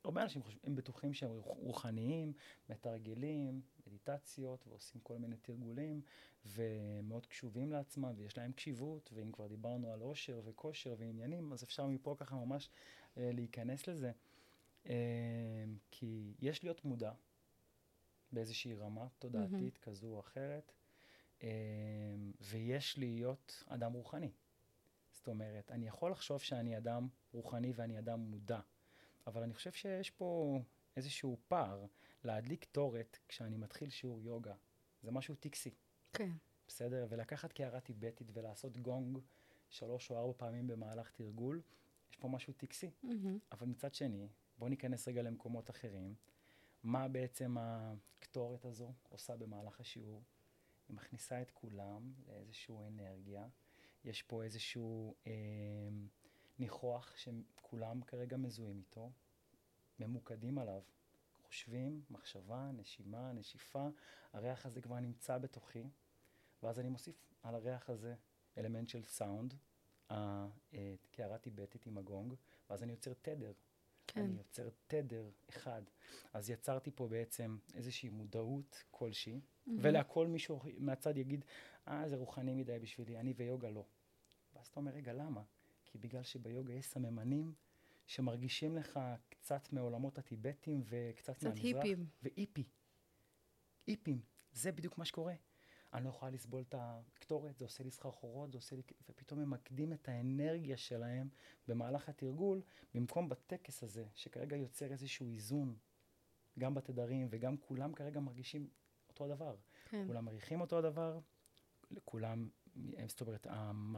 הרבה 0.03 0.23
אנשים 0.23 0.43
חושבים, 0.43 0.61
הם 0.63 0.75
בטוחים 0.75 1.13
שהם 1.13 1.31
רוחניים, 1.43 2.33
מתרגלים, 2.69 3.61
מדיטציות 3.87 4.67
ועושים 4.67 5.01
כל 5.01 5.17
מיני 5.17 5.37
תרגולים, 5.37 6.01
ומאוד 6.45 7.25
קשובים 7.25 7.71
לעצמם, 7.71 8.13
ויש 8.17 8.37
להם 8.37 8.51
קשיבות, 8.51 9.09
ואם 9.13 9.31
כבר 9.31 9.47
דיברנו 9.47 9.91
על 9.91 9.99
עושר 9.99 10.41
וכושר 10.45 10.95
ועניינים, 10.97 11.53
אז 11.53 11.63
אפשר 11.63 11.87
מפה 11.87 12.15
ככה 12.17 12.35
ממש 12.35 12.69
אה, 13.17 13.31
להיכנס 13.33 13.87
לזה. 13.87 14.11
אה, 14.85 15.63
כי 15.91 16.33
יש 16.39 16.63
להיות 16.63 16.85
מודע 16.85 17.11
באיזושהי 18.33 18.75
רמה 18.75 19.07
תודעתית 19.19 19.77
mm-hmm. 19.77 19.81
כזו 19.81 20.07
או 20.07 20.19
אחרת, 20.19 20.71
אה, 21.43 21.49
ויש 22.41 22.97
להיות 22.97 23.63
אדם 23.67 23.93
רוחני. 23.93 24.31
זאת 25.11 25.27
אומרת, 25.27 25.71
אני 25.71 25.87
יכול 25.87 26.11
לחשוב 26.11 26.41
שאני 26.41 26.77
אדם 26.77 27.07
רוחני 27.31 27.73
ואני 27.75 27.99
אדם 27.99 28.19
מודע. 28.19 28.59
אבל 29.27 29.43
אני 29.43 29.53
חושב 29.53 29.71
שיש 29.71 30.09
פה 30.09 30.59
איזשהו 30.95 31.37
פער 31.47 31.85
להדליק 32.23 32.65
תורת 32.65 33.17
כשאני 33.27 33.57
מתחיל 33.57 33.89
שיעור 33.89 34.21
יוגה. 34.21 34.55
זה 35.03 35.11
משהו 35.11 35.35
טקסי. 35.35 35.73
כן. 36.13 36.29
בסדר? 36.67 37.07
ולקחת 37.09 37.53
קערה 37.53 37.79
טיבטית 37.79 38.27
ולעשות 38.33 38.77
גונג 38.77 39.19
שלוש 39.69 40.11
או 40.11 40.17
ארבע 40.17 40.33
פעמים 40.37 40.67
במהלך 40.67 41.11
תרגול, 41.11 41.61
יש 42.11 42.17
פה 42.17 42.27
משהו 42.27 42.53
טקסי. 42.53 42.89
Mm-hmm. 43.03 43.07
אבל 43.51 43.67
מצד 43.67 43.93
שני, 43.93 44.29
בואו 44.57 44.69
ניכנס 44.69 45.07
רגע 45.07 45.21
למקומות 45.21 45.69
אחרים. 45.69 46.15
מה 46.83 47.07
בעצם 47.07 47.55
הקטורת 47.59 48.65
הזו 48.65 48.93
עושה 49.09 49.35
במהלך 49.35 49.79
השיעור? 49.79 50.23
היא 50.87 50.95
מכניסה 50.95 51.41
את 51.41 51.51
כולם 51.51 52.13
לאיזושהי 52.27 52.75
אנרגיה. 52.87 53.47
יש 54.03 54.21
פה 54.21 54.43
איזשהו... 54.43 55.15
אה, 55.27 55.31
ניחוח 56.61 57.15
שכולם 57.17 58.01
כרגע 58.01 58.37
מזוהים 58.37 58.77
איתו, 58.79 59.11
ממוקדים 59.99 60.57
עליו. 60.57 60.81
חושבים, 61.43 62.01
מחשבה, 62.09 62.71
נשימה, 62.73 63.31
נשיפה, 63.33 63.87
הריח 64.33 64.65
הזה 64.65 64.81
כבר 64.81 64.99
נמצא 64.99 65.37
בתוכי, 65.37 65.89
ואז 66.63 66.79
אני 66.79 66.89
מוסיף 66.89 67.33
על 67.43 67.55
הריח 67.55 67.89
הזה 67.89 68.15
אלמנט 68.57 68.89
של 68.89 69.03
סאונד, 69.03 69.53
קערה 71.11 71.37
טיבטית 71.41 71.85
עם 71.85 71.97
הגונג, 71.97 72.33
ואז 72.69 72.83
אני 72.83 72.91
יוצר 72.91 73.13
תדר. 73.13 73.53
כן. 74.11 74.21
אני 74.21 74.37
יוצר 74.37 74.69
תדר 74.87 75.29
אחד. 75.49 75.81
אז 76.33 76.49
יצרתי 76.49 76.91
פה 76.95 77.07
בעצם 77.07 77.57
איזושהי 77.73 78.09
מודעות 78.09 78.83
כלשהי, 78.91 79.39
mm-hmm. 79.39 79.71
ולהכל 79.81 80.27
מישהו 80.27 80.59
מהצד 80.77 81.17
יגיד, 81.17 81.45
אה, 81.87 82.09
זה 82.09 82.15
רוחני 82.15 82.55
מדי 82.55 82.79
בשבילי, 82.79 83.19
אני 83.19 83.33
ויוגה 83.37 83.69
לא. 83.69 83.85
ואז 84.55 84.67
אתה 84.67 84.79
אומר, 84.79 84.91
רגע, 84.91 85.13
למה? 85.13 85.41
כי 85.85 85.97
בגלל 85.97 86.23
שביוגה 86.23 86.73
יש 86.73 86.85
סממנים 86.85 87.53
שמרגישים 88.05 88.75
לך 88.77 88.99
קצת 89.29 89.73
מעולמות 89.73 90.17
הטיבטים 90.17 90.83
וקצת 90.85 91.35
קצת 91.35 91.43
מהמזרח. 91.43 91.69
קצת 91.69 91.83
היפים. 91.83 92.05
ואיפי. 92.23 92.63
איפים. 93.87 94.21
זה 94.53 94.71
בדיוק 94.71 94.97
מה 94.97 95.05
שקורה. 95.05 95.33
אני 95.93 96.03
לא 96.03 96.09
יכולה 96.09 96.31
לסבול 96.31 96.61
את 96.61 96.75
הקטורת, 96.77 97.57
זה 97.57 97.65
עושה 97.65 97.83
לי 97.83 97.91
סחרחורות, 97.91 98.51
זה 98.51 98.57
עושה 98.57 98.75
לי... 98.75 98.81
ופתאום 99.09 99.39
הם 99.39 99.49
מקדים 99.49 99.93
את 99.93 100.09
האנרגיה 100.09 100.77
שלהם 100.77 101.29
במהלך 101.67 102.09
התרגול, 102.09 102.61
במקום 102.93 103.29
בטקס 103.29 103.83
הזה, 103.83 104.05
שכרגע 104.15 104.55
יוצר 104.55 104.91
איזשהו 104.91 105.27
איזון, 105.27 105.75
גם 106.59 106.73
בתדרים 106.73 107.27
וגם 107.29 107.57
כולם 107.57 107.93
כרגע 107.93 108.19
מרגישים 108.19 108.67
אותו 109.09 109.25
הדבר. 109.25 109.55
כן. 109.89 110.03
כולם 110.07 110.25
מריחים 110.25 110.61
אותו 110.61 110.77
הדבר, 110.77 111.19
כולם, 112.05 112.49
זאת 113.07 113.21
אומרת, 113.21 113.47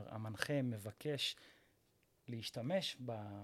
המנחה 0.07 0.61
מבקש 0.61 1.35
להשתמש 2.27 2.97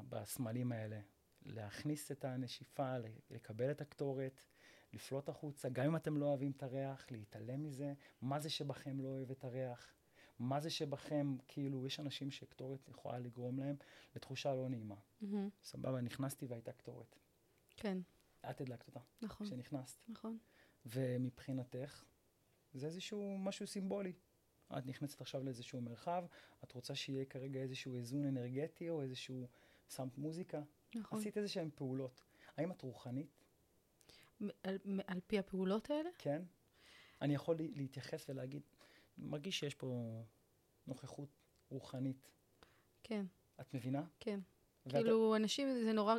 בסמלים 0.09 0.71
האלה, 0.71 0.99
להכניס 1.45 2.11
את 2.11 2.25
הנשיפה, 2.25 2.95
לקבל 3.29 3.71
את 3.71 3.81
הקטורת, 3.81 4.43
לפלוט 4.93 5.29
החוצה, 5.29 5.69
גם 5.69 5.85
אם 5.85 5.95
אתם 5.95 6.17
לא 6.17 6.25
אוהבים 6.25 6.51
את 6.51 6.63
הריח, 6.63 7.11
להתעלם 7.11 7.63
מזה, 7.63 7.93
מה 8.21 8.39
זה 8.39 8.49
שבכם 8.49 9.01
לא 9.01 9.07
אוהב 9.07 9.31
את 9.31 9.43
הריח, 9.43 9.93
מה 10.39 10.59
זה 10.59 10.69
שבכם, 10.69 11.35
כאילו, 11.47 11.85
יש 11.85 11.99
אנשים 11.99 12.31
שקטורת 12.31 12.87
יכולה 12.87 13.19
לגרום 13.19 13.59
להם 13.59 13.75
לתחושה 14.15 14.55
לא 14.55 14.69
נעימה. 14.69 14.95
Mm-hmm. 14.95 15.25
סבבה, 15.63 16.01
נכנסתי 16.01 16.45
והייתה 16.45 16.71
קטורת. 16.71 17.15
כן. 17.75 17.97
את 18.49 18.61
הדלקת 18.61 18.87
אותה. 18.87 18.99
נכון. 19.21 19.47
כשנכנסת. 19.47 19.99
נכון. 20.09 20.37
ומבחינתך, 20.85 22.03
זה 22.73 22.85
איזשהו 22.85 23.37
משהו 23.37 23.67
סימבולי. 23.67 24.13
את 24.77 24.85
נכנסת 24.85 25.21
עכשיו 25.21 25.43
לאיזשהו 25.43 25.81
מרחב, 25.81 26.25
את 26.63 26.71
רוצה 26.71 26.95
שיהיה 26.95 27.25
כרגע 27.25 27.59
איזשהו 27.59 27.97
איזון 27.97 28.25
אנרגטי 28.25 28.89
או 28.89 29.01
איזשהו, 29.01 29.47
שמת 29.89 30.17
מוזיקה. 30.17 30.61
נכון. 30.95 31.19
עשית 31.19 31.37
איזה 31.37 31.47
שהן 31.47 31.69
פעולות. 31.75 32.23
האם 32.57 32.71
את 32.71 32.81
רוחנית? 32.81 33.38
על, 34.63 34.77
על 35.07 35.19
פי 35.27 35.39
הפעולות 35.39 35.89
האלה? 35.89 36.09
כן. 36.17 36.41
אני 37.21 37.35
יכול 37.35 37.55
להתייחס 37.59 38.29
ולהגיד, 38.29 38.61
מרגיש 39.17 39.59
שיש 39.59 39.75
פה 39.75 40.21
נוכחות 40.87 41.29
רוחנית. 41.69 42.31
כן. 43.03 43.25
את 43.61 43.73
מבינה? 43.73 44.03
כן. 44.19 44.39
ואת... 44.85 44.95
כאילו, 44.95 45.35
אנשים, 45.35 45.67
זה 45.83 45.93
נורא, 45.93 46.15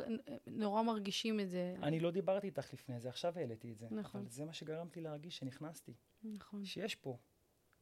נורא 0.47 0.81
מרגישים 0.81 1.39
את 1.39 1.49
זה. 1.49 1.75
אני 1.83 1.99
לא 1.99 2.11
דיברתי 2.11 2.47
איתך 2.47 2.73
לפני 2.73 2.99
זה, 2.99 3.09
עכשיו 3.09 3.39
העליתי 3.39 3.71
את 3.71 3.77
זה. 3.77 3.87
נכון. 3.91 4.21
אבל 4.21 4.29
זה 4.29 4.45
מה 4.45 4.53
שגרמתי 4.53 5.01
להרגיש 5.01 5.37
שנכנסתי. 5.37 5.93
נכון. 6.23 6.65
שיש 6.65 6.95
פה 6.95 7.17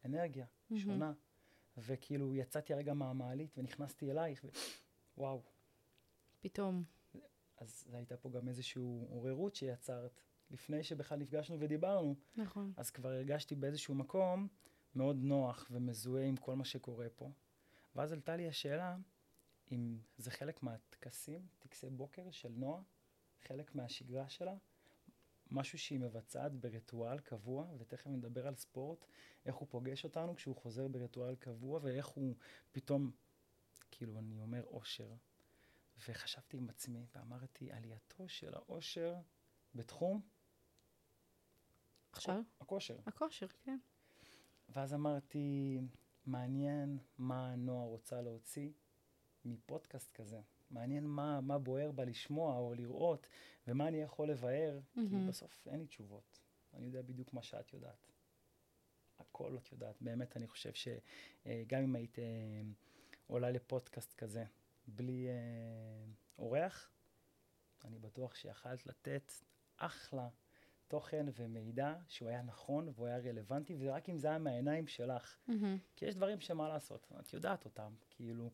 אנרגיה 0.06 0.46
mm-hmm. 0.46 0.80
שונה. 0.80 1.14
וכאילו 1.78 2.36
יצאתי 2.36 2.74
הרגע 2.74 2.94
מהמעלית 2.94 3.58
ונכנסתי 3.58 4.12
אלייך, 4.12 4.46
וואו. 5.18 5.42
פתאום. 6.40 6.84
אז 7.58 7.88
הייתה 7.94 8.18
פה 8.18 8.30
גם 8.30 8.48
איזושהי 8.48 8.82
עוררות 9.10 9.56
שיצרת, 9.56 10.22
לפני 10.52 10.84
שבכלל 10.84 11.18
נפגשנו 11.20 11.60
ודיברנו. 11.60 12.16
נכון. 12.36 12.74
אז 12.78 12.92
כבר 12.92 13.10
הרגשתי 13.10 13.56
באיזשהו 13.56 13.96
מקום 13.96 14.48
מאוד 14.96 15.16
נוח 15.16 15.68
ומזוהה 15.72 16.26
עם 16.26 16.38
כל 16.38 16.56
מה 16.56 16.66
שקורה 16.66 17.08
פה. 17.16 17.32
ואז 17.96 18.12
עלתה 18.12 18.36
לי 18.36 18.48
השאלה, 18.48 18.98
אם 19.72 20.00
זה 20.18 20.32
חלק 20.32 20.64
מהטקסים, 20.64 21.48
טקסי 21.60 21.90
בוקר 21.90 22.32
של 22.32 22.50
נועה, 22.50 22.82
חלק 23.42 23.76
מהשגרה 23.76 24.30
שלה, 24.30 24.56
משהו 25.52 25.80
שהיא 25.80 26.00
מבצעת 26.00 26.54
בריטואל 26.54 27.20
קבוע, 27.20 27.66
ותכף 27.78 28.08
נדבר 28.08 28.48
על 28.48 28.56
ספורט, 28.56 29.06
איך 29.46 29.56
הוא 29.56 29.68
פוגש 29.72 30.04
אותנו 30.04 30.36
כשהוא 30.36 30.56
חוזר 30.56 30.88
בריטואל 30.88 31.36
קבוע, 31.36 31.80
ואיך 31.84 32.08
הוא 32.08 32.36
פתאום, 32.72 33.12
כאילו, 33.92 34.20
אני 34.20 34.40
אומר 34.40 34.64
אושר. 34.64 35.14
וחשבתי 36.08 36.58
עם 36.58 36.70
עצמי, 36.70 37.06
ואמרתי, 37.16 37.72
עלייתו 37.72 38.30
של 38.30 38.54
האושר 38.54 39.16
בתחום... 39.76 40.22
עכשיו? 42.12 42.42
הכושר. 42.60 42.98
הכושר, 43.06 43.48
כן. 43.48 43.78
ואז 44.70 44.94
אמרתי, 44.94 45.80
מעניין 46.26 46.98
מה 47.18 47.56
נועה 47.56 47.86
רוצה 47.86 48.22
להוציא 48.22 48.72
מפודקאסט 49.46 50.12
כזה. 50.12 50.42
מעניין 50.72 51.04
מה, 51.06 51.42
מה 51.42 51.58
בוער 51.58 51.92
בה 51.92 52.06
לשמוע 52.06 52.58
או 52.58 52.74
לראות, 52.74 53.28
ומה 53.68 53.88
אני 53.88 53.98
יכול 54.02 54.30
לבאר, 54.30 54.80
mm-hmm. 54.80 55.00
כי 55.10 55.16
בסוף 55.28 55.68
אין 55.68 55.80
לי 55.80 55.88
תשובות. 55.88 56.40
אני 56.74 56.86
יודע 56.86 57.02
בדיוק 57.02 57.34
מה 57.34 57.42
שאת 57.42 57.74
יודעת. 57.74 58.12
הכל 59.20 59.58
את 59.58 59.72
יודעת. 59.72 60.02
באמת, 60.02 60.38
אני 60.38 60.48
חושב 60.48 60.72
שגם 60.74 61.82
אם 61.84 61.96
היית 61.96 62.20
אה, 62.20 62.62
עולה 63.28 63.52
לפודקאסט 63.52 64.14
כזה, 64.14 64.46
בלי 64.88 65.28
אה, 65.28 66.12
אורח, 66.38 66.92
אני 67.86 68.00
בטוח 68.00 68.36
שיכלת 68.36 68.86
לתת 68.86 69.32
אחלה 69.78 70.30
תוכן 70.90 71.26
ומידע 71.36 71.96
שהוא 72.08 72.30
היה 72.30 72.42
נכון 72.42 72.90
והוא 72.96 73.08
היה 73.08 73.18
רלוונטי, 73.18 73.76
ורק 73.80 74.10
אם 74.10 74.18
זה 74.18 74.28
היה 74.28 74.38
מהעיניים 74.38 74.88
שלך. 74.88 75.38
Mm-hmm. 75.50 75.52
כי 75.96 76.06
יש 76.06 76.16
דברים 76.16 76.40
שמה 76.40 76.70
לעשות, 76.70 77.12
את 77.20 77.34
יודעת 77.34 77.66
אותם. 77.66 77.94
כאילו, 78.10 78.52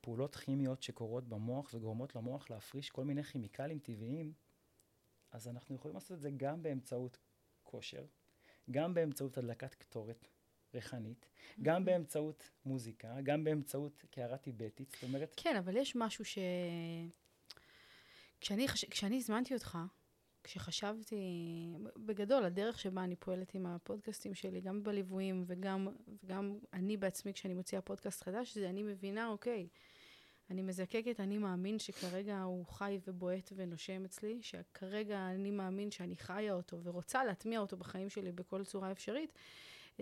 פעולות 0.00 0.36
כימיות 0.36 0.82
שקורות 0.82 1.28
במוח 1.28 1.74
וגורמות 1.74 2.16
למוח 2.16 2.50
להפריש 2.50 2.90
כל 2.90 3.04
מיני 3.04 3.22
כימיקלים 3.22 3.78
טבעיים, 3.78 4.32
אז 5.32 5.48
אנחנו 5.48 5.74
יכולים 5.74 5.94
לעשות 5.94 6.12
את 6.12 6.20
זה 6.20 6.30
גם 6.36 6.62
באמצעות 6.62 7.18
כושר, 7.62 8.04
גם 8.70 8.94
באמצעות 8.94 9.38
הדלקת 9.38 9.74
קטורת 9.74 10.28
ריחנית, 10.74 11.26
גם 11.62 11.84
באמצעות 11.84 12.50
מוזיקה, 12.64 13.20
גם 13.22 13.44
באמצעות 13.44 14.04
קערה 14.10 14.38
טיבטית, 14.38 14.90
זאת 14.90 15.02
אומרת... 15.02 15.34
כן, 15.36 15.56
אבל 15.56 15.76
יש 15.76 15.96
משהו 15.96 16.24
ש... 16.24 16.38
כשאני, 18.40 18.68
חש... 18.68 18.84
כשאני 18.84 19.16
הזמנתי 19.16 19.54
אותך, 19.54 19.78
כשחשבתי, 20.44 21.16
בגדול, 21.96 22.44
הדרך 22.44 22.78
שבה 22.78 23.04
אני 23.04 23.16
פועלת 23.16 23.54
עם 23.54 23.66
הפודקאסטים 23.66 24.34
שלי, 24.34 24.60
גם 24.60 24.82
בליוויים 24.82 25.44
וגם, 25.46 25.88
וגם 26.24 26.58
אני 26.72 26.96
בעצמי, 26.96 27.32
כשאני 27.32 27.54
מוציאה 27.54 27.82
פודקאסט 27.82 28.22
חדש, 28.22 28.54
זה 28.58 28.70
אני 28.70 28.82
מבינה, 28.82 29.28
אוקיי, 29.28 29.68
אני 30.50 30.62
מזקקת, 30.62 31.20
אני 31.20 31.38
מאמין 31.38 31.78
שכרגע 31.78 32.40
הוא 32.40 32.66
חי 32.66 32.98
ובועט 33.06 33.52
ונושם 33.56 34.04
אצלי, 34.04 34.38
שכרגע 34.42 35.30
אני 35.30 35.50
מאמין 35.50 35.90
שאני 35.90 36.16
חיה 36.16 36.52
אותו 36.52 36.82
ורוצה 36.82 37.24
להטמיע 37.24 37.60
אותו 37.60 37.76
בחיים 37.76 38.10
שלי 38.10 38.32
בכל 38.32 38.64
צורה 38.64 38.92
אפשרית, 38.92 39.32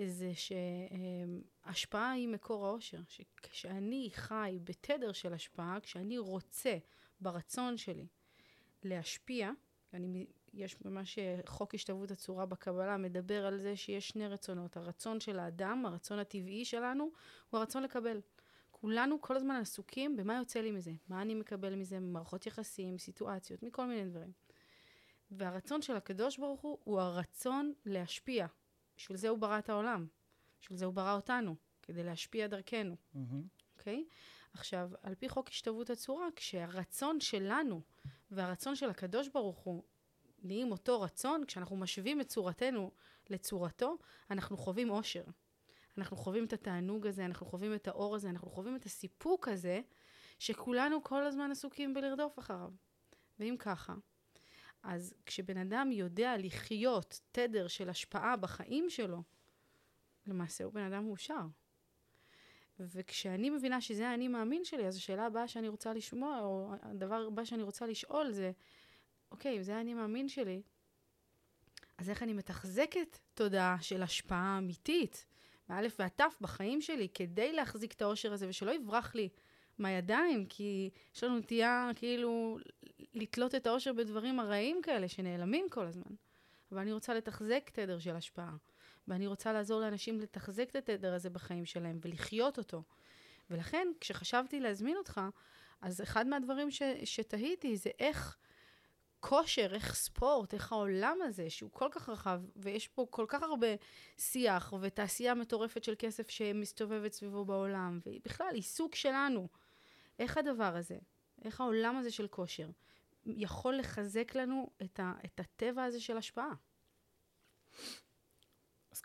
זה 0.07 0.32
שהשפעה 0.34 2.11
היא 2.11 2.28
מקור 2.28 2.66
האושר. 2.66 3.01
שכשאני 3.09 4.11
חי 4.12 4.59
בתדר 4.64 5.12
של 5.12 5.32
השפעה, 5.32 5.78
כשאני 5.82 6.18
רוצה 6.18 6.78
ברצון 7.20 7.76
שלי 7.76 8.07
להשפיע, 8.82 9.51
אני, 9.95 10.26
יש 10.53 10.84
ממש 10.84 11.18
חוק 11.47 11.74
השתלבות 11.74 12.11
הצורה 12.11 12.47
בקבלה 12.47 12.97
מדבר 12.97 13.47
על 13.47 13.59
זה 13.59 13.76
שיש 13.76 14.09
שני 14.09 14.28
רצונות. 14.28 14.76
הרצון 14.76 15.20
של 15.20 15.39
האדם, 15.39 15.86
הרצון 15.86 16.18
הטבעי 16.18 16.64
שלנו, 16.64 17.11
הוא 17.51 17.59
הרצון 17.59 17.82
לקבל. 17.82 18.20
כולנו 18.70 19.20
כל 19.20 19.36
הזמן 19.36 19.55
עסוקים 19.55 20.16
במה 20.16 20.36
יוצא 20.36 20.61
לי 20.61 20.70
מזה, 20.70 20.93
מה 21.09 21.22
אני 21.22 21.34
מקבל 21.34 21.74
מזה, 21.74 22.01
מערכות 22.01 22.47
יחסים, 22.47 22.99
סיטואציות, 22.99 23.62
מכל 23.62 23.86
מיני 23.86 24.11
דברים. 24.11 24.32
והרצון 25.30 25.82
של 25.82 25.97
הקדוש 25.97 26.39
ברוך 26.39 26.61
הוא, 26.61 26.78
הוא 26.84 27.01
הרצון 27.01 27.72
להשפיע. 27.84 28.47
בשביל 28.97 29.18
זה 29.18 29.28
הוא 29.28 29.39
ברא 29.39 29.59
את 29.59 29.68
העולם. 29.68 30.07
בשביל 30.61 30.78
זה 30.78 30.84
הוא 30.84 30.95
ברא 30.95 31.14
אותנו, 31.14 31.57
כדי 31.82 32.03
להשפיע 32.03 32.47
דרכנו. 32.47 32.97
אוקיי? 33.14 34.05
Mm-hmm. 34.09 34.12
Okay? 34.12 34.14
עכשיו, 34.53 34.91
על 35.03 35.14
פי 35.14 35.28
חוק 35.28 35.49
השתלבות 35.49 35.91
הצורה, 35.91 36.28
כשהרצון 36.36 37.20
שלנו 37.20 37.82
והרצון 38.31 38.76
של 38.76 38.91
הקדוש 38.91 39.29
ברוך 39.29 39.59
הוא 39.59 39.83
נהיים 40.43 40.72
אותו 40.72 41.01
רצון, 41.01 41.45
כשאנחנו 41.45 41.76
משווים 41.76 42.20
את 42.20 42.29
צורתנו 42.29 42.91
לצורתו, 43.31 43.99
אנחנו 44.31 44.57
חווים 44.57 44.91
אושר. 44.91 45.24
אנחנו 45.99 46.16
חווים 46.16 46.45
את 46.45 46.53
התענוג 46.53 47.07
הזה, 47.07 47.24
אנחנו 47.24 47.47
חווים 47.47 47.74
את 47.74 47.89
האור 47.89 48.16
הזה, 48.16 48.31
אנחנו 48.31 48.51
חווים 48.51 48.76
את 48.76 48.85
הסיפוק 48.85 49.49
הזה, 49.49 49.81
שכולנו 50.39 51.05
כל 51.05 51.26
הזמן 51.26 51.51
עסוקים 51.51 51.95
בלרדוף 51.95 52.39
אחריו. 52.39 52.70
ואם 53.39 53.57
ככה, 53.59 53.95
אז 54.83 55.14
כשבן 55.26 55.57
אדם 55.57 55.93
יודע 55.93 56.37
לחיות 56.39 57.20
תדר 57.33 57.68
של 57.68 57.89
השפעה 57.89 58.37
בחיים 58.37 58.91
שלו, 58.91 59.22
למעשה 60.26 60.64
הוא 60.64 60.72
בן 60.72 60.93
אדם 60.93 61.05
מאושר. 61.05 61.47
וכשאני 62.81 63.51
מבינה 63.51 63.81
שזה 63.81 64.09
האני 64.09 64.29
מאמין 64.29 64.64
שלי, 64.64 64.87
אז 64.87 64.97
השאלה 64.97 65.26
הבאה 65.26 65.49
שאני 65.49 65.68
רוצה 65.68 65.93
לשמוע, 65.93 66.41
או 66.41 66.72
הדבר 66.83 67.24
הבא 67.26 67.45
שאני 67.45 67.62
רוצה 67.62 67.87
לשאול 67.87 68.33
זה, 68.33 68.53
אוקיי, 69.31 69.57
אם 69.57 69.62
זה 69.62 69.76
האני 69.76 69.95
מאמין 69.95 70.29
שלי, 70.29 70.62
אז 71.99 72.11
איך 72.11 72.22
אני 72.22 72.33
מתחזקת 72.33 73.18
תודעה 73.35 73.76
של 73.81 74.03
השפעה 74.03 74.59
אמיתית, 74.59 75.26
מאלף 75.68 75.97
ועד 75.99 76.11
תף 76.16 76.37
בחיים 76.41 76.81
שלי, 76.81 77.09
כדי 77.14 77.53
להחזיק 77.53 77.93
את 77.93 78.03
האושר 78.03 78.33
הזה, 78.33 78.49
ושלא 78.49 78.70
יברח 78.70 79.14
לי 79.14 79.29
מהידיים, 79.79 80.47
כי 80.47 80.91
יש 81.14 81.24
לנו 81.24 81.39
נטייה 81.39 81.91
כאילו 81.97 82.59
לתלות 83.14 83.55
את 83.55 83.66
האושר 83.66 83.93
בדברים 83.93 84.41
הרעים 84.41 84.83
כאלה 84.83 85.09
שנעלמים 85.09 85.66
כל 85.70 85.87
הזמן. 85.87 86.14
אבל 86.72 86.81
אני 86.81 86.93
רוצה 86.93 87.14
לתחזק 87.14 87.70
תדר 87.72 87.99
של 87.99 88.16
השפעה, 88.16 88.57
ואני 89.09 89.26
רוצה 89.26 89.52
לעזור 89.52 89.80
לאנשים 89.80 90.20
לתחזק 90.20 90.70
את 90.70 90.76
התדר 90.76 91.14
הזה 91.14 91.30
בחיים 91.30 91.64
שלהם 91.64 91.98
ולחיות 92.02 92.59
אותו. 92.59 92.82
ולכן, 93.50 93.88
כשחשבתי 94.00 94.61
להזמין 94.61 94.96
אותך, 94.96 95.20
אז 95.80 96.00
אחד 96.02 96.26
מהדברים 96.26 96.70
ש, 96.70 96.82
שתהיתי 97.04 97.76
זה 97.76 97.90
איך 97.98 98.36
כושר, 99.20 99.74
איך 99.74 99.94
ספורט, 99.94 100.54
איך 100.54 100.72
העולם 100.72 101.18
הזה, 101.22 101.50
שהוא 101.50 101.70
כל 101.72 101.88
כך 101.90 102.09
רחב, 102.09 102.40
ויש 102.56 102.88
פה 102.88 103.06
כל 103.11 103.24
כך 103.28 103.42
הרבה 103.42 103.66
שיח 104.18 104.72
ותעשייה 104.80 105.34
מטורפת 105.34 105.84
של 105.84 105.94
כסף 105.98 106.30
שמסתובבת 106.30 107.12
סביבו 107.12 107.44
בעולם, 107.44 108.00
ובכלל 108.06 108.54
עיסוק 108.54 108.94
שלנו. 108.94 109.48
איך 110.18 110.38
הדבר 110.38 110.76
הזה, 110.76 110.98
איך 111.44 111.61
העולם 111.61 111.96
הזה 111.96 112.11
של 112.11 112.28
כושר, 112.28 112.70
יכול 113.26 113.76
לחזק 113.76 114.34
לנו 114.34 114.70
את, 114.82 115.00
ה, 115.00 115.12
את 115.24 115.40
הטבע 115.40 115.84
הזה 115.84 116.00
של 116.00 116.16
השפעה? 116.16 116.52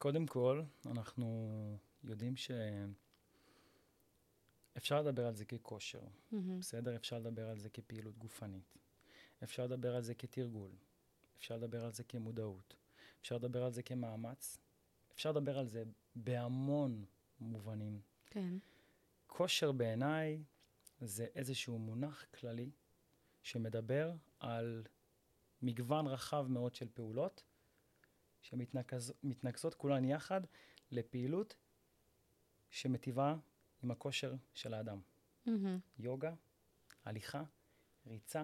קודם 0.04 0.26
כל, 0.26 0.62
אנחנו 0.86 1.78
יודעים 2.04 2.36
ש... 2.36 2.52
אפשר 4.78 5.02
לדבר 5.02 5.26
על 5.26 5.36
זה 5.36 5.46
ככושר, 5.46 6.02
mm-hmm. 6.02 6.36
בסדר? 6.60 6.96
אפשר 6.96 7.20
לדבר 7.20 7.50
על 7.50 7.60
זה 7.60 7.70
כפעילות 7.70 8.18
גופנית. 8.18 8.78
אפשר 9.44 9.64
לדבר 9.64 9.96
על 9.96 10.02
זה 10.02 10.14
כתרגול. 10.14 10.72
אפשר 11.38 11.58
לדבר 11.58 11.86
על 11.86 11.92
זה 11.92 12.04
כמודעות. 12.04 12.76
אפשר 13.22 13.36
לדבר 13.36 13.64
על 13.64 13.72
זה 13.72 13.84
כמאמץ. 13.84 14.58
אפשר 15.14 15.32
לדבר 15.32 15.58
על 15.58 15.68
זה 15.68 15.84
בהמון 16.16 17.06
מובנים. 17.40 18.02
כן. 18.26 18.58
כושר 19.28 19.72
בעיניי 19.72 20.44
זה 21.02 21.28
איזשהו 21.36 21.80
מונח 21.80 22.26
כללי 22.40 22.72
שמדבר 23.44 24.14
על 24.40 24.84
מגוון 25.62 26.08
רחב 26.08 26.46
מאוד 26.50 26.76
של 26.76 26.88
פעולות 26.94 27.44
שמתנקזות 28.44 29.76
כולן 29.76 30.06
יחד 30.06 30.42
לפעילות 30.92 31.56
שמטיבה 32.70 33.36
עם 33.84 33.92
הכושר 33.92 34.34
של 34.54 34.74
האדם. 34.74 35.02
Mm-hmm. 35.46 35.50
יוגה, 36.00 36.34
הליכה, 37.06 37.44
ריצה, 38.08 38.44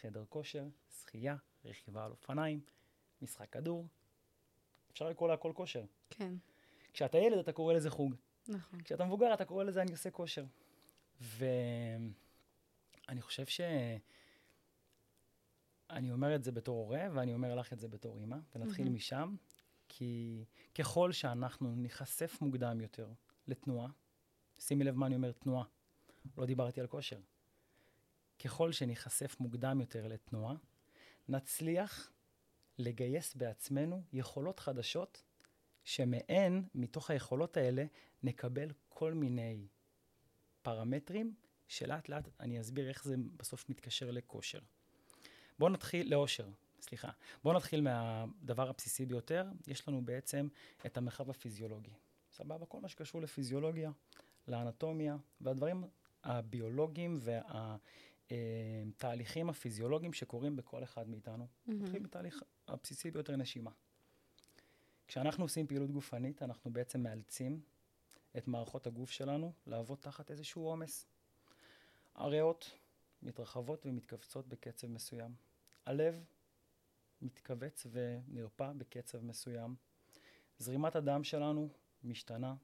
חדר 0.00 0.24
כושר, 0.28 0.68
שחייה, 1.00 1.36
רכיבה 1.64 2.04
על 2.04 2.10
אופניים, 2.10 2.60
משחק 3.22 3.50
כדור. 3.50 3.86
אפשר 4.92 5.08
לקרוא 5.08 5.28
להכל 5.28 5.52
כושר. 5.54 5.84
כן. 6.10 6.34
כשאתה 6.92 7.18
ילד 7.18 7.38
אתה 7.38 7.52
קורא 7.52 7.74
לזה 7.74 7.90
חוג. 7.90 8.14
נכון. 8.48 8.82
כשאתה 8.82 9.04
מבוגר 9.04 9.34
אתה 9.34 9.44
קורא 9.44 9.64
לזה 9.64 9.82
אני 9.82 9.92
עושה 9.92 10.10
כושר. 10.10 10.44
ואני 11.20 12.12
חושב 13.20 13.46
ש... 13.46 13.60
אני 15.90 16.12
אומר 16.12 16.34
את 16.34 16.44
זה 16.44 16.52
בתור 16.52 16.78
הורה, 16.78 17.06
ואני 17.14 17.34
אומר 17.34 17.54
לך 17.54 17.72
את 17.72 17.80
זה 17.80 17.88
בתור 17.88 18.18
אימא, 18.18 18.36
ונתחיל 18.54 18.86
mm-hmm. 18.86 18.90
משם, 18.90 19.36
כי 19.88 20.44
ככל 20.74 21.12
שאנחנו 21.12 21.76
ניחשף 21.76 22.38
מוקדם 22.40 22.80
יותר 22.80 23.12
לתנועה, 23.46 23.88
שימי 24.58 24.84
לב 24.84 24.94
מה 24.94 25.06
אני 25.06 25.16
אומר 25.16 25.32
תנועה, 25.32 25.64
לא 26.36 26.46
דיברתי 26.46 26.80
על 26.80 26.86
כושר. 26.86 27.20
ככל 28.44 28.72
שניחשף 28.72 29.40
מוקדם 29.40 29.80
יותר 29.80 30.06
לתנועה, 30.06 30.54
נצליח 31.28 32.12
לגייס 32.78 33.34
בעצמנו 33.34 34.02
יכולות 34.12 34.60
חדשות, 34.60 35.22
שמהן, 35.84 36.62
מתוך 36.74 37.10
היכולות 37.10 37.56
האלה, 37.56 37.84
נקבל 38.22 38.68
כל 38.88 39.14
מיני 39.14 39.66
פרמטרים, 40.62 41.34
שלאט 41.68 42.08
לאט 42.08 42.28
אני 42.40 42.60
אסביר 42.60 42.88
איך 42.88 43.04
זה 43.04 43.16
בסוף 43.36 43.70
מתקשר 43.70 44.10
לכושר. 44.10 44.60
בואו 45.58 45.70
נתחיל, 45.70 46.10
לאושר, 46.10 46.48
סליחה. 46.80 47.10
בואו 47.44 47.56
נתחיל 47.56 47.80
מהדבר 47.80 48.68
הבסיסי 48.68 49.06
ביותר. 49.06 49.46
יש 49.66 49.88
לנו 49.88 50.04
בעצם 50.04 50.48
את 50.86 50.96
המרחב 50.96 51.30
הפיזיולוגי. 51.30 51.92
סבבה? 52.32 52.66
כל 52.66 52.80
מה 52.80 52.88
שקשור 52.88 53.22
לפיזיולוגיה, 53.22 53.90
לאנטומיה, 54.48 55.16
והדברים 55.40 55.84
הביולוגיים 56.24 57.18
והתהליכים 58.30 59.50
הפיזיולוגיים 59.50 60.12
שקורים 60.12 60.56
בכל 60.56 60.84
אחד 60.84 61.08
מאיתנו. 61.08 61.46
Mm-hmm. 61.46 61.72
נתחיל 61.72 62.02
בתהליך 62.02 62.42
הבסיסי 62.68 63.10
ביותר, 63.10 63.36
נשימה. 63.36 63.70
כשאנחנו 65.08 65.44
עושים 65.44 65.66
פעילות 65.66 65.90
גופנית, 65.90 66.42
אנחנו 66.42 66.72
בעצם 66.72 67.02
מאלצים 67.02 67.60
את 68.36 68.48
מערכות 68.48 68.86
הגוף 68.86 69.10
שלנו 69.10 69.52
לעבוד 69.66 69.98
תחת 70.00 70.30
איזשהו 70.30 70.62
עומס. 70.62 71.06
הריאות 72.14 72.70
מתרחבות 73.22 73.86
ומתכווצות 73.86 74.48
בקצב 74.48 74.86
מסוים. 74.86 75.45
הלב 75.86 76.24
מתכווץ 77.22 77.86
ונרפא 77.90 78.72
בקצב 78.72 79.24
מסוים. 79.24 79.74
זרימת 80.58 80.96
הדם 80.96 81.24
שלנו 81.24 81.68
משתנה. 82.04 82.54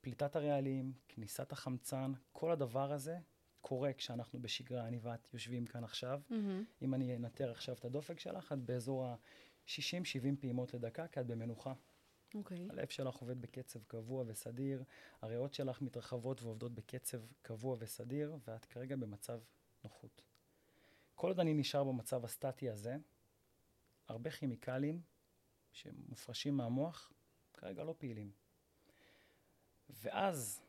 פליטת 0.00 0.36
הרעלים, 0.36 0.92
כניסת 1.08 1.52
החמצן, 1.52 2.12
כל 2.32 2.52
הדבר 2.52 2.92
הזה 2.92 3.18
קורה 3.60 3.92
כשאנחנו 3.92 4.42
בשגרה, 4.42 4.86
אני 4.88 4.98
ואת 5.02 5.34
יושבים 5.34 5.66
כאן 5.66 5.84
עכשיו. 5.84 6.20
Mm-hmm. 6.30 6.82
אם 6.82 6.94
אני 6.94 7.16
אנטר 7.16 7.50
עכשיו 7.50 7.74
את 7.74 7.84
הדופק 7.84 8.20
שלך, 8.20 8.52
את 8.52 8.58
באזור 8.58 9.04
ה-60-70 9.04 10.40
פעימות 10.40 10.74
לדקה, 10.74 11.08
כי 11.08 11.20
את 11.20 11.26
במנוחה. 11.26 11.72
Okay. 11.72 12.38
אוקיי. 12.38 12.66
הלב 12.70 12.88
שלך 12.88 13.16
עובד 13.16 13.40
בקצב 13.40 13.82
קבוע 13.84 14.24
וסדיר, 14.26 14.84
הריאות 15.22 15.54
שלך 15.54 15.82
מתרחבות 15.82 16.42
ועובדות 16.42 16.74
בקצב 16.74 17.18
קבוע 17.42 17.76
וסדיר, 17.78 18.36
ואת 18.46 18.64
כרגע 18.64 18.96
במצב 18.96 19.40
נוחות. 19.84 20.22
כל 21.16 21.28
עוד 21.28 21.40
אני 21.40 21.54
נשאר 21.54 21.84
במצב 21.84 22.24
הסטטי 22.24 22.70
הזה, 22.70 22.96
הרבה 24.08 24.30
כימיקלים 24.30 25.02
שמופרשים 25.72 26.56
מהמוח 26.56 27.12
כרגע 27.54 27.84
לא 27.84 27.94
פעילים. 27.98 28.30
ואז 29.90 30.62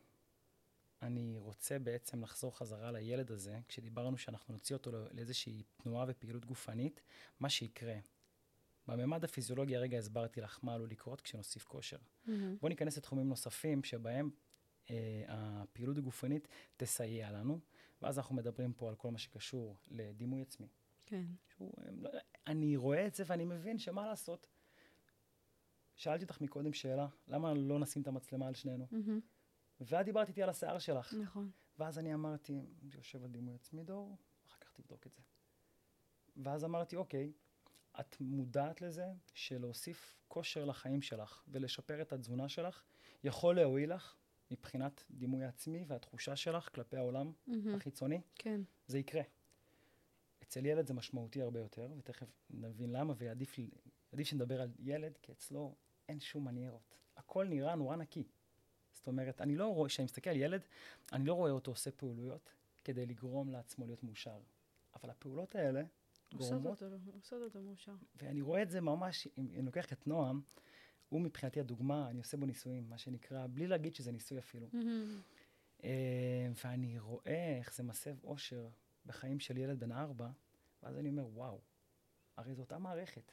אני 1.02 1.36
רוצה 1.38 1.78
בעצם 1.78 2.22
לחזור 2.22 2.58
חזרה 2.58 2.92
לילד 2.92 3.30
הזה, 3.30 3.58
כשדיברנו 3.68 4.18
שאנחנו 4.18 4.54
נוציא 4.54 4.76
אותו 4.76 4.90
לאיזושהי 5.10 5.62
תנועה 5.76 6.04
ופעילות 6.08 6.44
גופנית, 6.44 7.00
מה 7.40 7.50
שיקרה, 7.50 7.98
בממד 8.86 9.24
הפיזיולוגי 9.24 9.76
הרגע 9.76 9.98
הסברתי 9.98 10.40
לך 10.40 10.58
מה 10.62 10.74
עלול 10.74 10.90
לקרות 10.90 11.20
כשנוסיף 11.20 11.64
כושר. 11.64 11.96
Mm-hmm. 11.98 12.30
בואו 12.60 12.68
ניכנס 12.68 12.96
לתחומים 12.96 13.28
נוספים 13.28 13.84
שבהם 13.84 14.30
אה, 14.90 15.24
הפעילות 15.28 15.98
הגופנית 15.98 16.48
תסייע 16.76 17.32
לנו, 17.32 17.60
ואז 18.02 18.18
אנחנו 18.18 18.34
מדברים 18.34 18.72
פה 18.72 18.88
על 18.88 18.94
כל 18.94 19.10
מה 19.10 19.18
שקשור 19.18 19.76
לדימוי 19.88 20.42
עצמי. 20.42 20.68
כן. 21.06 21.24
שהוא, 21.48 21.72
אה, 21.78 21.90
לא, 21.92 22.10
אני 22.46 22.76
רואה 22.76 23.06
את 23.06 23.14
זה 23.14 23.24
ואני 23.26 23.44
מבין 23.44 23.78
שמה 23.78 24.06
לעשות, 24.06 24.46
שאלתי 25.96 26.24
אותך 26.24 26.40
מקודם 26.40 26.72
שאלה, 26.72 27.08
למה 27.28 27.54
לא 27.54 27.78
נשים 27.78 28.02
את 28.02 28.08
המצלמה 28.08 28.46
על 28.46 28.54
שנינו? 28.54 28.86
מהמם. 28.90 29.20
ואת 29.80 30.04
דיברת 30.04 30.28
איתי 30.28 30.42
על 30.42 30.48
השיער 30.48 30.78
שלך. 30.78 31.14
נכון. 31.14 31.50
ואז 31.78 31.98
אני 31.98 32.14
אמרתי, 32.14 32.66
זה 32.82 32.98
יושב 32.98 33.24
על 33.24 33.30
דימוי 33.30 33.54
עצמי 33.54 33.84
דור, 33.84 34.16
אחר 34.46 34.58
כך 34.60 34.72
תבדוק 34.72 35.06
את 35.06 35.14
זה. 35.14 35.22
ואז 36.36 36.64
אמרתי, 36.64 36.96
אוקיי, 36.96 37.32
את 38.00 38.16
מודעת 38.20 38.80
לזה 38.80 39.06
שלהוסיף 39.34 40.18
כושר 40.28 40.64
לחיים 40.64 41.02
שלך 41.02 41.42
ולשפר 41.48 42.02
את 42.02 42.12
התזונה 42.12 42.48
שלך, 42.48 42.82
יכול 43.24 43.56
להועיל 43.56 43.94
לך 43.94 44.16
מבחינת 44.50 45.04
דימוי 45.10 45.44
עצמי 45.44 45.84
והתחושה 45.86 46.36
שלך 46.36 46.74
כלפי 46.74 46.96
העולם 46.96 47.32
מהמם. 47.46 47.74
החיצוני? 47.74 48.20
כן. 48.34 48.60
זה 48.86 48.98
יקרה. 48.98 49.22
אצל 50.42 50.66
ילד 50.66 50.86
זה 50.86 50.94
משמעותי 50.94 51.42
הרבה 51.42 51.60
יותר, 51.60 51.90
ותכף 51.98 52.26
נבין 52.50 52.92
למה, 52.92 53.14
ועדיף 53.16 53.56
שנדבר 54.22 54.60
על 54.60 54.70
ילד, 54.78 55.18
כי 55.22 55.32
אצלו 55.32 55.74
אין 56.08 56.20
שום 56.20 56.44
מניירות. 56.44 56.98
הכל 57.16 57.44
נראה 57.44 57.74
נורא 57.74 57.96
נקי. 57.96 58.24
זאת 58.92 59.06
אומרת, 59.06 59.40
אני 59.40 59.56
לא 59.56 59.66
רואה, 59.74 59.88
כשאני 59.88 60.04
מסתכל 60.04 60.30
על 60.30 60.36
ילד, 60.36 60.60
אני 61.12 61.24
לא 61.24 61.34
רואה 61.34 61.50
אותו 61.50 61.70
עושה 61.70 61.90
פעולויות 61.90 62.54
כדי 62.84 63.06
לגרום 63.06 63.50
לעצמו 63.50 63.86
להיות 63.86 64.04
מאושר. 64.04 64.40
אבל 64.94 65.10
הפעולות 65.10 65.54
האלה 65.54 65.82
עושות 66.34 66.62
גורמות, 66.62 66.82
אותו, 66.82 66.96
עושות 67.14 67.42
אותו 67.42 67.62
מאושר. 67.62 67.94
ואני 68.16 68.42
רואה 68.42 68.62
את 68.62 68.70
זה 68.70 68.80
ממש, 68.80 69.28
אם 69.38 69.48
אני 69.50 69.62
לוקח 69.62 69.92
את 69.92 70.06
נועם, 70.06 70.40
הוא 71.08 71.20
מבחינתי 71.20 71.60
הדוגמה, 71.60 72.10
אני 72.10 72.18
עושה 72.18 72.36
בו 72.36 72.46
ניסויים, 72.46 72.90
מה 72.90 72.98
שנקרא, 72.98 73.46
בלי 73.46 73.66
להגיד 73.66 73.94
שזה 73.94 74.12
ניסוי 74.12 74.38
אפילו. 74.38 74.68
מהמם. 74.72 75.20
אה, 75.84 76.48
ואני 76.64 76.98
רואה 76.98 77.56
איך 77.58 77.74
זה 77.74 77.82
מסב 77.82 78.24
אושר 78.24 78.68
בחיים 79.06 79.40
של 79.40 79.58
ילד 79.58 79.80
בן 79.80 79.92
ארבע, 79.92 80.28
ואז 80.82 80.98
אני 80.98 81.08
אומר, 81.08 81.26
וואו, 81.26 81.60
הרי 82.36 82.54
זו 82.54 82.62
אותה 82.62 82.78
מערכת. 82.78 83.32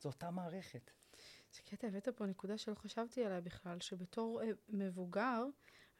זו 0.00 0.08
אותה 0.08 0.30
מערכת. 0.30 0.90
זה 1.52 1.62
קטע, 1.62 1.86
הבאת 1.86 2.08
פה 2.08 2.26
נקודה 2.26 2.58
שלא 2.58 2.74
חשבתי 2.74 3.24
עליה 3.24 3.40
בכלל, 3.40 3.80
שבתור 3.80 4.42
אה, 4.42 4.48
מבוגר, 4.68 5.44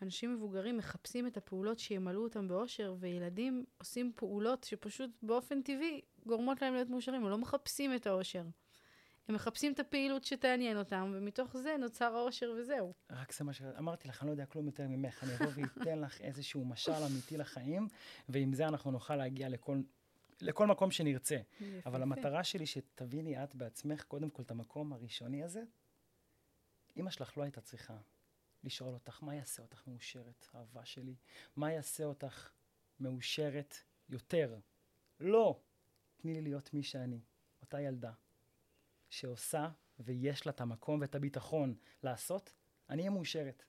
אנשים 0.03 0.35
מבוגרים 0.35 0.77
מחפשים 0.77 1.27
את 1.27 1.37
הפעולות 1.37 1.79
שימלאו 1.79 2.23
אותם 2.23 2.49
באושר, 2.49 2.95
וילדים 2.99 3.65
עושים 3.79 4.13
פעולות 4.17 4.65
שפשוט 4.65 5.11
באופן 5.23 5.63
טבעי 5.63 6.01
גורמות 6.27 6.63
להם 6.63 6.75
להיות 6.75 6.89
מאושרים, 6.89 7.25
הם 7.25 7.31
לא 7.31 7.39
מחפשים 7.39 7.95
את 7.95 8.07
האושר. 8.07 8.45
הם 9.29 9.35
מחפשים 9.35 9.73
את 9.73 9.81
הפעילות 9.81 10.25
שתעניין 10.25 10.79
אותם, 10.79 11.13
ומתוך 11.15 11.57
זה 11.57 11.77
נוצר 11.77 12.17
האושר 12.17 12.55
וזהו. 12.59 12.93
רק 13.11 13.33
זה 13.33 13.45
מה 13.45 13.53
שאמרתי 13.53 14.09
לך, 14.09 14.23
אני 14.23 14.27
לא 14.27 14.33
יודע 14.33 14.47
כלום 14.47 14.67
יותר 14.67 14.89
ממך. 14.89 15.25
אני 15.25 15.35
אבוא 15.35 15.65
ואתן 15.79 15.99
לך 15.99 16.21
איזשהו 16.21 16.65
משל 16.65 16.93
אמיתי 16.93 17.37
לחיים, 17.37 17.89
ועם 18.29 18.55
זה 18.55 18.69
אנחנו 18.69 18.91
נוכל 18.91 19.17
להגיע 19.17 19.49
לכל, 19.49 19.81
לכל 20.41 20.67
מקום 20.67 20.91
שנרצה. 20.91 21.39
אבל. 21.87 22.03
המטרה 22.03 22.45
שלי 22.45 22.67
שתביני 22.67 23.45
את 23.45 23.55
בעצמך, 23.55 24.05
קודם 24.05 24.31
כל, 24.31 24.43
את 24.43 24.51
המקום 24.51 24.93
הראשוני 24.93 25.43
הזה. 25.43 25.63
אמא 26.97 27.11
שלך 27.11 27.39
לא 27.39 27.43
הייתה 27.43 27.61
צריכה 27.61 27.97
לשאול 28.65 28.95
אותך, 28.95 29.23
מה 29.23 29.35
יעשה 29.35 29.63
אותך 29.63 29.83
מאושרת, 29.87 30.47
אהבה 30.55 30.85
שלי? 30.85 31.15
מה 31.57 31.73
יעשה 31.73 32.05
אותך 32.05 32.51
מאושרת 33.01 33.75
יותר? 34.09 34.59
לא. 35.21 35.61
תני 36.17 36.35
לי 36.35 36.41
להיות 36.41 36.75
מי 36.75 36.83
שאני, 36.83 37.21
אותה 37.61 37.81
ילדה, 37.81 38.13
שעושה 39.11 39.69
ויש 39.99 40.47
לה 40.47 40.53
את 40.53 40.61
המקום 40.61 41.01
ואת 41.01 41.15
הביטחון 41.15 41.75
לעשות, 42.03 42.53
אני 42.91 43.03
אהיה 43.03 43.11
מאושרת. 43.11 43.65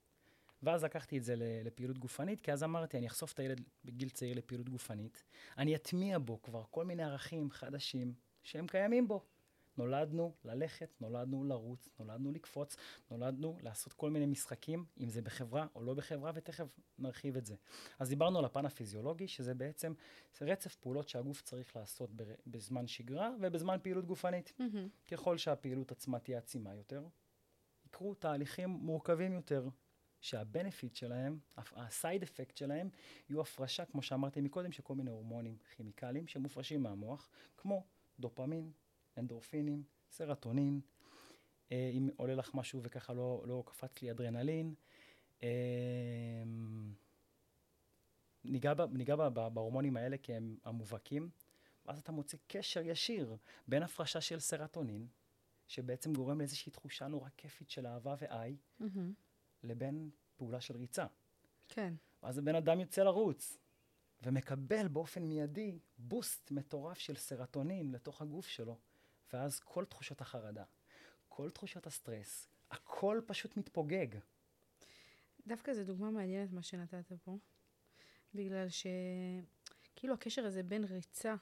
ואז 0.64 0.84
לקחתי 0.84 1.18
את 1.18 1.24
זה 1.24 1.34
לפעילות 1.38 1.98
גופנית, 1.98 2.42
כי 2.42 2.54
אז 2.54 2.64
אמרתי, 2.64 2.98
אני 2.98 3.08
אחשוף 3.08 3.34
את 3.34 3.40
הילד 3.40 3.62
בגיל 3.86 4.10
צעיר 4.10 4.38
לפעילות 4.38 4.70
גופנית, 4.70 5.24
אני 5.58 5.76
אטמיע 5.76 6.20
בו 6.20 6.42
כבר 6.42 6.64
כל 6.72 6.86
מיני 6.86 7.04
ערכים 7.04 7.52
חדשים 7.52 8.14
שהם 8.44 8.68
קיימים 8.68 9.08
בו. 9.08 9.26
נולדנו 9.80 10.34
ללכת, 10.46 10.90
נולדנו 11.02 11.44
לרוץ, 11.44 11.90
נולדנו 12.00 12.32
לקפוץ, 12.32 12.76
נולדנו 13.12 13.58
לעשות 13.62 13.94
כל 13.94 14.10
מיני 14.10 14.26
משחקים, 14.26 14.86
אם 15.00 15.10
זה 15.10 15.22
בחברה 15.22 15.68
או 15.76 15.84
לא 15.84 15.94
בחברה, 15.94 16.32
ותכף 16.36 16.80
נרחיב 16.98 17.38
את 17.38 17.46
זה. 17.46 17.56
אז 18.00 18.10
דיברנו 18.10 18.40
על 18.40 18.46
הפן 18.46 18.66
הפיזיולוגי, 18.66 19.28
שזה 19.28 19.54
בעצם 19.54 19.94
רצף 20.42 20.76
פעולות 20.76 21.10
שהגוף 21.10 21.42
צריך 21.42 21.76
לעשות 21.76 22.10
בזמן 22.48 22.88
שגרה 22.88 23.32
ובזמן 23.42 23.78
פעילות 23.82 24.06
גופנית. 24.06 24.54
מהמם. 24.60 24.90
ככל 25.12 25.38
שהפעילות 25.38 25.92
עצמה 25.92 26.20
תהיה 26.20 26.38
עצימה 26.38 26.76
יותר, 26.76 27.08
יקרו 27.86 28.14
תהליכים 28.14 28.70
מורכבים 28.70 29.34
יותר, 29.34 29.70
שהבנפיט 30.22 30.96
שלהם, 30.96 31.40
הסייד 31.58 32.24
אפקט 32.24 32.58
שלהם, 32.58 32.90
יהיו 33.30 33.42
הפרשה, 33.42 33.86
כמו 33.86 34.02
שאמרתי 34.02 34.42
מקודם, 34.42 34.72
של 34.72 34.84
כל 34.84 34.96
מיני 34.96 35.12
הורמונים 35.12 35.58
כימיקליים 35.76 36.28
שמופרשים 36.28 36.84
מהמוח, 36.84 37.30
כמו 37.58 37.84
דופמין, 38.20 38.72
אנדורפינים, 39.20 39.84
סרטונין, 40.12 40.82
אה, 41.72 41.92
אם 41.94 42.10
עולה 42.16 42.36
לך 42.36 42.52
משהו 42.54 42.84
וככה 42.84 43.14
לא, 43.14 43.44
לא 43.48 43.64
קפץ 43.66 44.02
לי 44.02 44.12
אדרנלין. 44.12 44.74
אה, 45.44 46.44
ניגע, 48.44 48.74
ב- 48.74 48.94
ניגע 48.98 49.16
ב- 49.16 49.28
ב- 49.28 49.48
בהורמונים 49.54 49.98
האלה 49.98 50.18
כי 50.18 50.34
הם 50.34 50.58
המובהקים, 50.64 51.30
ואז 51.86 52.00
אתה 52.00 52.12
מוצא 52.12 52.38
קשר 52.48 52.82
ישיר 52.86 53.38
בין 53.68 53.84
הפרשה 53.84 54.22
של 54.22 54.40
סרטונין, 54.40 55.08
שבעצם 55.68 56.14
גורם 56.14 56.40
לאיזושהי 56.40 56.72
תחושה 56.72 57.08
נורא 57.08 57.30
כיפית 57.38 57.70
של 57.70 57.88
אהבה 57.88 58.16
ואיי, 58.20 58.58
מהמם. 58.80 59.14
לבין 59.64 60.10
פעולה 60.36 60.62
של 60.62 60.78
ריצה. 60.78 61.06
כן. 61.68 61.94
ואז 62.24 62.38
הבן 62.38 62.56
אדם 62.56 62.80
יוצא 62.80 63.04
לרוץ, 63.04 63.58
ומקבל 64.24 64.88
באופן 64.88 65.24
מיידי 65.24 65.80
בוסט 65.98 66.52
מטורף 66.52 66.98
של 66.98 67.16
סרטונין 67.16 67.92
לתוך 67.92 68.22
הגוף 68.22 68.48
שלו, 68.48 68.78
ואז 69.34 69.60
כל 69.60 69.86
תחושות 69.86 70.22
החרדה, 70.22 70.64
כל 71.28 71.50
תחושות 71.50 71.88
הסטרס, 71.88 72.48
הכל 72.72 73.22
פשוט 73.26 73.58
מתפוגג. 73.58 74.08
דווקא 75.48 75.74
זו 75.74 75.84
דוגמה 75.84 76.12
מעניינת 76.12 76.52
מה 76.52 76.64
שנתת 76.64 77.12
פה, 77.24 77.38
בגלל 78.34 78.68
שכאילו 78.70 80.14
הקשר 80.14 80.46
הזה 80.46 80.64
בין 80.64 80.84
ריצה 80.84 81.36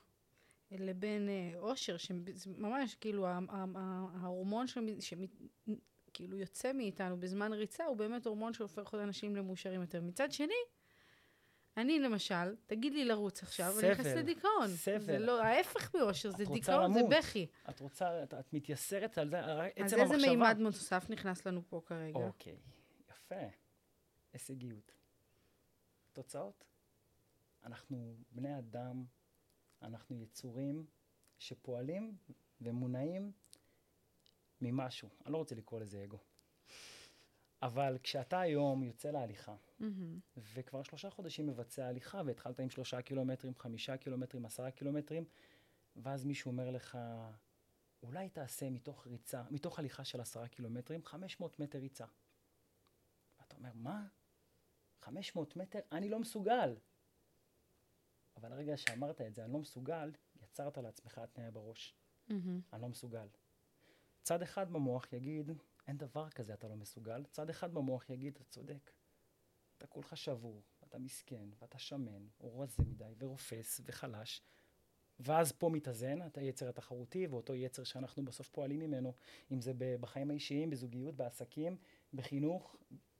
לבין 0.71 1.29
אה, 1.29 1.59
אושר, 1.59 1.97
שממש 1.97 2.95
כאילו 2.95 3.27
ההורמון 4.21 4.65
שכאילו 4.99 6.37
יוצא 6.37 6.73
מאיתנו 6.73 7.19
בזמן 7.19 7.53
ריצה, 7.53 7.85
הוא 7.85 7.97
באמת 7.97 8.25
הורמון 8.25 8.53
שהופך 8.53 8.87
את 8.87 8.99
אנשים 8.99 9.35
למאושרים 9.35 9.81
יותר. 9.81 10.01
מצד 10.01 10.31
שני, 10.31 10.53
אני 11.77 11.99
למשל, 11.99 12.55
תגיד 12.67 12.93
לי 12.93 13.05
לרוץ 13.05 13.43
עכשיו, 13.43 13.79
אני 13.79 13.91
נכנסת 13.91 14.15
לדיכאון. 14.17 14.67
סבל. 14.67 14.99
זה 14.99 15.19
לא, 15.19 15.43
ההפך 15.43 15.95
מאושר, 15.95 16.31
זה 16.31 16.45
דיכאון, 16.45 16.93
זה 16.93 16.99
למות. 16.99 17.13
בכי. 17.17 17.47
את 17.69 17.79
רוצה, 17.79 18.23
את, 18.23 18.33
את 18.33 18.53
מתייסרת 18.53 19.17
על 19.17 19.29
זה, 19.29 19.39
עצם 19.39 19.83
אז 19.83 19.93
המחשבה. 19.93 20.15
איזה 20.15 20.27
מימד 20.27 20.57
נוסף 20.59 21.09
נכנס 21.09 21.47
לנו 21.47 21.61
פה 21.69 21.81
כרגע? 21.85 22.19
אוקיי, 22.19 22.57
יפה. 23.09 23.35
הישגיות. 24.33 24.91
תוצאות? 26.13 26.63
אנחנו 27.63 28.17
בני 28.31 28.57
אדם, 28.57 29.05
אנחנו 29.81 30.21
יצורים 30.21 30.85
שפועלים 31.39 32.17
ומונעים 32.61 33.31
ממשהו. 34.61 35.09
אני 35.25 35.33
לא 35.33 35.37
רוצה 35.37 35.55
לקרוא 35.55 35.79
לזה 35.79 36.03
אגו. 36.03 36.17
אבל 37.61 37.97
כשאתה 38.03 38.39
היום 38.39 38.83
יוצא 38.83 39.11
להליכה, 39.11 39.55
מהמם. 39.79 40.19
וכבר 40.37 40.83
שלושה 40.83 41.09
חודשים 41.09 41.47
מבצע 41.47 41.87
הליכה, 41.87 42.21
והתחלת 42.25 42.59
עם 42.59 42.69
שלושה 42.69 43.01
קילומטרים, 43.01 43.55
חמישה 43.55 43.97
קילומטרים, 43.97 44.45
עשרה 44.45 44.71
קילומטרים, 44.71 45.25
ואז 45.95 46.25
מישהו 46.25 46.51
אומר 46.51 46.71
לך, 46.71 46.97
אולי 48.03 48.29
תעשה 48.29 48.69
מתוך 48.69 49.07
ריצה, 49.07 49.43
מתוך 49.49 49.79
הליכה 49.79 50.05
של 50.05 50.21
עשרה 50.21 50.47
קילומטרים, 50.47 51.03
500 51.03 51.59
מטר 51.59 51.79
ריצה. 51.79 52.05
ואתה 53.39 53.55
אומר, 53.55 53.71
מה? 53.73 54.07
500 55.01 55.55
מטר? 55.55 55.79
אני 55.91 56.09
לא 56.09 56.19
מסוגל. 56.19 56.75
אבל 58.37 58.51
הרגע 58.51 58.77
שאמרת 58.77 59.21
את 59.21 59.35
זה, 59.35 59.43
אני 59.45 59.53
לא 59.53 59.59
מסוגל, 59.59 60.11
יצרת 60.43 60.77
לעצמך 60.77 61.17
התניה 61.17 61.51
בראש. 61.51 61.95
מהמם. 62.27 62.61
אני 62.73 62.81
לא 62.81 62.87
מסוגל. 62.87 63.27
צד 64.23 64.41
אחד 64.41 64.71
במוח 64.71 65.13
יגיד, 65.13 65.51
אין 65.87 65.97
דבר 65.97 66.29
כזה, 66.29 66.53
אתה 66.53 66.67
לא 66.67 66.75
מסוגל. 66.75 67.25
צד 67.31 67.49
אחד 67.49 67.73
במוח 67.73 68.09
יגיד, 68.09 68.35
אתה 68.35 68.43
צודק. 68.43 68.91
אתה 69.77 69.87
כולך 69.87 70.17
שבור, 70.17 70.63
ואתה 70.81 70.97
מסכן, 70.99 71.49
ואתה 71.59 71.79
שמן, 71.79 72.27
או 72.39 72.59
רזה 72.59 72.83
מדי, 72.83 73.13
ורופס, 73.17 73.81
וחלש. 73.85 74.41
ואז 75.19 75.51
פה 75.51 75.69
מתאזן, 75.69 76.25
אתה 76.27 76.41
יצר 76.41 76.69
התחרותי, 76.69 77.27
ואותו 77.27 77.55
יצר 77.55 77.83
שאנחנו 77.83 78.25
בסוף 78.25 78.49
פועלים 78.49 78.79
ממנו, 78.79 79.13
אם 79.51 79.61
זה 79.61 79.71
בחיים 79.99 80.29
האישיים, 80.29 80.69
בזוגיות, 80.69 81.15
בעסקים, 81.15 81.77
בחינוך, 82.13 82.75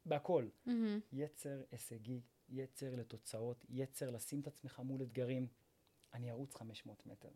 בהכל. 0.05 0.47
מהמם. 0.65 0.99
יצר 1.11 1.63
הישגי, 1.71 2.21
יצר 2.49 2.95
לתוצאות, 2.95 3.65
יצר 3.69 4.09
לשים 4.09 4.39
את 4.39 4.47
עצמך 4.47 4.79
מול 4.79 5.01
אתגרים. 5.01 5.47
אני 6.13 6.31
ארוץ 6.31 6.55
500 6.55 7.05
מטר. 7.05 7.31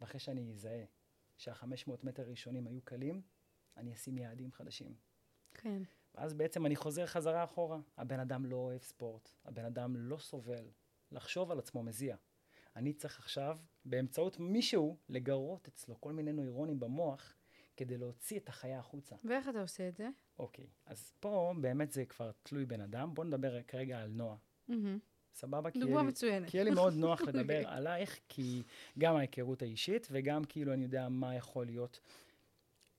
ואחרי 0.00 0.20
שאני 0.20 0.50
אזהה 0.50 0.84
שה-500 1.36 1.90
מטר 2.02 2.22
הראשונים 2.22 2.66
היו 2.66 2.82
קלים, 2.82 3.22
אני 3.76 3.92
אשים 3.94 4.18
יעדים 4.18 4.52
חדשים. 4.52 4.94
כן. 5.54 5.82
ואז 6.14 6.34
בעצם 6.34 6.66
אני 6.66 6.76
חוזר 6.76 7.06
חזרה 7.06 7.44
אחורה. 7.44 7.78
הבן 7.98 8.20
אדם 8.20 8.46
לא 8.46 8.56
אוהב 8.56 8.82
ספורט, 8.82 9.30
הבן 9.44 9.64
אדם 9.64 9.96
לא 9.96 10.18
סובל. 10.18 10.64
לחשוב 11.12 11.50
על 11.50 11.58
עצמו 11.58 11.82
מזיע. 11.82 12.16
אני 12.76 12.92
צריך 12.92 13.18
עכשיו, 13.18 13.58
באמצעות 13.84 14.40
מישהו, 14.40 14.96
לגרות 15.08 15.68
אצלו 15.68 16.00
כל 16.00 16.12
מיני 16.12 16.32
נוירונים 16.32 16.80
במוח, 16.80 17.34
כדי 17.76 17.96
להוציא 17.98 18.38
את 18.38 18.48
החיה 18.48 18.78
החוצה. 18.78 19.16
ואיך 19.24 19.48
אתה 19.48 19.60
עושה 19.60 19.88
את 19.88 19.96
זה? 19.96 20.08
אוקיי, 20.38 20.66
אז 20.86 21.12
פה 21.20 21.54
באמת 21.60 21.92
זה 21.92 22.04
כבר 22.04 22.30
תלוי 22.42 22.64
בן 22.66 22.80
אדם. 22.80 23.14
בואו 23.14 23.26
נדבר 23.26 23.62
כרגע 23.62 23.98
על 23.98 24.10
נועה. 24.10 24.36
מהמם. 24.68 24.98
סבבה? 25.34 25.70
כי 25.70 25.78
דוגמה 25.78 26.02
לי- 26.02 26.08
מצוינת. 26.08 26.50
כי 26.50 26.56
יהיה 26.56 26.64
לי 26.64 26.70
מאוד 26.70 26.92
נוח. 26.94 27.20
לדבר 27.28 27.68
עלייך, 27.68 28.18
כי 28.28 28.62
גם 28.98 29.16
ההיכרות 29.16 29.62
האישית, 29.62 30.08
וגם 30.10 30.44
כאילו 30.44 30.72
אני 30.72 30.84
יודע 30.84 31.08
מה 31.08 31.34
יכול 31.34 31.66
להיות 31.66 32.00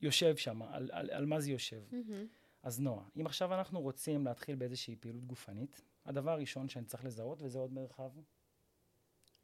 יושב 0.02 0.36
שם, 0.38 0.62
על, 0.62 0.90
על, 0.92 1.10
על 1.10 1.26
מה 1.26 1.40
זה 1.40 1.52
יושב. 1.52 1.84
מהמם. 1.92 2.28
אז 2.64 2.80
נועה, 2.80 3.06
אם 3.20 3.26
עכשיו 3.26 3.54
אנחנו 3.54 3.82
רוצים 3.82 4.26
להתחיל 4.26 4.56
באיזושהי 4.56 4.96
פעילות 4.96 5.26
גופנית, 5.26 5.82
הדבר 6.06 6.32
הראשון 6.32 6.70
שאני 6.70 6.86
צריך 6.86 7.06
לזהות, 7.06 7.42
וזה 7.42 7.60
עוד 7.60 7.74
מרחב, 7.74 8.12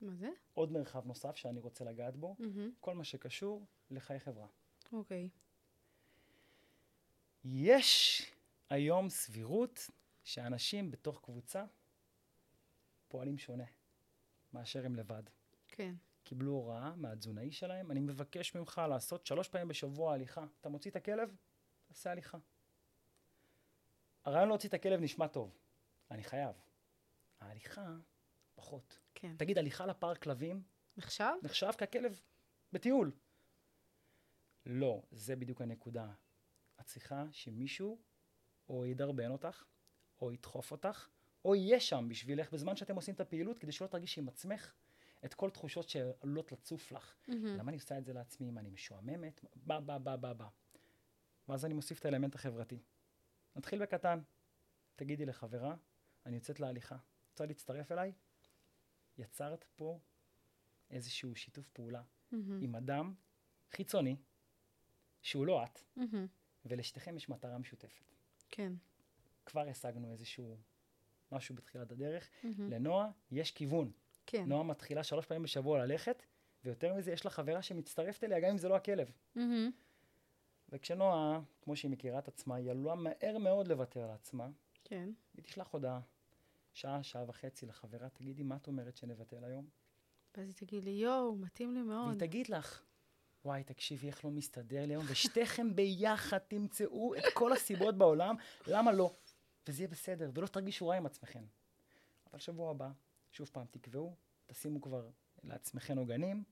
מה 0.01 0.15
זה? 0.15 0.29
עוד 0.53 0.71
מרחב 0.71 1.05
נוסף 1.05 1.35
שאני 1.35 1.59
רוצה 1.59 1.83
לגעת 1.83 2.17
בו, 2.17 2.35
מהמם. 2.39 2.71
כל 2.79 2.95
מה 2.95 3.03
שקשור 3.03 3.65
לחיי 3.91 4.19
חברה. 4.19 4.47
אוקיי. 4.93 5.29
יש 7.43 8.21
היום 8.69 9.09
סבירות 9.09 9.89
שאנשים 10.23 10.91
בתוך 10.91 11.21
קבוצה 11.23 11.65
פועלים 13.07 13.37
שונה 13.37 13.63
מאשר 14.53 14.85
הם 14.85 14.95
לבד. 14.95 15.23
כן. 15.67 15.95
קיבלו 16.23 16.51
הוראה 16.51 16.95
מהתזונאי 16.95 17.51
שלהם, 17.51 17.91
אני 17.91 17.99
מבקש 17.99 18.55
ממך 18.55 18.81
לעשות 18.89 19.25
שלוש 19.25 19.49
פעמים 19.49 19.67
בשבוע 19.67 20.13
הליכה. 20.13 20.45
אתה 20.61 20.69
מוציא 20.69 20.91
את 20.91 20.95
הכלב? 20.95 21.35
תעשה 21.85 22.11
הליכה. 22.11 22.37
הרעיון 24.25 24.47
להוציא 24.47 24.69
את 24.69 24.73
הכלב 24.73 25.01
נשמע 25.01 25.27
טוב. 25.27 25.57
אני 26.11 26.23
חייב. 26.23 26.55
ההליכה, 27.39 27.95
פחות. 28.55 28.99
כן. 29.15 29.35
תגיד, 29.37 29.57
הליכה 29.57 29.85
לפארק 29.85 30.23
כלבים 30.23 30.63
נחשב? 30.97 31.33
נחשב 31.43 31.71
ככלב 31.77 32.21
בטיול. 32.73 33.11
לא, 34.65 35.03
זה 35.11 35.35
בדיוק 35.35 35.61
הנקודה. 35.61 36.11
את 36.79 36.85
צריכה 36.85 37.25
שמישהו 37.31 38.01
או 38.69 38.85
ידרבן 38.85 39.31
אותך, 39.31 39.63
או 40.21 40.31
ידחוף 40.31 40.71
אותך, 40.71 41.07
או 41.45 41.55
יהיה 41.55 41.79
שם 41.79 42.07
בשבילך 42.09 42.53
בזמן 42.53 42.75
שאתם 42.75 42.95
עושים 42.95 43.15
את 43.15 43.19
הפעילות, 43.19 43.59
כדי 43.59 43.71
שלא 43.71 43.87
תרגישי 43.87 44.21
עם 44.21 44.27
עצמך 44.27 44.73
את 45.25 45.33
כל 45.33 45.49
תחושות 45.49 45.89
שעלולות 45.89 46.51
לצוף 46.51 46.91
לך. 46.91 47.15
מהמם. 47.27 47.45
למה 47.45 47.69
אני 47.69 47.77
עושה 47.77 47.97
את 47.97 48.05
זה 48.05 48.13
לעצמי? 48.13 48.51
מה, 48.51 48.61
אני 48.61 48.69
משועממת? 48.69 49.45
בא, 49.55 49.79
בא, 49.79 49.97
בא, 49.97 50.15
בא, 50.15 50.33
בא. 50.33 50.47
ואז 51.49 51.65
אני 51.65 51.73
מוסיף 51.73 51.99
את 51.99 52.05
האלמנט 52.05 52.35
החברתי. 52.35 52.79
נתחיל 53.55 53.81
בקטן. 53.81 54.19
תגידי 54.95 55.25
לחברה, 55.25 55.75
אני 56.25 56.35
יוצאת 56.35 56.59
להליכה. 56.59 56.97
רוצה 57.29 57.45
להצטרף 57.45 57.91
אליי? 57.91 58.11
יצרת 59.17 59.65
פה 59.75 59.99
איזשהו 60.89 61.35
שיתוף 61.35 61.69
פעולה 61.69 62.03
מהמם. 62.31 62.63
עם 62.63 62.75
אדם 62.75 63.13
חיצוני, 63.71 64.15
שהוא 65.21 65.45
לא 65.45 65.63
את, 65.63 65.79
מהמם. 65.95 66.27
ולשתיכם 66.65 67.17
יש 67.17 67.29
מטרה 67.29 67.57
משותפת. 67.57 68.13
כן. 68.49 68.73
כבר 69.45 69.67
השגנו 69.67 70.11
איזשהו 70.11 70.57
משהו 71.31 71.55
בתחילת 71.55 71.91
הדרך. 71.91 72.29
מהמם. 72.43 72.69
לנועה 72.69 73.11
יש 73.31 73.51
כיוון. 73.51 73.91
כן. 74.25 74.45
נועה 74.47 74.63
מתחילה 74.63 75.03
שלוש 75.03 75.25
פעמים 75.25 75.43
בשבוע 75.43 75.85
ללכת, 75.85 76.23
ויותר 76.65 76.93
מזה, 76.93 77.11
יש 77.11 77.25
לה 77.25 77.31
חברה 77.31 77.61
שמצטרפת 77.61 78.23
אליה, 78.23 78.39
גם 78.39 78.49
אם 78.49 78.57
זה 78.57 78.69
לא 78.69 78.75
הכלב. 78.75 79.11
מהמם. 79.35 79.71
וכשנועה, 80.69 81.41
כמו 81.61 81.75
שהיא 81.75 81.91
מכירה 81.91 82.19
את 82.19 82.27
עצמה, 82.27 82.55
היא 82.55 82.71
עלולה 82.71 82.95
מהר 82.95 83.37
מאוד 83.39 83.67
לוותר 83.67 84.03
על 84.03 84.11
עצמה, 84.11 84.47
כן. 84.83 85.09
היא 85.33 85.43
תשלח 85.43 85.67
הודעה, 85.71 85.99
שעה, 86.73 87.03
שעה 87.03 87.23
וחצי 87.27 87.65
לחברה, 87.65 88.09
תגידי, 88.09 88.43
מה 88.43 88.55
את 88.55 88.67
אומרת 88.67 88.97
שנבטל 88.97 89.43
היום? 89.43 89.67
ואז 90.37 90.47
היא 90.47 90.55
תגיד 90.55 90.83
לי, 90.83 90.91
יואו, 90.91 91.35
מתאים 91.35 91.73
לי 91.73 91.79
והיא 91.79 91.89
מאוד. 91.89 92.19
תגיד 92.19 92.49
לך, 92.49 92.81
וואי, 93.45 93.63
תקשיבי, 93.63 94.07
איך 94.07 94.25
לא 94.25 94.31
מסתדר 94.31 94.85
לי 94.85 94.93
היום, 94.93 95.05
ושתיכם 95.07 95.75
ביחד 95.75 96.37
תמצאו 96.37 97.15
את 97.15 97.23
כל 97.33 97.53
הסיבות 97.53 97.97
בעולם, 97.97 98.35
למה 98.67 98.91
לא? 98.91 99.15
וזה 99.67 99.81
יהיה 99.81 99.87
בסדר, 99.87 100.31
ולא 100.33 100.47
תרגישו 100.47 100.87
רע 100.87 100.95
עם 100.95 101.05
עצמכם. 101.05 101.43
אבל 102.31 102.39
שבוע 102.39 102.71
הבא, 102.71 102.91
שוב 103.33 103.49
פעם, 103.53 103.65
תקבעו, 103.71 104.15
תשימו 104.45 104.81
כבר 104.81 105.09
לעצמכם 105.43 105.97
עוגנים, 105.97 106.43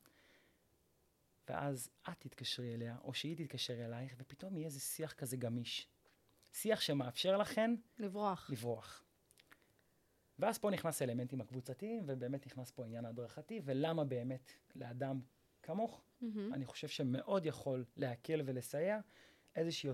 ואז 1.49 1.89
את 2.09 2.19
תתקשרי 2.19 2.73
אליה, 2.73 2.97
או 3.03 3.13
שהיא 3.13 3.37
תתקשר 3.37 3.85
אלייך, 3.85 4.13
ופתאום 4.17 4.57
יהיה 4.57 4.65
איזה 4.65 4.79
שיח 4.79 5.13
כזה 5.13 5.37
גמיש. 5.37 5.87
שיח 6.53 6.81
שמאפשר 6.81 7.37
לכן 7.37 7.75
לברוח. 7.97 8.49
לברוח. 8.49 9.03
ואז 10.39 10.57
פה 10.57 10.69
נכנס 10.69 11.01
האלמנטים 11.01 11.41
הקבוצתיים, 11.41 12.03
ובאמת 12.07 12.45
נכנס 12.45 12.71
פה 12.71 12.83
העניין 12.83 13.05
ההדרכתי, 13.05 13.61
ולמה 13.63 14.03
באמת 14.03 14.51
לאדם 14.75 15.21
כמוך, 15.63 16.01
מהמם. 16.21 16.53
אני 16.53 16.65
חושב 16.65 16.87
שמאוד 16.87 17.45
יכול 17.45 17.85
להקל 17.97 18.41
ולסייע 18.45 18.99
איזושהי 19.55 19.89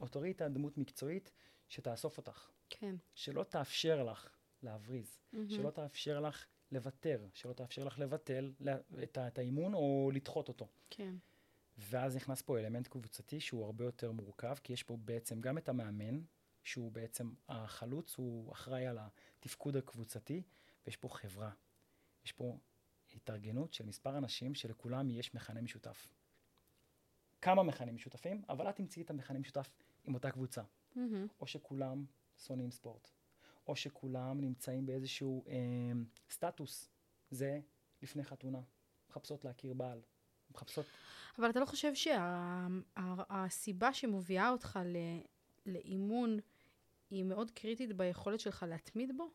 אוטוריטה, 0.00 0.48
דמות 0.48 0.78
מקצועית, 0.78 1.32
שתאסוף 1.68 2.16
אותך, 2.16 2.50
כן. 2.70 2.96
שלא 3.14 3.44
תאפשר 3.44 4.02
לך 4.02 4.37
להבריז, 4.62 5.18
מהמם. 5.32 5.50
שלא 5.50 5.70
תאפשר 5.70 6.20
לך 6.20 6.46
לוותר, 6.72 7.26
שלא 7.32 7.52
תאפשר 7.52 7.84
לך 7.84 7.98
לבטל 7.98 8.52
לה- 8.60 8.78
את, 9.02 9.18
את 9.18 9.38
האימון 9.38 9.74
או 9.74 10.10
לדחות 10.14 10.48
אותו. 10.48 10.68
כן. 10.90 11.14
ואז 11.78 12.16
נכנס 12.16 12.42
פה 12.42 12.58
אלמנט 12.58 12.88
קבוצתי 12.88 13.40
שהוא 13.40 13.64
הרבה 13.64 13.84
יותר 13.84 14.12
מורכב, 14.12 14.54
כי 14.64 14.72
יש 14.72 14.82
פה 14.82 14.96
בעצם 15.04 15.40
גם 15.40 15.58
את 15.58 15.68
המאמן, 15.68 16.20
שהוא 16.64 16.92
בעצם 16.92 17.32
החלוץ, 17.48 18.14
הוא 18.16 18.52
אחראי 18.52 18.86
על 18.86 18.98
התפקוד 19.00 19.76
הקבוצתי, 19.76 20.42
ויש 20.86 20.96
פה 20.96 21.08
חברה. 21.08 21.50
יש 22.24 22.32
פה 22.32 22.58
התארגנות 23.14 23.72
של 23.72 23.86
מספר 23.86 24.18
אנשים 24.18 24.54
שלכולם 24.54 25.10
יש 25.10 25.34
מכנה 25.34 25.60
משותף. 25.60 26.08
כמה 27.40 27.62
מכנים 27.62 27.94
משותפים, 27.94 28.42
אבל 28.48 28.70
את 28.70 28.76
תמצאי 28.76 29.02
את 29.02 29.10
המכנה 29.10 29.38
משותף 29.38 29.70
עם 30.04 30.14
אותה 30.14 30.30
קבוצה. 30.30 30.62
מהמם. 30.94 31.26
או 31.40 31.46
שכולם 31.46 32.04
שונאים 32.38 32.70
ספורט, 32.70 33.10
או 33.68 33.76
שכולם 33.76 34.40
נמצאים 34.40 34.86
באיזשהו 34.86 35.44
אה, 35.48 35.54
סטטוס. 36.30 36.88
זה 37.30 37.60
לפני 38.02 38.24
חתונה. 38.24 38.60
מחפשות 39.10 39.44
להכיר 39.44 39.74
בעל. 39.74 40.00
מחפשות 40.50 40.86
אבל 41.38 41.50
אתה 41.50 41.60
לא 41.60 41.66
חושב 41.66 41.92
שהסיבה 41.94 43.92
שמובילה 43.92 44.50
אותך 44.50 44.78
ל- 44.84 45.20
לאימון 45.66 46.38
היא 47.10 47.24
מאוד 47.24 47.50
קריטית 47.50 47.92
ביכולת 47.92 48.40
שלך 48.40 48.66
להתמיד 48.68 49.16
בו? 49.16 49.30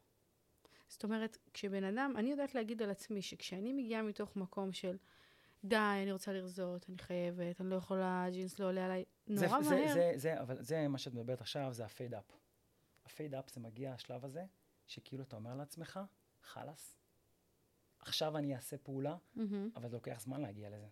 זאת 0.87 1.03
אומרת, 1.03 1.37
כשבן 1.53 1.83
אדם, 1.83 2.13
אני 2.17 2.31
יודעת 2.31 2.55
להגיד 2.55 2.81
על 2.81 2.89
עצמי 2.89 3.21
שכשאני 3.21 3.73
מגיעה 3.73 4.01
מתוך 4.01 4.35
מקום 4.35 4.71
של 4.71 4.97
די, 5.63 5.75
אני 5.75 6.11
רוצה 6.11 6.33
לרזות, 6.33 6.85
אני 6.89 6.97
חייבת, 6.97 7.61
אני 7.61 7.69
לא 7.69 7.75
יכולה, 7.75 8.25
ג'ינס 8.31 8.59
לא 8.59 8.65
עולה 8.65 8.85
עליי, 8.85 9.03
זה, 9.27 9.45
נורא 9.47 9.61
זה, 9.61 9.75
מהר. 9.75 9.93
זה, 9.93 10.11
זה, 10.15 10.41
אבל 10.41 10.61
זה 10.61 10.87
מה 10.87 10.97
שאת 10.97 11.13
מדברת 11.13 11.41
עכשיו, 11.41 11.73
זה 11.73 11.85
הפייד 11.85 12.13
אפ. 13.07 13.11
הפייד 13.11 13.35
אפ 13.35 13.49
זה 13.53 13.59
מגיע 13.59 13.93
השלב 13.93 14.25
הזה, 14.25 14.45
שכאילו 14.87 15.23
אתה 15.23 15.35
אומר 15.35 15.55
לעצמך, 15.55 15.99
חלאס, 16.43 16.97
עכשיו 17.99 18.37
אני 18.37 18.55
אעשה 18.55 18.77
פעולה, 18.77 19.15
מהמם. 19.35 19.69
אבל 19.75 19.89
זה 19.89 19.95
לוקח 19.95 20.19
זמן 20.19 20.41
להגיע 20.41 20.69
לזה. 20.69 20.87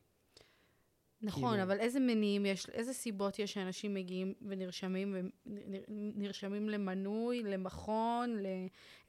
נכון, 1.21 1.49
כאילו- 1.49 1.63
אבל 1.63 1.79
איזה 1.79 1.99
מניעים 1.99 2.45
יש, 2.45 2.69
איזה 2.69 2.93
סיבות 2.93 3.39
יש 3.39 3.53
שאנשים 3.53 3.93
מגיעים 3.93 4.33
ונרשמים, 4.41 5.31
ונרשמים 5.45 6.69
למנוי, 6.69 7.43
למכון, 7.43 8.37
ל... 8.39 8.45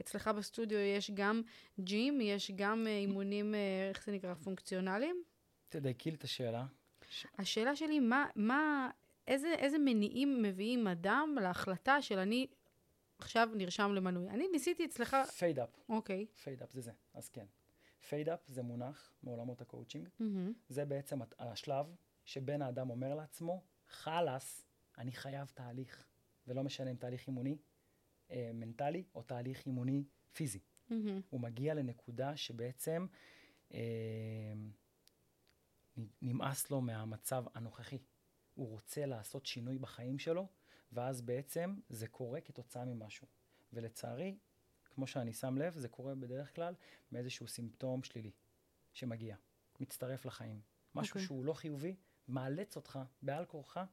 אצלך 0.00 0.28
בסטודיו 0.28 0.78
יש 0.78 1.10
גם 1.10 1.42
ג'ים, 1.80 2.20
יש 2.20 2.50
גם 2.50 2.86
אה, 2.86 2.98
אימונים, 2.98 3.54
אה, 3.54 3.88
איך 3.88 4.04
זה 4.06 4.12
נקרא, 4.12 4.34
פונקציונליים? 4.34 5.22
תדייקי 5.68 6.10
לי 6.10 6.16
את 6.16 6.24
השאלה. 6.24 6.66
השאלה 7.38 7.76
שלי, 7.76 8.00
מה, 8.00 8.26
מה, 8.36 8.90
איזה, 9.28 9.54
איזה 9.58 9.78
מניעים 9.78 10.42
מביאים 10.42 10.86
אדם 10.86 11.36
להחלטה 11.40 12.02
של 12.02 12.18
אני 12.18 12.46
עכשיו 13.22 13.48
נרשם 13.54 13.92
למנוי? 13.94 14.28
אני 14.28 14.48
ניסיתי 14.52 14.84
אצלך, 14.84 15.16
fed 15.38 15.58
up, 15.58 15.80
אוקיי. 15.88 16.26
fed 16.42 16.62
up 16.62 16.72
זה 16.72 16.80
זה, 16.80 16.92
אז 17.14 17.28
כן. 17.28 17.46
fed 18.08 18.28
up 18.28 18.40
זה 18.46 18.62
מונח 18.62 19.12
מעולמות 19.22 19.60
הקואוצ'ינג. 19.60 20.08
מהמם, 20.18 20.52
זה 20.68 20.84
בעצם 20.84 21.18
השלב 21.38 21.86
שבן 22.24 22.62
האדם 22.62 22.90
אומר 22.90 23.14
לעצמו, 23.14 23.62
חלאס, 23.88 24.66
אני 24.98 25.12
חייב 25.12 25.50
תהליך. 25.54 26.06
ולא 26.46 26.62
משנה 26.62 26.90
אם 26.90 26.96
תהליך 26.96 27.26
אימוני 27.26 27.58
אה, 28.30 28.50
מנטלי 28.54 29.04
או 29.14 29.22
תהליך 29.22 29.66
אימוני 29.66 30.04
פיזי. 30.32 30.60
מהמם, 30.90 31.20
הוא 31.30 31.40
מגיע 31.40 31.74
לנקודה 31.74 32.36
שבעצם 32.36 33.06
אה, 33.74 34.52
נמאס 36.22 36.70
לו 36.70 36.80
מהמצב 36.80 37.44
הנוכחי. 37.54 37.98
הוא 38.54 38.68
רוצה 38.68 39.06
לעשות 39.06 39.46
שינוי 39.46 39.78
בחיים 39.78 40.18
שלו, 40.18 40.46
ואז 40.92 41.22
בעצם 41.22 41.74
זה 41.88 42.06
קורה 42.06 42.40
כתוצאה 42.40 42.84
ממשהו. 42.84 43.26
ולצערי, 43.72 44.38
כמו 44.94 45.06
שאני 45.06 45.32
שם 45.32 45.58
לב, 45.58 45.78
זה 45.78 45.88
קורה 45.88 46.14
בדרך 46.14 46.54
כלל 46.54 46.74
מאיזשהו 47.12 47.48
סימפטום 47.48 48.02
שלילי 48.02 48.30
שמגיע, 48.92 49.36
מצטרף 49.80 50.24
לחיים. 50.24 50.60
משהו 50.94 51.12
אוקיי. 51.12 51.26
שהוא 51.26 51.44
לא 51.44 51.52
חיובי, 51.52 51.96
מאלץ 52.28 52.76
אותך 52.76 52.98
בעל 53.22 53.44
כורחה 53.44 53.84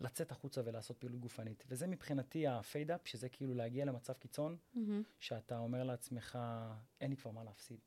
לצאת 0.00 0.32
החוצה 0.32 0.60
ולעשות 0.64 0.98
פעילות 0.98 1.20
גופנית. 1.20 1.64
וזה 1.68 1.86
מבחינתי 1.86 2.46
ה 2.46 2.55
fed 2.55 2.80
up, 2.80 3.06
שזה 3.06 3.28
כאילו 3.28 3.54
להגיע 3.54 3.84
למצב 3.84 4.12
קיצון, 4.12 4.56
מהמם. 4.74 5.02
שאתה 5.18 5.58
אומר 5.58 5.84
לעצמך, 5.84 6.38
אין 7.00 7.10
לי 7.10 7.16
כבר 7.16 7.30
מה 7.30 7.44
להפסיד. 7.44 7.80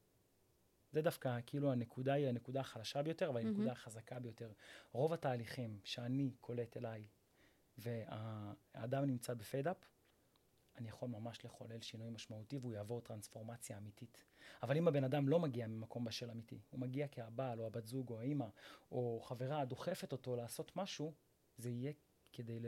זה 0.91 1.01
דווקא, 1.01 1.39
כאילו, 1.45 1.71
הנקודה 1.71 2.13
היא 2.13 2.27
הנקודה 2.27 2.59
החלשה 2.59 3.03
ביותר, 3.03 3.29
אבל 3.29 3.41
מהמם. 3.43 3.49
הנקודה 3.49 3.71
החזקה 3.71 4.19
ביותר. 4.19 4.51
רוב 4.91 5.13
התהליכים 5.13 5.79
שאני 5.83 6.31
קולט 6.39 6.77
אליי, 6.77 7.07
והאדם 7.81 9.05
נמצא 9.05 9.33
ב 9.33 9.39
fed 9.39 9.58
up, 9.58 9.77
אני 10.77 10.89
יכול 10.89 11.09
ממש 11.09 11.45
לחולל 11.45 11.81
שינוי 11.81 12.09
משמעותי 12.09 12.57
והוא 12.57 12.73
יעבור 12.73 13.01
טרנספורמציה 13.01 13.77
אמיתית. 13.77 14.23
אבל 14.63 14.77
אם 14.77 14.87
הבן 14.87 15.03
אדם 15.03 15.29
לא 15.29 15.39
מגיע 15.39 15.67
ממקום 15.67 16.05
בשל 16.05 16.29
אמיתי, 16.31 16.59
הוא 16.69 16.79
מגיע 16.79 17.07
כי 17.07 17.21
הבעל 17.21 17.59
או 17.59 17.67
הבת 17.67 17.87
זוג 17.87 18.09
או 18.09 18.19
האימא 18.19 18.45
או 18.91 19.21
חברה 19.23 19.65
דוחפת 19.65 20.11
אותו 20.11 20.35
לעשות 20.35 20.75
משהו, 20.75 21.13
זה 21.57 21.69
יהיה 21.69 21.93
כדי 22.31 22.59
ל... 22.59 22.65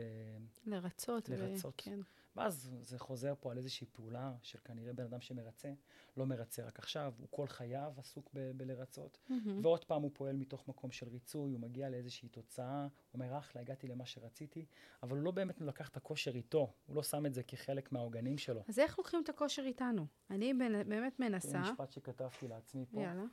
לרצות. 0.64 1.28
לרצות. 1.28 1.74
ו... 1.74 1.84
כן. 1.84 2.00
ואז 2.36 2.70
זה 2.80 2.98
חוזר 2.98 3.34
פה 3.40 3.50
על 3.50 3.58
איזושהי 3.58 3.86
פעולה 3.92 4.32
של 4.42 4.58
כנראה 4.64 4.92
בן 4.92 5.04
אדם 5.04 5.20
שמרצה, 5.20 5.72
לא 6.16 6.26
מרצה 6.26 6.64
רק 6.66 6.78
עכשיו, 6.78 7.14
הוא 7.18 7.28
כל 7.30 7.46
חייו 7.48 7.92
עסוק 7.96 8.30
ב- 8.34 8.50
בלרצות, 8.56 9.18
מהמם. 9.28 9.64
ועוד 9.64 9.84
פעם 9.84 10.02
הוא 10.02 10.10
פועל 10.14 10.36
מתוך 10.36 10.68
מקום 10.68 10.90
של 10.90 11.08
ריצוי, 11.08 11.52
הוא 11.52 11.60
מגיע 11.60 11.88
לאיזושהי 11.88 12.28
תוצאה, 12.28 12.82
הוא 12.82 12.88
אומר, 13.14 13.38
אחלה, 13.38 13.60
הגעתי 13.62 13.86
למה 13.88 14.06
שרציתי, 14.06 14.66
אבל 15.02 15.16
הוא 15.16 15.24
לא 15.24 15.30
באמת 15.30 15.60
לקח 15.60 15.88
את 15.88 15.96
הכושר 15.96 16.34
איתו, 16.34 16.72
הוא 16.86 16.96
לא 16.96 17.02
שם 17.02 17.26
את 17.26 17.34
זה 17.34 17.42
כחלק 17.42 17.92
מהעוגנים 17.92 18.38
שלו. 18.38 18.62
אז 18.68 18.78
איך 18.78 18.98
לוקחים 18.98 19.20
את 19.24 19.28
הכושר 19.28 19.62
איתנו? 19.62 20.06
אני 20.30 20.54
באמת 20.54 21.12
זה 21.18 21.24
מנסה. 21.24 21.60
משפט 21.60 21.92
שכתבתי 21.92 22.48
לעצמי 22.48 22.86
פה. 22.90 23.00
יאללה. 23.02 23.24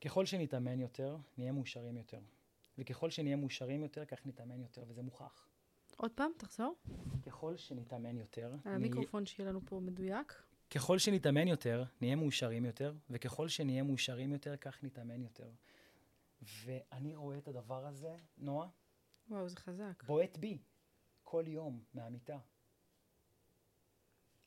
ככל 0.00 0.26
שנתאמן 0.26 0.80
יותר, 0.80 1.16
נהיה 1.38 1.52
מאושרים 1.52 1.96
יותר. 1.96 2.20
וככל 2.78 3.10
שנהיה 3.10 3.36
מאושרים 3.36 3.82
יותר, 3.82 4.04
כך 4.04 4.26
נתאמן 4.26 4.60
יותר, 4.60 4.84
וזה 4.88 5.02
מוכח. 5.02 5.46
עוד 5.96 6.10
פעם, 6.14 6.30
תחזור. 6.36 6.74
ככל 7.26 7.56
שנתאמן 7.56 8.16
יותר, 8.16 8.54
המיקרופון 8.64 9.26
שיהיה 9.26 9.48
לנו 9.48 9.60
פה 9.64 9.80
מדויק. 9.80 10.42
ככל 10.70 10.98
שנתאמן 10.98 11.48
יותר, 11.48 11.84
נהיה 12.00 12.16
מאושרים 12.16 12.64
יותר, 12.64 12.94
וככל 13.10 13.48
שנהיה 13.48 13.82
מאושרים 13.82 14.32
יותר, 14.32 14.56
כך 14.56 14.84
נתאמן 14.84 15.22
יותר. 15.22 15.50
ואני 16.64 17.16
רואה 17.16 17.38
את 17.38 17.48
הדבר 17.48 17.86
הזה, 17.86 18.16
נועה, 18.38 18.68
וואו, 19.28 19.48
זה 19.48 19.56
חזק. 19.56 20.02
בועט 20.06 20.36
בי 20.36 20.58
כל 21.22 21.44
יום 21.46 21.82
מהמיטה. 21.94 22.38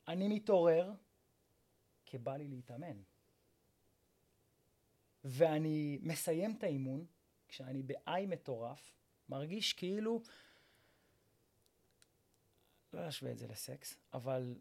אני 0.08 0.28
מתעורר 0.28 0.92
כי 2.04 2.18
בא 2.18 2.36
לי 2.36 2.48
להתאמן. 2.48 2.96
ואני 5.24 5.98
מסיים 6.02 6.54
את 6.58 6.62
האימון 6.62 7.06
כשאני 7.48 7.82
באיי 7.82 8.26
מטורף, 8.26 8.92
מרגיש 9.28 9.72
כאילו, 9.72 10.22
לא 12.92 13.08
אשווה 13.08 13.32
את 13.32 13.38
זה 13.38 13.46
לסקס, 13.46 13.98
אבל 14.12 14.58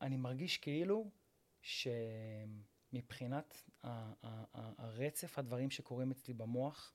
אני 0.00 0.16
מרגיש 0.16 0.58
כאילו 0.58 1.10
שמבחינת 1.62 3.62
הרצף 4.78 5.38
הדברים 5.38 5.70
שקורים 5.70 6.10
אצלי 6.10 6.34
במוח, 6.34 6.94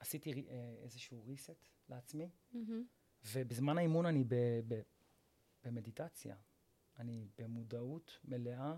עשיתי 0.00 0.46
אה, 0.48 0.74
איזשהו 0.82 1.24
reset 1.28 1.68
לעצמי, 1.88 2.30
מהמם. 2.52 2.84
ובזמן 3.32 3.78
האימון 3.78 4.06
אני 4.06 4.24
ב, 4.24 4.34
ב, 4.68 4.80
במדיטציה. 5.64 6.36
אני 6.98 7.28
במודעות 7.38 8.18
מלאה 8.24 8.74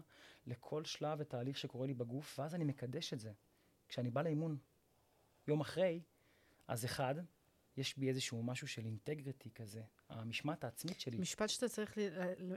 לכל 0.46 0.84
שלב 0.84 1.18
ותהליך 1.20 1.58
שקורה 1.58 1.86
לי 1.86 1.94
בגוף, 1.94 2.38
ואז 2.38 2.54
אני 2.54 2.64
מקדש 2.64 3.12
את 3.12 3.20
זה. 3.20 3.32
כשאני 3.88 4.10
בא 4.10 4.22
לאימון 4.22 4.58
יום 5.48 5.60
אחרי, 5.60 6.02
אז 6.68 6.84
אחד, 6.84 7.14
יש 7.76 7.98
בי 7.98 8.08
איזשהו 8.08 8.42
משהו 8.42 8.68
של 8.68 8.84
אינטגריטי 8.84 9.50
כזה, 9.50 9.82
המשמעת 10.08 10.64
העצמית 10.64 11.00
שלי. 11.00 11.18
משפט 11.18 11.48
שאתה 11.48 11.68
צריך 11.68 11.98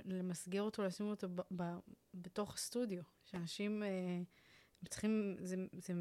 למסגר 0.05 0.61
אותו, 0.61 0.84
לשים 0.84 1.05
אותו 1.05 1.28
ב- 1.30 1.41
ב- 1.61 1.80
בתוך 2.13 2.53
הסטודיו. 2.53 3.03
שאנשים 3.26 3.84
אה, 3.84 4.22
צריכים, 4.89 5.38
זה, 5.39 5.55
זה... 5.78 5.93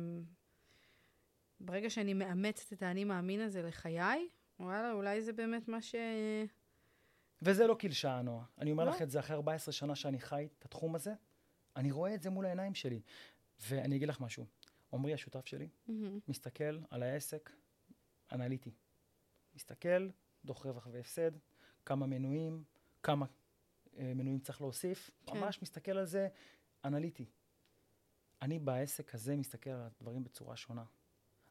ברגע 1.61 1.91
שאני 1.91 2.15
מאמצת 2.15 2.73
את 2.73 2.83
האני 2.83 3.05
מאמין 3.05 3.41
הזה 3.41 3.62
לחיי, 3.62 4.29
וואלה, 4.61 4.93
אולי 4.93 5.23
זה 5.23 5.33
באמת 5.33 5.69
מה 5.69 5.83
ש... 5.83 5.95
וזה 7.43 7.67
לא 7.67 7.75
קלשאה, 7.75 8.23
נועה. 8.23 8.45
אני 8.59 8.73
אומר 8.73 8.85
לא. 8.85 8.91
לך 8.91 9.03
את 9.03 9.11
זה 9.11 9.21
אחרי 9.21 9.37
14 9.37 9.73
שנה 9.73 9.95
שאני 9.95 10.21
חי 10.21 10.49
את 10.59 10.65
התחום 10.65 10.95
הזה, 10.95 11.15
אני 11.77 11.93
רואה 11.93 12.15
את 12.15 12.23
זה 12.23 12.31
מול 12.31 12.47
העיניים 12.47 12.75
שלי. 12.75 13.01
ואני 13.61 13.97
אגיד 13.97 14.09
לך 14.09 14.21
משהו, 14.21 14.47
עמרי 14.93 15.15
השותף 15.15 15.47
שלי, 15.47 15.69
מהמם. 15.87 16.19
מסתכל 16.29 16.79
על 16.91 17.03
העסק 17.03 17.51
אנליטי. 18.33 18.71
מסתכל, 19.55 20.09
דוח 20.45 20.67
רווח 20.67 20.89
והפסד, 20.91 21.31
כמה 21.85 22.07
מנויים, 22.07 22.65
כמה 23.03 23.27
אה, 23.97 24.13
מנויים 24.15 24.41
צריך 24.41 24.61
להוסיף, 24.61 25.11
כן. 25.27 25.39
ממש 25.39 25.63
מסתכל 25.63 25.93
על 25.93 26.07
זה 26.07 26.29
אנליטי. 26.85 27.27
אני 28.43 28.59
בעסק 28.59 29.15
הזה 29.15 29.37
מסתכל 29.37 29.71
על 29.71 29.81
הדברים 29.81 30.25
בצורה 30.25 30.57
שונה. 30.57 30.85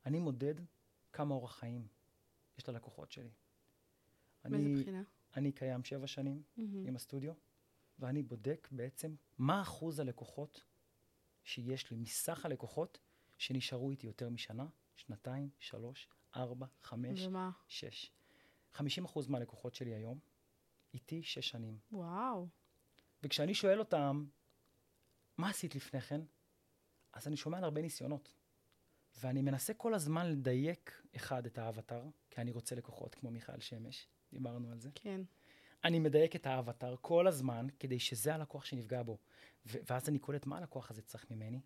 אני 0.06 0.20
מודד 0.20 0.56
כמה 1.14 1.36
אורח 1.36 1.56
חיים 1.56 1.88
יש 2.58 2.70
ללקוחות 2.70 3.12
שלי. 3.12 3.32
מאיזה 4.46 4.66
אני, 4.66 4.82
בחינה? 4.82 5.04
אני 5.36 5.52
קיים 5.52 5.84
שבע 5.84 6.08
שנים 6.08 6.44
מהמם. 6.58 6.88
עם 6.88 6.96
הסטודיו, 6.96 7.34
ואני 8.00 8.24
בודק 8.24 8.68
בעצם 8.72 9.16
מה 9.38 9.62
אחוז 9.62 10.00
הלקוחות 10.00 10.64
שיש 11.44 11.92
לי, 11.92 11.98
מסך 11.98 12.46
הלקוחות 12.46 13.00
שנשארו 13.38 13.92
איתי 13.92 14.08
יותר 14.08 14.30
משנה, 14.30 14.68
שנתיים, 14.96 15.50
שלוש, 15.60 16.10
ארבע, 16.36 16.66
חמש, 16.82 17.26
ומה? 17.26 17.50
שש. 17.68 18.12
50 18.74 19.06
אחוז 19.06 19.28
מהלקוחות 19.28 19.76
שלי 19.76 19.94
היום, 19.94 20.20
איתי 20.94 21.24
שש 21.24 21.50
שנים. 21.50 21.78
וואו. 21.92 22.48
וכשאני 23.24 23.54
שואל 23.54 23.80
אותם, 23.80 24.26
מה 25.38 25.50
עשית 25.50 25.76
לפני 25.76 26.02
כן? 26.02 26.22
אז 27.14 27.28
אני 27.28 27.38
שומע 27.38 27.58
על 27.58 27.64
הרבה 27.64 27.82
ניסיונות. 27.82 28.34
ואני 29.22 29.42
מנסה 29.42 29.74
כל 29.74 29.94
הזמן 29.94 30.32
לדייק, 30.32 31.02
אחד, 31.16 31.46
את 31.46 31.58
האבטר, 31.58 32.04
כי 32.30 32.42
אני 32.42 32.52
רוצה 32.52 32.76
לקוחות 32.76 33.16
כמו 33.16 33.32
מיכאל 33.32 33.60
שמש, 33.60 34.08
דיברנו 34.34 34.72
על 34.72 34.80
זה. 34.80 34.90
כן. 34.96 35.22
אני 35.84 36.00
מדייק 36.00 36.36
את 36.36 36.48
האבטר 36.48 36.96
כל 37.02 37.28
הזמן, 37.28 37.68
כדי 37.80 38.00
שזה 38.00 38.36
הלקוח 38.36 38.66
שנפגע 38.66 39.04
בו. 39.04 39.18
ואז 39.66 40.10
אני 40.10 40.20
קולט 40.20 40.46
מה 40.46 40.58
הלקוח 40.58 40.92
הזה 40.92 41.02
צריך 41.02 41.32
ממני. 41.32 41.62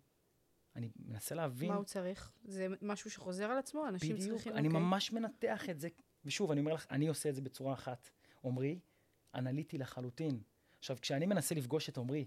אני 0.78 0.90
מנסה 0.96 1.34
להבין 1.34 1.68
מה 1.68 1.76
הוא 1.76 1.84
צריך? 1.84 2.32
זה 2.44 2.66
משהו 2.82 3.10
שחוזר 3.10 3.44
על 3.44 3.58
עצמו? 3.58 3.88
אנשים 3.88 4.16
בדיוק, 4.16 4.34
צריכים... 4.34 4.52
אני 4.52 4.68
אוקיי. 4.68 4.80
ממש 4.80 5.12
מנתח 5.12 5.70
את 5.70 5.80
זה. 5.80 5.88
ושוב, 6.24 6.50
אני 6.50 6.60
אומר 6.60 6.72
לך, 6.72 6.86
אני 6.90 7.08
עושה 7.08 7.28
את 7.28 7.34
זה 7.34 7.40
בצורה 7.40 7.72
אחת. 7.72 8.10
עמרי, 8.44 8.78
אנליטי 9.34 9.78
לחלוטין. 9.78 10.40
עכשיו, 10.78 10.96
כשאני 11.00 11.26
מנסה 11.26 11.54
לפגוש 11.54 11.88
את 11.88 11.98
עמרי, 11.98 12.24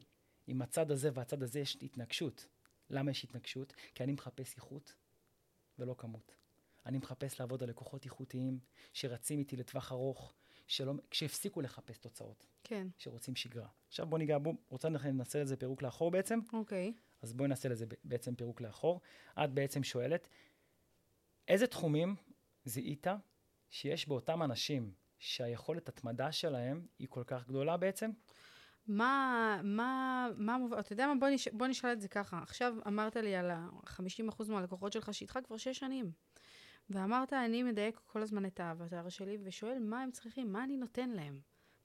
עם 0.47 0.61
הצד 0.61 0.91
הזה 0.91 1.09
והצד 1.13 1.43
הזה 1.43 1.59
יש 1.59 1.77
התנגשות. 1.81 2.47
למה 2.89 3.11
יש 3.11 3.23
התנגשות? 3.23 3.73
כי 3.95 4.03
אני 4.03 4.11
מחפש 4.11 4.55
איכות 4.55 4.93
ולא 5.79 5.95
כמות. 5.97 6.35
אני 6.85 6.97
מחפש 6.97 7.39
לעבוד 7.39 7.63
על 7.63 7.69
לקוחות 7.69 8.05
איכותיים, 8.05 8.59
שרצים 8.93 9.39
איתי 9.39 9.55
לטווח 9.55 9.91
ארוך, 9.91 10.33
שלא, 10.67 10.93
שהפסיקו 11.11 11.61
לחפש 11.61 11.97
תוצאות, 11.97 12.45
כן, 12.63 12.87
שרוצים 12.97 13.35
שגרה. 13.35 13.67
עכשיו 13.87 14.07
בוא 14.07 14.17
ניגע, 14.17 14.37
בוא, 14.37 14.53
רוצה 14.69 14.89
ננסה 14.89 15.41
לזה 15.41 15.57
פירוק 15.57 15.81
לאחור 15.81 16.11
בעצם? 16.11 16.39
אוקיי. 16.53 16.93
אז 17.21 17.33
בואי 17.33 17.49
נעשה 17.49 17.69
לזה 17.69 17.85
בעצם 18.03 18.35
פירוק 18.35 18.61
לאחור. 18.61 19.01
את 19.43 19.53
בעצם 19.53 19.83
שואלת, 19.83 20.27
איזה 21.47 21.67
תחומים 21.67 22.15
זיהית 22.65 23.07
שיש 23.69 24.07
באותם 24.07 24.43
אנשים 24.43 24.93
שהיכולת 25.19 25.89
התמדה 25.89 26.31
שלהם 26.31 26.85
היא 26.99 27.07
כל 27.09 27.23
כך 27.27 27.47
גדולה 27.47 27.77
בעצם? 27.77 28.11
מה, 28.87 29.61
מה, 29.63 30.27
מה, 30.37 30.57
אתה 30.79 30.93
יודע 30.93 31.07
מה? 31.07 31.13
בוא, 31.19 31.29
נש... 31.29 31.47
בוא 31.47 31.67
נשאל 31.67 31.91
את 31.93 32.01
זה 32.01 32.07
ככה. 32.07 32.39
עכשיו 32.41 32.75
אמרת 32.87 33.15
לי 33.15 33.35
על 33.35 33.51
ה-50% 33.51 34.51
מהלקוחות 34.51 34.93
שלך 34.93 35.13
שאיתך 35.13 35.39
כבר 35.43 35.57
שש 35.57 35.79
שנים. 35.79 36.11
ואמרת, 36.89 37.33
אני 37.33 37.63
מדייק 37.63 37.99
כל 38.05 38.21
הזמן 38.21 38.45
את 38.45 38.59
האבטר 38.59 39.09
שלי 39.09 39.37
ושואל 39.43 39.79
מה 39.79 40.01
הם 40.01 40.11
צריכים, 40.11 40.51
מה 40.51 40.63
אני 40.63 40.77
נותן 40.77 41.09
להם. 41.09 41.39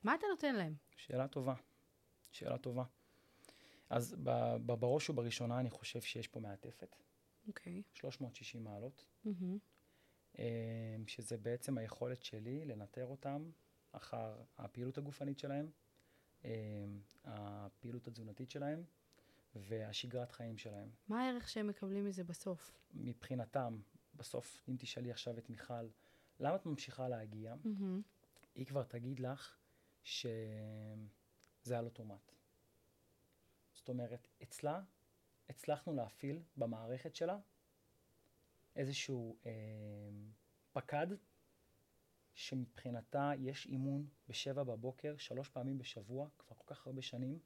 מה 0.04 0.14
אתה 0.14 0.26
נותן 0.30 0.54
להם? 0.54 0.74
שאלה 0.96 1.28
טובה. 1.28 1.54
שאלה 2.30 2.58
טובה. 2.58 2.84
אז 3.90 4.16
בראש 4.66 5.10
ובראשונה 5.10 5.60
אני 5.60 5.70
חושב 5.70 6.00
שיש 6.00 6.28
פה 6.28 6.40
מעטפת, 6.40 6.96
אוקיי. 7.48 7.82
360 7.94 8.64
מעלות. 8.64 9.06
אה, 10.38 10.96
שזה 11.06 11.36
בעצם 11.36 11.78
היכולת 11.78 12.22
שלי 12.22 12.64
לנטר 12.64 13.06
אותם 13.06 13.50
אחר 13.92 14.42
הפעילות 14.58 14.98
הגופנית 14.98 15.38
שלהם, 15.38 15.70
אה, 16.44 16.50
הפעילות 17.24 18.08
התזונתית 18.08 18.50
שלהם 18.50 18.84
והשגרת 19.54 20.32
חיים 20.32 20.58
שלהם. 20.58 20.90
מה 21.08 21.22
הערך 21.22 21.48
שהם 21.48 21.66
מקבלים 21.66 22.04
מזה 22.04 22.24
בסוף? 22.24 22.72
מבחינתם, 22.94 23.80
בסוף, 24.14 24.62
אם 24.68 24.76
תשאלי 24.78 25.10
עכשיו 25.10 25.38
את 25.38 25.50
מיכל, 25.50 25.88
למה 26.40 26.56
את 26.56 26.66
ממשיכה 26.66 27.08
להגיע? 27.08 27.54
מהמם. 27.64 28.02
היא 28.54 28.66
כבר 28.66 28.82
תגיד 28.82 29.20
לך 29.20 29.56
שזה 30.04 31.78
על 31.78 31.84
אוטומט. 31.84 32.35
זאת 33.86 33.88
אומרת, 33.88 34.28
אצלה, 34.42 34.82
הצלחנו 35.48 35.94
להפעיל 35.94 36.42
במערכת 36.56 37.14
שלה 37.14 37.38
איזשהו 38.76 39.36
אה, 39.46 39.50
פקד, 40.72 41.06
שמבחינתה 42.34 43.32
יש 43.38 43.66
אימון 43.66 44.06
בשבע 44.28 44.62
בבוקר, 44.62 45.14
שלוש 45.16 45.48
פעמים 45.48 45.78
בשבוע, 45.78 46.28
כבר 46.38 46.56
כל 46.56 46.74
כך 46.74 46.86
הרבה 46.86 47.02
שנים. 47.02 47.38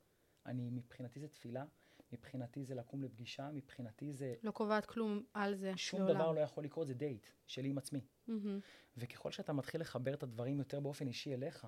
אני, 0.46 0.70
מבחינתי 0.70 1.20
זה 1.20 1.28
תפילה. 1.28 1.64
מבחינתי 2.12 2.64
זה 2.64 2.74
לקום 2.74 3.02
לפגישה, 3.02 3.50
מבחינתי 3.50 4.12
זה... 4.12 4.34
לא 4.42 4.50
קובעת 4.50 4.86
כלום 4.86 5.24
על 5.34 5.54
זה 5.54 5.76
שום 5.76 6.00
לעולם. 6.00 6.14
דבר 6.14 6.32
לא 6.32 6.40
יכול 6.40 6.64
לקרות, 6.64 6.86
זה 6.86 6.94
דייט 6.94 7.26
שלי 7.46 7.68
עם 7.68 7.78
עצמי. 7.78 8.00
מהמם. 8.26 8.60
וככל 8.96 9.30
שאתה 9.30 9.52
מתחיל 9.52 9.80
לחבר 9.80 10.14
את 10.14 10.22
הדברים 10.22 10.58
יותר 10.58 10.80
באופן 10.80 11.06
אישי 11.06 11.34
אליך, 11.34 11.66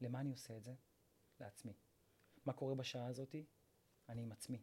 למה 0.00 0.20
אני 0.20 0.30
עושה 0.30 0.56
את 0.56 0.64
זה? 0.64 0.74
לעצמי. 1.40 1.72
מה 2.46 2.52
קורה 2.52 2.74
בשעה 2.74 3.06
הזאתי? 3.06 3.44
אני 4.08 4.22
עם 4.22 4.32
עצמי. 4.32 4.62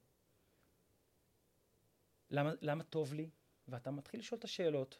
למה, 2.29 2.51
למה 2.61 2.83
טוב 2.83 3.13
לי? 3.13 3.29
ואתה 3.67 3.91
מתחיל 3.91 4.19
לשאול 4.19 4.39
את 4.39 4.43
השאלות. 4.43 4.99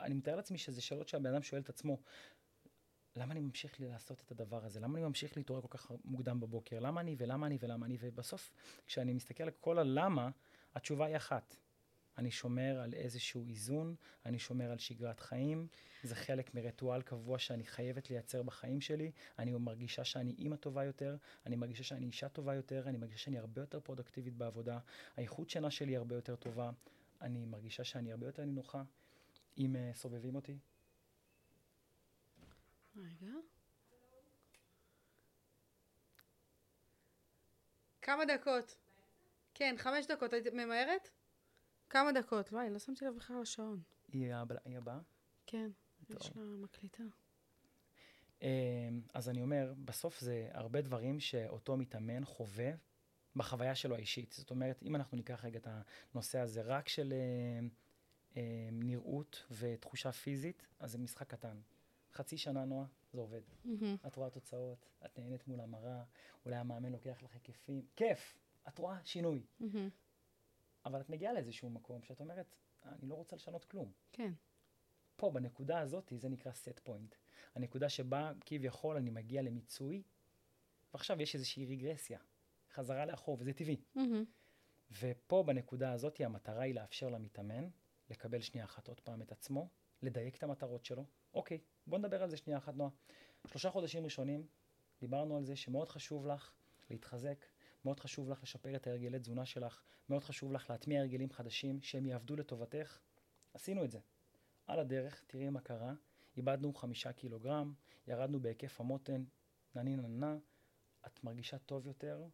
אני 0.00 0.14
מתאר 0.14 0.36
לעצמי 0.36 0.58
שזה 0.58 0.80
שאלות 0.80 1.08
שהבן 1.08 1.34
אדם 1.34 1.42
שואל 1.42 1.60
את 1.60 1.68
עצמו. 1.68 1.98
למה 3.16 3.32
אני 3.32 3.40
ממשיך 3.40 3.80
לי 3.80 3.88
לעשות 3.88 4.20
את 4.20 4.30
הדבר 4.30 4.64
הזה? 4.64 4.80
למה 4.80 4.98
אני 4.98 5.06
ממשיך 5.06 5.36
להתעורר 5.36 5.62
כל 5.62 5.78
כך 5.78 5.90
מוקדם 6.04 6.40
בבוקר? 6.40 6.80
למה 6.80 7.00
אני 7.00 7.16
ולמה 7.18 7.46
אני 7.46 7.58
ולמה 7.60 7.86
אני? 7.86 7.96
ובסוף, 8.00 8.52
כשאני 8.86 9.14
מסתכל 9.14 9.44
על 9.44 9.50
כל 9.50 9.78
הלמה, 9.78 10.30
התשובה 10.74 11.06
היא 11.06 11.16
אחת. 11.16 11.56
אני 12.18 12.30
שומר 12.30 12.80
על 12.80 12.94
איזשהו 12.94 13.44
איזון, 13.44 13.94
אני 14.26 14.38
שומר 14.38 14.70
על 14.70 14.78
שגרת 14.78 15.20
חיים, 15.20 15.66
זה 16.02 16.14
חלק 16.14 16.54
מריטואל 16.54 17.02
קבוע 17.02 17.38
שאני 17.38 17.64
חייבת 17.64 18.10
לייצר 18.10 18.42
בחיים 18.42 18.80
שלי, 18.80 19.10
אני 19.38 19.52
מרגישה 19.52 20.04
שאני 20.04 20.34
אימא 20.38 20.56
טובה 20.56 20.84
יותר, 20.84 21.16
אני 21.46 21.56
מרגישה 21.56 21.84
שאני 21.84 22.06
אישה 22.06 22.28
טובה 22.28 22.54
יותר, 22.54 22.88
אני 22.88 22.98
מרגישה 22.98 23.18
שאני 23.18 23.38
הרבה 23.38 23.62
יותר 23.62 23.80
פרודקטיבית 23.80 24.34
בעבודה, 24.34 24.78
האיכות 25.16 25.50
שינה 25.50 25.70
שלי 25.70 25.96
הרבה 25.96 26.14
יותר 26.14 26.36
טובה, 26.36 26.70
אני 27.20 27.44
מרגישה 27.44 27.84
שאני 27.84 28.12
הרבה 28.12 28.26
יותר 28.26 28.44
נינוחה, 28.44 28.82
אם 29.58 29.76
uh, 29.76 29.96
סובבים 29.96 30.34
אותי. 30.34 30.58
רגע. 32.96 33.32
כמה 38.02 38.24
דקות? 38.24 38.76
כן, 39.54 39.74
חמש 39.78 40.06
דקות. 40.06 40.32
היית 40.32 40.46
ממהרת? 40.46 41.10
כמה 41.92 42.12
דקות? 42.12 42.52
וואי, 42.52 42.70
לא 42.70 42.78
שמתי 42.78 43.04
לב 43.04 43.16
בכלל 43.16 43.40
לשעון. 43.40 43.82
היא, 44.12 44.34
הבאה? 44.76 44.98
כן. 45.46 45.70
יש 46.10 46.36
לה 46.36 46.42
מקליטה. 46.42 47.02
אמ, 48.42 48.48
אז 49.14 49.28
אני 49.28 49.42
אומר, 49.42 49.74
בסוף 49.84 50.20
זה 50.20 50.48
הרבה 50.52 50.80
דברים 50.80 51.20
שאותו 51.20 51.76
מתאמן 51.76 52.24
חווה 52.24 52.70
בחוויה 53.36 53.74
שלו 53.74 53.94
האישית. 53.94 54.32
זאת 54.32 54.50
אומרת, 54.50 54.82
אם 54.82 54.96
אנחנו 54.96 55.16
ניקח 55.16 55.44
רגע 55.44 55.58
את 55.58 55.68
הנושא 56.14 56.38
הזה 56.38 56.62
רק 56.62 56.88
של 56.88 57.12
אה, 57.12 57.66
אה, 58.36 58.68
נראות 58.72 59.46
ותחושה 59.50 60.12
פיזית, 60.12 60.66
אז 60.78 60.92
זה 60.92 60.98
משחק 60.98 61.30
קטן. 61.30 61.60
חצי 62.12 62.38
שנה, 62.38 62.64
נועה, 62.64 62.86
זה 63.12 63.20
עובד. 63.20 63.42
מהמם. 63.64 63.96
את 64.06 64.16
רואה 64.16 64.30
תוצאות, 64.30 64.86
את 65.04 65.18
נהנית 65.18 65.48
מול 65.48 65.60
המראה, 65.60 66.02
אולי 66.44 66.56
המאמן 66.56 66.92
לוקח 66.92 67.22
לך 67.22 67.34
היקפים, 67.34 67.86
כיף, 67.96 68.38
את 68.68 68.78
רואה 68.78 68.98
שינוי. 69.04 69.42
מהמם. 69.60 69.88
אבל 70.84 71.00
את 71.00 71.10
מגיעה 71.10 71.32
לאיזשהו 71.32 71.70
מקום 71.70 72.02
שאת 72.02 72.20
אומרת, 72.20 72.56
אני 72.84 73.08
לא 73.08 73.14
רוצה 73.14 73.36
לשנות 73.36 73.64
כלום. 73.64 73.92
כן. 74.12 74.32
פה, 75.16 75.30
בנקודה 75.30 75.78
הזאת, 75.80 76.12
זה 76.16 76.28
נקרא 76.28 76.52
set 76.52 76.88
point. 76.88 77.14
הנקודה 77.54 77.88
שבה 77.88 78.32
כביכול 78.40 78.96
אני 78.96 79.10
מגיע 79.10 79.42
למיצוי, 79.42 80.02
ועכשיו 80.94 81.22
יש 81.22 81.34
איזושהי 81.34 81.66
רגרסיה, 81.66 82.18
חזרה 82.72 83.06
לאחור, 83.06 83.36
וזה 83.40 83.52
טבעי. 83.52 83.82
מהמם. 83.94 84.24
ופה, 85.00 85.42
בנקודה 85.46 85.92
הזאת, 85.92 86.20
המטרה 86.20 86.62
היא 86.62 86.74
לאפשר 86.74 87.08
למתאמן 87.08 87.68
לקבל 88.10 88.40
שנייה 88.40 88.64
אחת 88.64 88.88
עוד 88.88 89.00
פעם 89.00 89.22
את 89.22 89.32
עצמו, 89.32 89.68
לדייק 90.02 90.36
את 90.36 90.42
המטרות 90.42 90.84
שלו. 90.84 91.04
אוקיי, 91.34 91.58
בוא 91.86 91.98
נדבר 91.98 92.22
על 92.22 92.30
זה 92.30 92.36
שנייה 92.36 92.58
אחת, 92.58 92.74
נועה. 92.74 92.90
שלושה 93.46 93.70
חודשים 93.70 94.04
ראשונים, 94.04 94.46
דיברנו 95.00 95.36
על 95.36 95.44
זה 95.44 95.56
שמאוד 95.56 95.88
חשוב 95.88 96.26
לך 96.26 96.52
להתחזק, 96.90 97.46
מאוד 97.84 98.00
חשוב 98.00 98.28
לך 98.28 98.42
לשפר 98.42 98.76
את 98.76 98.86
ההרגלי 98.86 99.18
תזונה 99.18 99.44
שלך, 99.44 99.82
מאוד 100.08 100.24
חשוב 100.24 100.52
לך 100.52 100.70
להטמיע 100.70 101.00
הרגלים 101.00 101.30
חדשים 101.30 101.82
שהם 101.82 102.06
יעבדו 102.06 102.36
לטובתך. 102.36 103.00
עשינו 103.54 103.84
את 103.84 103.90
זה. 103.90 103.98
על 104.66 104.80
הדרך, 104.80 105.24
תראי 105.26 105.50
מה 105.50 105.60
קרה, 105.60 105.94
איבדנו 106.36 106.74
חמישה 106.74 107.12
קילוגרם, 107.12 107.74
ירדנו 108.06 108.40
בהיקף 108.40 108.80
המותן, 108.80 109.24
נני 109.74 109.96
ננה, 109.96 110.38
את 111.06 111.24
מרגישה 111.24 111.58
טוב 111.58 111.86
יותר, 111.86 112.24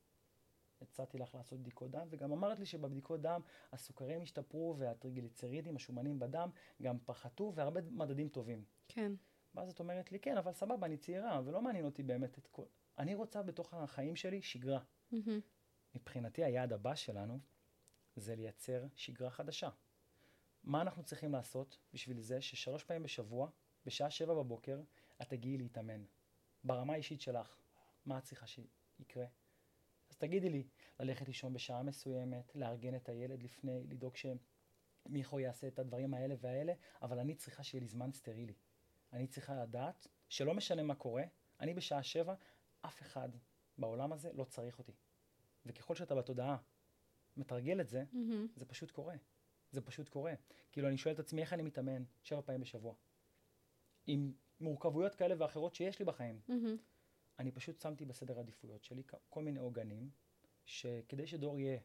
הצעתי 0.82 1.18
לך 1.18 1.34
לעשות 1.34 1.60
בדיקות 1.60 1.90
דם, 1.90 2.06
וגם 2.10 2.32
אמרת 2.32 2.58
לי 2.58 2.66
שבבדיקות 2.66 3.20
דם 3.20 3.40
הסוכרים 3.72 4.22
השתפרו 4.22 4.76
והטריגליצרידים, 4.78 5.76
השומנים 5.76 6.18
בדם, 6.18 6.50
גם 6.82 6.98
פחתו 6.98 7.52
והרבה 7.54 7.80
מדדים 7.80 8.28
טובים. 8.28 8.64
כן. 8.88 9.12
ואז 9.54 9.70
את 9.70 9.80
אומרת 9.80 10.12
לי, 10.12 10.20
כן, 10.20 10.36
אבל 10.36 10.52
סבבה, 10.52 10.86
אני 10.86 10.96
צעירה, 10.96 11.40
ולא 11.44 11.62
מעניין 11.62 11.84
אותי 11.84 12.02
באמת 12.02 12.38
את 12.38 12.46
כל... 12.46 12.64
אני 12.98 13.14
רוצה 13.14 13.42
בתוך 13.42 13.74
החיים 13.74 14.16
שלי 14.16 14.42
שגרה. 14.42 14.80
מהמם. 15.12 15.40
מבחינתי 15.94 16.44
היעד 16.44 16.72
הבא 16.72 16.94
שלנו 16.94 17.38
זה 18.16 18.36
לייצר 18.36 18.86
שגרה 18.96 19.30
חדשה. 19.30 19.70
מה 20.64 20.82
אנחנו 20.82 21.02
צריכים 21.02 21.32
לעשות 21.32 21.78
בשביל 21.92 22.20
זה 22.20 22.40
ששלוש 22.40 22.84
פעמים 22.84 23.02
בשבוע, 23.02 23.50
בשעה 23.86 24.10
שבע 24.10 24.34
בבוקר, 24.34 24.80
את 25.22 25.28
תגיעי 25.28 25.58
להתאמן. 25.58 26.04
ברמה 26.64 26.92
האישית 26.92 27.20
שלך, 27.20 27.56
מה 28.06 28.18
את 28.18 28.22
צריכה 28.22 28.46
שיקרה? 28.46 29.26
אז 30.10 30.16
תגידי 30.16 30.50
לי, 30.50 30.66
ללכת 31.00 31.26
לישון 31.26 31.52
בשעה 31.52 31.82
מסוימת, 31.82 32.54
לארגן 32.54 32.96
את 32.96 33.08
הילד 33.08 33.42
לפני, 33.42 33.84
לדאוג 33.84 34.14
שמיכו 34.16 35.40
יעשה 35.40 35.68
את 35.68 35.78
הדברים 35.78 36.14
האלה 36.14 36.34
והאלה, 36.40 36.72
אבל 37.02 37.18
אני 37.18 37.34
צריכה 37.34 37.62
שיהיה 37.62 37.80
לי 37.80 37.88
זמן 37.88 38.12
סטרילי. 38.12 38.54
אני 39.12 39.26
צריכה 39.26 39.62
לדעת 39.62 40.06
שלא 40.28 40.54
משנה 40.54 40.82
מה 40.82 40.94
קורה, 40.94 41.24
אני 41.60 41.74
בשעה 41.74 42.02
שבע, 42.02 42.34
אף 42.80 43.02
אחד 43.02 43.28
בעולם 43.78 44.12
הזה 44.12 44.32
לא 44.32 44.44
צריך 44.44 44.78
אותי. 44.78 44.92
וככל 45.66 45.94
שאתה 45.94 46.14
בתודעה 46.14 46.56
מתרגל 47.36 47.80
את 47.80 47.88
זה, 47.88 48.04
מהמם. 48.12 48.46
זה 48.56 48.66
פשוט 48.66 48.90
קורה. 48.90 49.14
זה 49.70 49.80
פשוט 49.80 50.08
קורה. 50.08 50.34
כאילו, 50.72 50.88
אני 50.88 50.96
שואל 50.98 51.14
את 51.14 51.18
עצמי 51.18 51.40
איך 51.40 51.52
אני 51.52 51.62
מתאמן 51.62 52.04
שבע 52.22 52.40
פעמים 52.40 52.60
בשבוע. 52.60 52.94
עם 54.06 54.32
מורכבויות 54.60 55.14
כאלה 55.14 55.34
ואחרות 55.38 55.74
שיש 55.74 55.98
לי 55.98 56.04
בחיים. 56.04 56.40
מהמם. 56.48 56.76
אני 57.38 57.52
פשוט 57.52 57.80
שמתי 57.80 58.04
בסדר 58.04 58.36
העדיפויות 58.36 58.84
שלי 58.84 59.02
כל 59.28 59.42
מיני 59.42 59.58
עוגנים, 59.58 60.10
שכדי 60.64 61.26
שדור 61.26 61.58
יהיה 61.58 61.78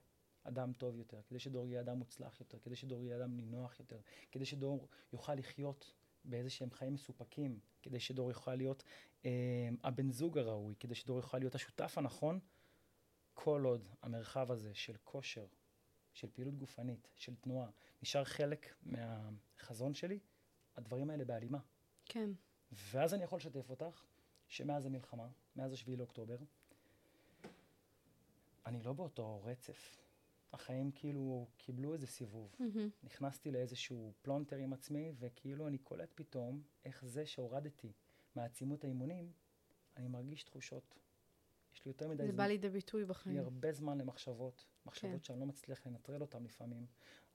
אדם 0.44 0.74
טוב 0.74 0.96
יותר, 0.96 1.22
כדי 1.28 1.39
שדור 1.39 1.68
יהיה 1.68 1.82
אדם 1.82 1.98
מוצלח 1.98 2.39
יותר, 2.39 2.60
כדי 2.60 2.76
שדור 2.76 3.04
יהיה 3.04 3.18
אדם 3.18 3.36
נינוח 3.36 3.80
יותר, 3.80 4.00
כדי 4.32 4.46
שדור 4.46 4.88
יוכל 5.14 5.36
לחיות 5.36 5.94
באיזה 6.26 6.49
שהם 6.49 6.71
חיים 6.71 6.93
מסופקים, 6.93 7.59
כדי 7.82 7.99
שדור 7.99 8.30
יוכל 8.30 8.55
להיות 8.55 8.84
אה, 9.26 9.69
הבן 9.84 10.11
זוג 10.11 10.38
הראוי, 10.38 10.76
כדי 10.80 10.95
שדור 10.95 11.17
יוכל 11.17 11.38
להיות 11.38 11.55
השותף 11.55 11.97
הנכון, 11.97 12.39
כל 13.34 13.63
עוד 13.65 13.88
המרחב 14.01 14.51
הזה 14.51 14.74
של 14.74 14.95
כושר, 15.03 15.45
של 16.13 16.28
פעילות 16.34 16.57
גופנית, 16.57 17.11
של 17.15 17.36
תנועה, 17.36 17.69
נשאר 18.01 18.24
חלק 18.24 18.76
מהחזון 18.84 19.93
שלי, 19.93 20.19
הדברים 20.76 21.09
האלה 21.09 21.26
בהלימה. 21.26 21.59
כן. 22.05 22.30
ואז 22.71 23.13
אני 23.13 23.24
יכול 23.24 23.38
לשתף 23.38 23.69
אותך 23.69 24.03
שמאז 24.47 24.86
המלחמה, 24.86 25.28
מאז 25.55 25.74
השביעי 25.74 25.97
לאוקטובר, 25.97 26.38
אני 28.65 28.84
לא 28.84 28.93
באותו 28.93 29.41
רצף. 29.43 30.03
החיים 30.54 30.91
כאילו 30.91 31.47
קיבלו 31.58 31.93
איזה 31.93 32.08
סיבוב. 32.08 32.56
מהמם. 32.60 32.89
נכנסתי 33.04 33.51
לאיזשהו 33.51 34.14
פלונטר 34.22 34.56
עם 34.56 34.74
עצמי, 34.74 35.12
וכאילו 35.20 35.68
אני 35.68 35.78
קולט 35.78 36.10
פתאום 36.16 36.62
איך 36.86 37.06
זה 37.06 37.26
שהורדתי 37.26 37.91
מעצימות 38.36 38.84
האימונים, 38.84 39.32
אני 39.97 40.08
מרגיש 40.08 40.43
תחושות. 40.43 40.99
יש 41.74 41.86
לי 41.86 41.89
יותר 41.89 42.08
מדי 42.08 42.24
זה 42.24 42.28
זמן. 42.28 42.38
בא 42.38 42.45
לידי 42.45 42.70
ביטוי 42.70 43.01
יש 43.01 43.08
לי 43.08 43.10
בחיים. 43.10 43.39
הרבה 43.39 43.72
זמן 43.72 43.97
למחשבות, 43.97 44.66
מחשבות 44.86 45.12
כן. 45.12 45.24
שאני 45.24 45.39
לא 45.39 45.45
מצליח 45.45 45.88
לנטרל 45.88 46.22
אותן 46.22 46.43
לפעמים. 46.43 46.86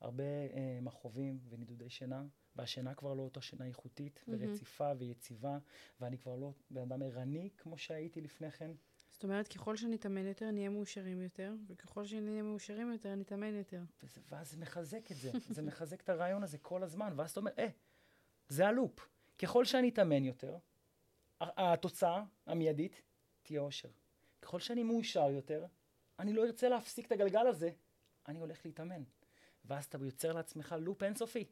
הרבה 0.01 0.25
אה, 0.25 0.79
מכאובים 0.83 1.39
ונידודי 1.49 1.91
שינה, 1.91 2.27
והשינה 2.57 2.95
כבר 2.95 3.14
לא 3.14 3.23
אותה 3.23 3.41
שינה 3.41 3.66
איכותית 3.66 4.25
מהמם. 4.27 4.49
ורציפה 4.49 4.93
ויציבה, 4.99 5.59
ואני 6.01 6.19
כבר 6.19 6.37
לא 6.37 6.53
בן 6.71 6.81
אדם 6.83 7.03
ערני 7.03 7.51
כמו 7.57 7.79
שהייתי 7.79 8.21
לפני 8.21 8.51
כן. 8.51 8.71
זאת 9.19 9.25
אומרת, 9.25 9.49
ככל 9.49 9.77
שנתאמן 9.77 10.27
יותר, 10.27 10.51
נהיה 10.51 10.71
מאושרים 10.71 11.23
יותר, 11.23 11.53
וככל 11.66 12.05
שנהיה 12.05 12.43
מאושרים 12.43 12.93
יותר, 12.93 13.14
נתאמן 13.14 13.55
יותר. 13.55 13.83
וזה, 14.03 14.21
ואז 14.29 14.51
זה 14.51 14.57
מחזק 14.57 15.11
את 15.11 15.16
זה, 15.16 15.31
זה 15.49 15.62
מחזק 15.62 16.01
את 16.01 16.09
הרעיון 16.09 16.43
הזה 16.43 16.59
כל 16.59 16.83
הזמן, 16.83 17.12
ואז 17.16 17.31
אתה 17.31 17.41
אומר, 17.41 17.51
אה, 17.59 17.69
זה 18.49 18.66
הלופ. 18.66 19.09
ככל 19.39 19.64
שאני 19.64 19.89
אתאמן 19.89 20.25
יותר, 20.25 20.57
התוצאה 21.41 22.25
המיידית 22.47 23.03
תהיה 23.43 23.61
אושר. 23.61 23.89
ככל 24.43 24.61
שאני 24.61 24.83
מאושר 24.83 25.31
יותר, 25.31 25.66
אני 26.19 26.33
לא 26.33 26.47
ארצה 26.47 26.69
להפסיק 26.69 27.07
את 27.07 27.12
הגלגל 27.12 27.47
הזה, 27.47 27.71
אני 28.29 28.39
הולך 28.39 28.66
להתאמן. 28.66 29.03
ואז 29.64 29.85
אתה 29.85 29.99
יוצר 30.01 30.33
לעצמך 30.33 30.75
לופ 30.79 31.03
אינסופי. 31.03 31.45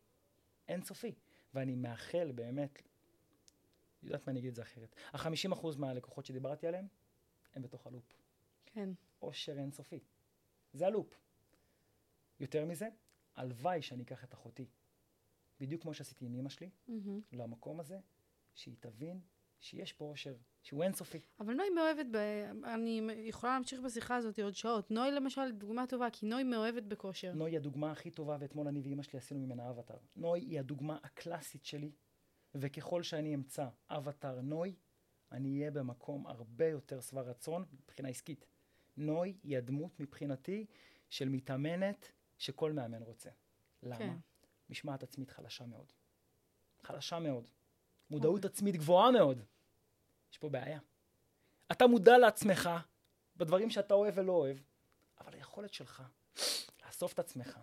אינסופי. 0.68 1.14
ואני 1.54 1.74
מאחל 1.74 2.32
באמת, 2.34 2.82
יודעת 4.02 4.26
מה 4.26 4.30
אני 4.30 4.40
אגיד 4.40 4.48
את 4.48 4.54
זה 4.54 4.62
אחרת. 4.62 4.96
החמישים 5.12 5.52
אחוז 5.52 5.76
מהלקוחות 5.76 6.26
שדיברתי 6.26 6.66
עליהם, 6.66 6.88
הם 7.56 7.62
בתוך 7.62 7.86
הלופ. 7.86 8.22
כן. 8.66 8.90
אושר 9.22 9.58
אינסופי. 9.58 10.00
זה 10.72 10.86
הלופ. 10.86 11.20
יותר 12.40 12.64
מזה, 12.64 12.88
הלוואי 13.36 13.82
שאני 13.82 14.02
אקח 14.02 14.24
את 14.24 14.34
אחותי, 14.34 14.66
בדיוק 15.60 15.82
כמו 15.82 15.94
שעשיתי 15.94 16.24
עם 16.24 16.34
אמא 16.34 16.48
שלי, 16.48 16.70
מהמם. 16.88 17.20
למקום 17.32 17.80
הזה, 17.80 18.00
שהיא 18.54 18.76
תבין 18.80 19.20
שיש 19.60 19.92
פה 19.92 20.04
אושר, 20.04 20.36
שהוא 20.62 20.82
אינסופי. 20.82 21.20
אבל 21.40 21.54
נוי 21.54 21.70
מאוהבת, 21.70 22.06
ב... 22.10 22.16
אני 22.64 23.08
יכולה 23.16 23.52
להמשיך 23.52 23.80
בשיחה 23.80 24.16
הזאת 24.16 24.38
עוד 24.38 24.54
שעות. 24.54 24.90
נוי 24.90 25.10
למשל 25.10 25.52
דוגמה 25.52 25.86
טובה, 25.86 26.10
כי 26.12 26.26
נוי 26.26 26.44
מאוהבת 26.44 26.82
בכושר. 26.82 27.34
נוי 27.34 27.50
היא 27.50 27.56
הדוגמה 27.58 27.92
הכי 27.92 28.10
טובה, 28.10 28.36
ואתמול 28.40 28.68
אני 28.68 28.80
ואימא 28.80 29.02
שלי 29.02 29.18
עשינו 29.18 29.40
ממנה 29.40 29.70
אבטר. 29.70 29.98
נוי 30.16 30.40
היא 30.40 30.60
הדוגמה 30.60 30.98
הקלאסית 31.02 31.64
שלי, 31.64 31.92
וככל 32.54 33.02
שאני 33.02 33.34
אמצא 33.34 33.68
אבטר 33.90 34.40
נוי, 34.40 34.74
אני 35.32 35.58
אהיה 35.58 35.70
במקום 35.70 36.26
הרבה 36.26 36.68
יותר 36.68 37.00
שבע 37.00 37.20
רצון 37.20 37.64
מבחינה 37.72 38.08
עסקית. 38.08 38.46
נוי 38.96 39.36
היא 39.42 39.58
הדמות 39.58 40.00
מבחינתי 40.00 40.66
של 41.10 41.28
מתאמנת 41.28 42.12
שכל 42.38 42.72
מאמן 42.72 43.02
רוצה. 43.02 43.30
למה? 43.82 43.98
כן. 43.98 44.16
משמעת 44.70 45.02
עצמית 45.02 45.30
חלשה 45.30 45.66
מאוד. 45.66 45.92
חלשה 46.82 47.18
מאוד. 47.18 47.50
מודעות 48.10 48.44
עצמית 48.44 48.76
גבוהה 48.76 49.10
מאוד. 49.10 49.42
יש 50.32 50.38
פה 50.38 50.48
בעיה. 50.48 50.78
אתה 51.72 51.86
מודע 51.86 52.18
לעצמך 52.18 52.70
בדברים 53.36 53.70
שאתה 53.70 53.94
אוהב 53.94 54.14
ולא 54.18 54.32
אוהב, 54.32 54.58
אבל 55.20 55.34
היכולת 55.34 55.74
שלך 55.74 56.02
לאסוף 56.86 57.12
את 57.12 57.18
עצמך, 57.18 57.58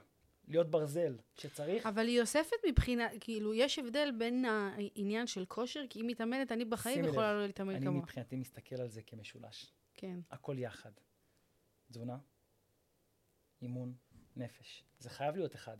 להיות 0.47 0.71
ברזל 0.71 1.17
כשצריך, 1.35 1.85
אבל 1.85 2.07
היא 2.07 2.21
אוספת 2.21 2.57
מבחינה, 2.67 3.07
כאילו, 3.19 3.53
יש 3.53 3.79
הבדל 3.79 4.09
בין 4.17 4.45
העניין 4.45 5.27
של 5.27 5.45
כושר, 5.45 5.83
כי 5.89 5.99
היא 5.99 6.05
מתאמנת, 6.07 6.51
אני 6.51 6.65
בחיים 6.65 7.05
יכולה 7.05 7.33
לא 7.33 7.45
להתאמן 7.45 7.75
אני 7.75 7.85
כמוה. 7.85 8.01
מבחינתי 8.01 8.35
מסתכל 8.35 8.81
על 8.81 8.87
זה 8.87 9.01
כמשולש. 9.01 9.71
כן, 9.93 10.19
הכל 10.31 10.59
יחד. 10.59 10.91
תזונה, 11.91 12.17
אימון, 13.61 13.93
נפש. 14.35 14.83
זה 14.99 15.09
חייב 15.09 15.35
להיות 15.35 15.55
אחד. 15.55 15.77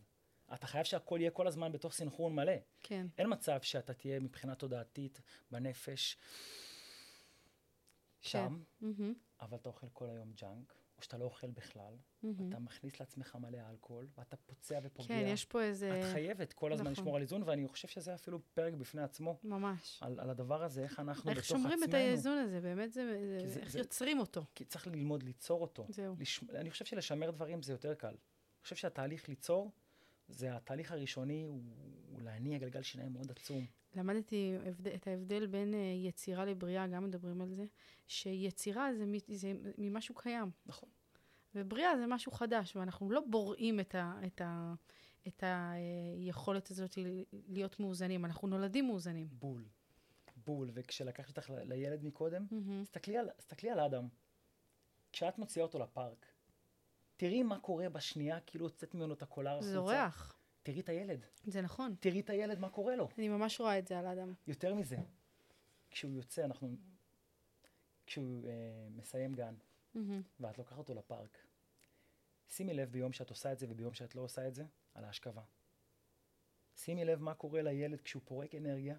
אתה 0.53 0.68
חייב 0.68 0.84
שהכל 0.84 1.18
יהיה 1.20 1.32
כל 1.32 1.47
הזמן 1.47 1.72
בתוך 1.72 1.93
סינכרון 1.93 2.36
מלא. 2.36 2.53
כן. 2.84 3.07
אין 3.18 3.28
מצב 3.30 3.61
שאתה 3.61 3.93
תהיה 3.93 4.20
מבחינה 4.20 4.55
תודעתית, 4.55 5.22
בנפש, 5.51 6.18
שם, 8.22 8.64
מהמם, 8.82 9.14
אבל 9.41 9.57
אתה 9.57 9.70
אוכל 9.70 9.88
כל 9.93 10.09
היום 10.09 10.34
ג'אנק, 10.36 10.74
או 11.03 11.05
שאתה 11.05 11.17
לא 11.17 11.25
אוכל 11.25 11.49
בכלל, 11.51 11.93
מהמם. 12.23 12.49
אתה 12.49 12.59
מכניס 12.59 12.99
לעצמך 12.99 13.35
מלא 13.41 13.57
אלכוהול, 13.69 14.07
ואתה 14.17 14.37
פוצע 14.37 14.79
ופוגע. 14.83 15.07
כן, 15.07 15.23
יש 15.27 15.45
פה 15.45 15.61
איזה... 15.63 15.99
את 15.99 16.13
חייבת 16.13 16.53
כל 16.53 16.73
הזמן 16.73 16.83
נכון. 16.91 16.91
לשמור 17.03 17.15
על 17.15 17.21
איזון, 17.21 17.43
ואני 17.43 17.67
חושב 17.67 17.87
שזה 17.87 18.13
אפילו 18.15 18.39
פרק 18.53 18.73
בפני 18.73 19.01
עצמו, 19.01 19.39
ממש. 19.43 19.99
על, 20.01 20.19
על 20.19 20.29
הדבר 20.29 20.63
הזה, 20.63 20.83
איך 20.83 20.99
אנחנו 20.99 21.29
איך 21.29 21.37
בתוך 21.37 21.47
שומרים 21.47 21.73
עצמנו. 21.83 21.89
את 21.89 21.93
האיזון 21.93 22.37
הזה? 22.37 22.61
באמת 22.61 22.93
זה... 22.93 23.17
זה- 23.47 23.59
איך 23.59 23.69
זה- 23.71 23.79
יוצרים 23.79 24.19
אותו? 24.19 24.45
כי 24.55 24.65
צריך 24.65 24.87
ללמוד 24.87 25.23
ליצור 25.23 25.61
אותו. 25.61 25.85
זהו. 25.89 26.15
לש... 26.19 26.43
אני 26.55 26.71
חושב 26.71 26.85
שלשמר 26.85 27.31
דברים 27.31 27.61
זה 27.61 27.73
יותר 27.73 27.93
קל. 27.93 28.07
אני 28.07 28.17
חושב 28.63 28.75
שהתהליך 28.75 29.29
ליצור, 29.29 29.71
זה 30.27 30.55
התהליך 30.55 30.91
הראשוני, 30.91 31.43
הוא, 31.43 31.61
הוא 32.09 32.21
להניע 32.21 32.57
גלגל 32.57 32.81
שיניים 32.81 33.13
מאוד 33.13 33.31
עצום. 33.31 33.65
למדתי 33.95 34.55
את 34.95 35.07
ההבדל 35.07 35.45
בין 35.47 35.73
אה, 35.73 35.79
יצירה 35.79 36.45
לבריאה, 36.45 36.87
גם 36.87 37.03
מדברים 37.03 37.41
על 37.41 37.53
זה, 37.55 37.65
שיצירה 38.07 38.89
זה, 38.93 39.05
מ- 39.05 39.33
זה 39.35 39.53
ממשהו 39.77 40.15
קיים, 40.15 40.51
נכון. 40.65 40.89
ובריאה 41.55 41.97
זה 41.97 42.07
משהו 42.07 42.31
חדש, 42.31 42.75
ואנחנו 42.75 43.11
לא 43.11 43.21
בוראים 43.29 43.79
את, 43.79 43.95
ה, 43.95 44.19
את, 44.25 44.41
ה, 44.41 44.73
את 45.27 45.43
היכולת 45.47 46.71
הזאת 46.71 46.97
ל- 46.97 47.23
להיות 47.47 47.79
מאוזנים, 47.79 48.25
אנחנו 48.25 48.47
נולדים 48.47 48.87
מאוזנים. 48.87 49.27
בול. 49.31 49.65
בול. 50.45 50.69
וכשלקחתי 50.73 51.29
אותך 51.31 51.49
ל- 51.49 51.63
לילד 51.63 52.03
מקודם, 52.03 52.45
מהמם. 52.51 52.83
תסתכלי 52.83 53.17
על, 53.17 53.29
תסתכלי 53.37 53.69
על 53.69 53.79
אדם. 53.79 54.07
כשאת 55.11 55.37
מוציאה 55.37 55.65
אותו 55.65 55.79
לפארק, 55.79 56.25
תראי 57.17 57.43
מה 57.43 57.59
קורה 57.59 57.89
בשנייה, 57.89 58.39
כאילו 58.39 58.65
הוצאת 58.65 58.93
ממנו 58.95 59.13
את 59.13 59.21
הקולר 59.21 59.51
החוצה. 59.51 59.73
זורח, 59.73 60.39
תראי 60.64 60.80
את 60.80 60.89
הילד. 60.89 61.26
זה 61.43 61.61
נכון. 61.61 61.95
תראי 61.99 62.20
את 62.20 62.30
הילד, 62.30 62.59
מה 62.59 62.70
קורה 62.70 62.95
לו. 62.95 63.09
אני 63.18 63.30
ממש 63.30 63.59
רואה 63.59 63.80
את 63.80 63.88
זה 63.88 63.99
על 63.99 64.05
האדם. 64.05 64.34
יותר 64.47 64.74
מזה, 64.74 64.97
כשהוא 65.91 66.11
יוצא, 66.11 66.45
אנחנו... 66.45 66.76
כשהוא 68.05 68.47
אה, 68.47 68.51
מסיים 68.95 69.34
גן, 69.34 69.55
מהמם. 69.93 70.22
ואת 70.39 70.57
לוקחת 70.57 70.78
אותו 70.78 70.93
לפארק, 70.93 71.38
שימי 72.49 72.74
לב 72.74 72.91
ביום 72.91 73.14
שאת 73.14 73.30
עושה 73.30 73.51
את 73.51 73.59
זה 73.59 73.66
וביום 73.70 73.93
שאת 73.93 74.16
לא 74.16 74.22
עושה 74.22 74.47
את 74.47 74.55
זה, 74.55 74.66
על 74.93 75.03
ההשכבה. 75.03 75.41
שימי 76.76 77.05
לב 77.05 77.22
מה 77.22 77.34
קורה 77.34 77.61
לילד 77.61 78.01
כשהוא 78.01 78.22
פורק 78.26 78.55
אנרגיה 78.55 78.97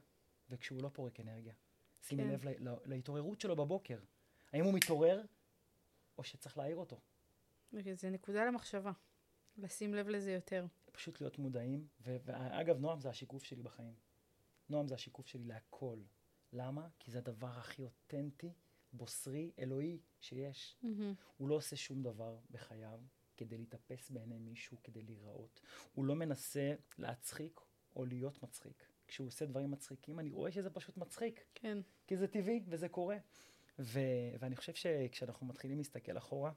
וכשהוא 0.51 0.83
לא 0.83 0.89
פורק 0.89 1.21
אנרגיה. 1.21 1.55
שימי 2.03 2.23
כן. 2.23 2.31
לב 2.31 2.45
לה, 2.45 2.53
לה, 2.59 2.75
להתעוררות 2.85 3.41
שלו 3.41 3.57
בבוקר. 3.57 3.99
האם 4.53 4.65
הוא 4.65 4.75
מתעורר 4.75 5.23
או 6.19 6.25
שצריך 6.25 6.59
להעיר 6.59 6.77
אותו. 6.77 7.01
זה 7.73 8.11
נקודה 8.11 8.45
למחשבה, 8.45 8.93
לשים 9.57 9.95
לב 9.95 10.09
לזה 10.09 10.33
יותר. 10.33 10.67
פשוט 10.95 11.21
להיות 11.21 11.39
מודעים. 11.39 11.87
ואגב, 12.01 12.79
נועם 12.79 13.01
זה 13.01 13.09
השיקוף 13.09 13.45
שלי 13.45 13.63
בחיים. 13.63 13.95
נועם 14.69 14.89
זה 14.89 14.95
השיקוף 14.95 15.27
שלי 15.27 15.45
להכל. 15.45 15.99
למה? 16.53 16.89
כי 16.99 17.11
זה 17.11 17.19
הדבר 17.19 17.47
הכי 17.59 17.83
אותנטי, 17.83 18.53
בוסרי, 18.93 19.53
אלוהי 19.59 20.01
שיש. 20.21 20.77
מהמם. 20.83 21.15
הוא 21.37 21.49
לא 21.49 21.55
עושה 21.55 21.77
שום 21.77 22.03
דבר 22.03 22.39
בחייו 22.51 23.01
כדי 23.37 23.59
להתאפס 23.59 24.11
בעיני 24.11 24.39
מישהו, 24.39 24.77
כדי 24.83 25.03
להיראות. 25.03 25.61
הוא 25.95 26.05
לא 26.05 26.15
מנסה 26.15 26.75
להצחיק 26.99 27.61
או 27.97 28.05
להיות 28.05 28.43
מצחיק. 28.43 28.89
כשהוא 29.09 29.27
עושה 29.29 29.47
דברים 29.47 29.71
מצחיקים, 29.71 30.19
אני 30.19 30.31
רואה 30.31 30.53
שזה 30.53 30.71
פשוט 30.71 30.97
מצחיק, 30.97 31.45
כן. 31.55 31.79
כי 32.07 32.17
זה 32.17 32.29
טבעי 32.29 32.65
וזה 32.69 32.89
קורה. 32.89 33.17
ו- 33.79 34.35
ואני 34.39 34.57
חושב 34.57 34.75
שכשאנחנו 34.75 35.47
מתחילים 35.47 35.79
להסתכל 35.79 36.19
אחורה, 36.19 36.53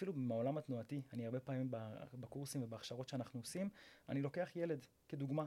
אפילו 0.00 0.12
מהעולם 0.12 0.58
התנועתי, 0.58 1.02
אני 1.12 1.26
הרבה 1.26 1.40
פעמים 1.40 1.70
בקורסים 2.14 2.62
ובהכשרות 2.62 3.08
שאנחנו 3.08 3.40
עושים, 3.40 3.70
אני 4.08 4.22
לוקח 4.22 4.56
ילד 4.56 4.86
כדוגמה. 5.08 5.46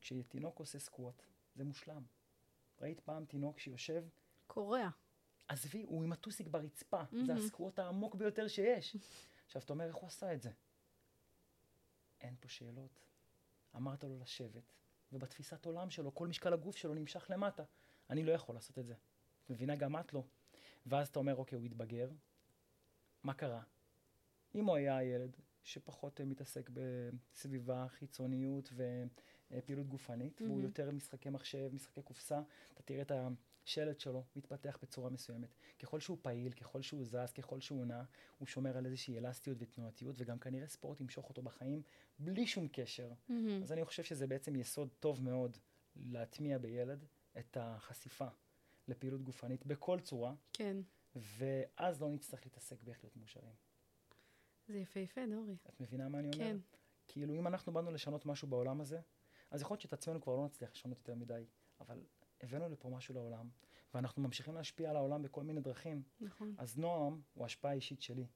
כשתינוק 0.00 0.58
עושה 0.58 0.78
סקווט, 0.78 1.22
זה 1.54 1.64
מושלם. 1.64 2.02
ראית 2.80 3.00
פעם 3.00 3.24
תינוק 3.24 3.58
שיושב 3.58 4.04
קורע. 4.46 4.88
עזבי, 5.48 5.82
הוא 5.82 6.04
עם 6.04 6.12
הטוסיק 6.12 6.46
ברצפה, 6.46 7.02
מהמם. 7.12 7.26
זה 7.26 7.34
הסקווט 7.34 7.78
העמוק 7.78 8.14
ביותר 8.14 8.48
שיש. 8.48 8.96
עכשיו, 9.46 9.62
אתה 9.62 9.72
אומר, 9.72 9.86
איך 9.86 9.96
הוא 9.96 10.06
עשה 10.06 10.32
את 10.34 10.42
זה? 10.42 10.50
אין 12.20 12.34
פה 12.40 12.48
שאלות. 12.48 13.00
אמרת 13.76 14.04
לו 14.04 14.18
לשבת, 14.18 14.72
ובתפיסת 15.12 15.66
עולם 15.66 15.90
שלו, 15.90 16.14
כל 16.14 16.28
משקל 16.28 16.52
הגוף 16.52 16.76
שלו 16.76 16.94
נמשך 16.94 17.26
למטה. 17.30 17.64
אני 18.10 18.24
לא 18.24 18.32
יכול 18.32 18.54
לעשות 18.54 18.78
את 18.78 18.86
זה. 18.86 18.94
את 19.44 19.50
מבינה? 19.50 19.76
גם 19.76 19.96
את 19.96 20.12
לא. 20.12 20.24
ואז 20.86 21.08
אתה 21.08 21.18
אומר, 21.18 21.36
אוקיי, 21.36 21.56
הוא 21.56 21.66
התבגר, 21.66 22.10
מה 23.28 23.34
קרה? 23.34 23.62
אם 24.54 24.64
הוא 24.64 24.76
היה 24.76 25.02
ילד 25.02 25.36
שפחות 25.62 26.20
אה, 26.20 26.26
מתעסק 26.26 26.70
בסביבה, 26.72 27.86
חיצוניות 27.88 28.72
ופעילות 29.50 29.88
גופנית, 29.88 30.40
והוא 30.40 30.50
מהמם. 30.50 30.64
יותר 30.64 30.90
משחקי 30.90 31.30
מחשב, 31.30 31.70
משחקי 31.74 32.02
קופסה, 32.02 32.40
אתה 32.74 32.82
תראה 32.82 33.02
את 33.02 33.12
השלד 33.64 34.00
שלו 34.00 34.24
מתפתח 34.36 34.78
בצורה 34.82 35.10
מסוימת. 35.10 35.54
ככל 35.78 36.00
שהוא 36.00 36.18
פעיל, 36.22 36.52
ככל 36.52 36.82
שהוא 36.82 37.04
זז, 37.04 37.32
ככל 37.32 37.60
שהוא 37.60 37.84
נע, 37.84 38.02
הוא 38.38 38.46
שומר 38.46 38.76
על 38.76 38.86
איזושהי 38.86 39.18
אלסטיות 39.18 39.56
ותנועתיות, 39.60 40.14
וגם 40.18 40.38
כנראה 40.38 40.68
ספורט 40.68 41.00
ימשוך 41.00 41.28
אותו 41.28 41.42
בחיים 41.42 41.82
בלי 42.18 42.46
שום 42.46 42.68
קשר. 42.68 43.12
מהמם. 43.28 43.62
אז 43.62 43.72
אני 43.72 43.84
חושב 43.84 44.02
שזה 44.02 44.26
בעצם 44.26 44.56
יסוד 44.56 44.88
טוב 45.00 45.22
מאוד 45.22 45.56
להטמיע 45.96 46.58
בילד 46.58 47.04
את 47.38 47.56
החשיפה 47.60 48.28
לפעילות 48.88 49.22
גופנית 49.22 49.66
בכל 49.66 50.00
צורה, 50.00 50.34
כן. 50.52 50.76
ואז 51.38 52.02
לא 52.02 52.08
נצטרך 52.08 52.44
להתעסק 52.44 52.82
באיך 52.82 53.04
להיות 53.04 53.16
מאושרים. 53.16 53.54
זה 54.68 54.78
יפהפה, 54.78 55.20
דורי. 55.30 55.56
את 55.68 55.80
מבינה 55.80 56.08
מה 56.08 56.18
אני 56.18 56.28
אומר? 56.28 56.38
כן. 56.38 56.56
כאילו, 57.08 57.34
אם 57.34 57.46
אנחנו 57.46 57.72
באנו 57.72 57.90
לשנות 57.90 58.26
משהו 58.26 58.48
בעולם 58.48 58.80
הזה, 58.80 59.00
אז 59.50 59.62
יכול 59.62 59.74
להיות 59.74 59.80
שאת 59.80 59.92
עצמנו 59.92 60.20
כבר 60.20 60.36
לא 60.36 60.44
נצליח 60.44 60.70
לשנות 60.72 60.98
יותר 60.98 61.14
מדי, 61.14 61.44
אבל 61.80 62.04
הבאנו 62.40 62.68
לפה 62.68 62.88
משהו 62.88 63.14
לעולם, 63.14 63.48
ואנחנו 63.94 64.22
ממשיכים 64.22 64.54
להשפיע 64.54 64.90
על 64.90 64.96
העולם 64.96 65.22
בכל 65.22 65.42
מיני 65.42 65.60
דרכים. 65.60 66.02
נכון. 66.20 66.54
אז 66.58 66.78
נועם 66.78 67.20
הוא 67.34 67.44
השפעה 67.44 67.72
אישית 67.72 68.02
שלי. 68.02 68.26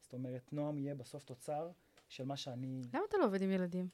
זאת 0.00 0.12
אומרת, 0.12 0.52
נועם 0.52 0.78
יהיה 0.78 0.94
בסוף 0.94 1.24
תוצר 1.24 1.70
של 2.08 2.24
מה 2.24 2.36
שאני... 2.36 2.82
למה 2.92 3.02
אתה 3.08 3.16
לא 3.18 3.24
עובד 3.26 3.42
עם 3.42 3.50
ילדים? 3.50 3.88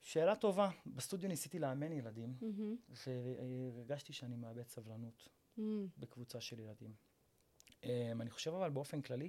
שאלה 0.00 0.36
טובה. 0.36 0.70
בסטודיו 0.86 1.28
ניסיתי 1.28 1.58
לאמן 1.58 1.92
ילדים, 1.92 2.36
מהמם. 2.40 2.76
והרגשתי 2.88 4.12
שאני 4.12 4.36
מאבד 4.36 4.68
סבלנות 4.68 5.28
מהמם. 5.56 5.88
בקבוצה 5.98 6.40
של 6.40 6.60
ילדים. 6.60 6.94
אמ, 7.84 8.20
אני 8.20 8.30
חושב 8.30 8.54
אבל 8.54 8.70
באופן 8.70 9.02
כללי 9.02 9.28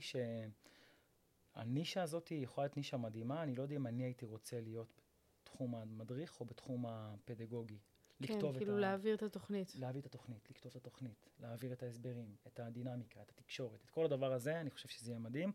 שהנישה 1.55 2.03
הזאת 2.03 2.31
יכולה 2.31 2.67
להיות 2.67 2.77
נישה 2.77 2.97
מדהימה, 2.97 3.43
אני 3.43 3.55
לא 3.55 3.61
יודע 3.61 3.75
אם 3.75 3.87
אני 3.87 4.03
הייתי 4.03 4.25
רוצה 4.25 4.61
להיות 4.61 5.01
בתחום 5.41 5.75
המדריך 5.75 6.39
או 6.39 6.45
בתחום 6.45 6.85
הפדגוגי. 6.85 7.77
כן, 7.77 8.33
לכתוב 8.33 8.57
כאילו 8.57 8.73
את 8.73 8.77
ה... 8.77 8.81
להעביר 8.81 9.15
את 9.15 9.23
התוכנית. 9.23 9.75
להביא 9.75 10.01
את 10.01 10.05
התוכנית, 10.05 10.49
לכתוב 10.49 10.69
את 10.69 10.75
התוכנית, 10.75 11.29
להעביר 11.39 11.73
את 11.73 11.83
ההסברים, 11.83 12.35
את 12.47 12.59
הדינמיקה, 12.59 13.21
את 13.21 13.29
התקשורת, 13.29 13.83
את 13.85 13.89
כל 13.89 14.05
הדבר 14.05 14.33
הזה, 14.33 14.61
אני 14.61 14.69
חושב 14.69 14.89
שזה 14.89 15.11
יהיה 15.11 15.19
מדהים. 15.19 15.51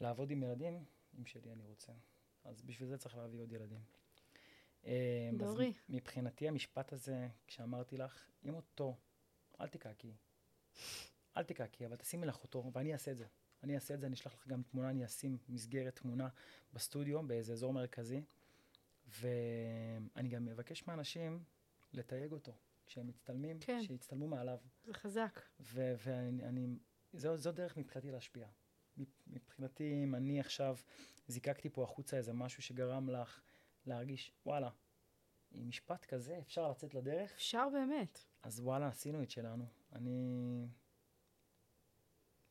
לעבוד 0.00 0.30
עם 0.30 0.42
ילדים, 0.42 0.84
עם 1.18 1.26
שלי 1.26 1.52
אני 1.52 1.64
רוצה. 1.64 1.92
אז 2.44 2.62
בשביל 2.62 2.88
זה 2.88 2.98
צריך 2.98 3.16
להביא 3.16 3.40
עוד 3.40 3.52
ילדים. 3.52 3.80
אמ, 4.84 4.90
דורי. 5.38 5.72
מבחינתי 5.88 6.48
המשפט 6.48 6.92
הזה, 6.92 7.28
כשאמרתי 7.46 7.96
לך, 7.96 8.28
אם 8.44 8.54
אותו, 8.54 8.96
אל 9.60 9.68
תקעקעי. 9.68 10.14
אל 11.36 11.42
תקעקעי, 11.42 11.86
אבל 11.86 11.96
תשימי 11.96 12.26
לך 12.26 12.42
אותו, 12.42 12.70
ואני 12.74 12.92
אעשה 12.92 13.10
את 13.10 13.16
זה. 13.16 13.26
אני 13.62 13.74
אעשה 13.74 13.94
את 13.94 14.00
זה, 14.00 14.06
אני 14.06 14.14
אשלח 14.14 14.34
לך 14.34 14.48
גם 14.48 14.62
תמונה, 14.62 14.90
אני 14.90 15.04
אשים 15.04 15.38
מסגרת 15.48 15.96
תמונה 15.96 16.28
בסטודיו, 16.72 17.22
באיזה 17.26 17.52
אזור 17.52 17.72
מרכזי, 17.72 18.22
ואני 19.08 20.28
גם 20.28 20.48
אבקש 20.48 20.86
מאנשים 20.86 21.44
לתייג 21.92 22.32
אותו. 22.32 22.52
כשהם 22.86 23.06
מצטלמים, 23.06 23.58
כן. 23.60 23.82
שיצטלמו 23.82 24.28
מעליו. 24.28 24.58
זה 24.84 24.94
חזק. 24.94 25.40
ואני, 25.60 26.44
אני, 26.44 26.66
זו, 27.12 27.36
זו 27.36 27.52
דרך 27.52 27.76
מבחינתי 27.76 28.10
להשפיע. 28.10 28.48
מבחינתי, 29.26 30.04
אם 30.04 30.14
אני 30.14 30.40
עכשיו 30.40 30.76
זיקקתי 31.28 31.70
פה 31.70 31.82
החוצה 31.82 32.16
איזה 32.16 32.32
משהו 32.32 32.62
שגרם 32.62 33.10
לך 33.10 33.40
להרגיש, 33.86 34.32
וואלה, 34.46 34.70
עם 35.52 35.68
משפט 35.68 36.04
כזה 36.04 36.38
אפשר 36.38 36.70
לצאת 36.70 36.94
לדרך? 36.94 37.32
אפשר 37.32 37.68
באמת. 37.72 38.24
אז 38.42 38.60
וואלה, 38.60 38.88
עשינו 38.88 39.22
את 39.22 39.30
שלנו. 39.30 39.66
אני 39.92 40.66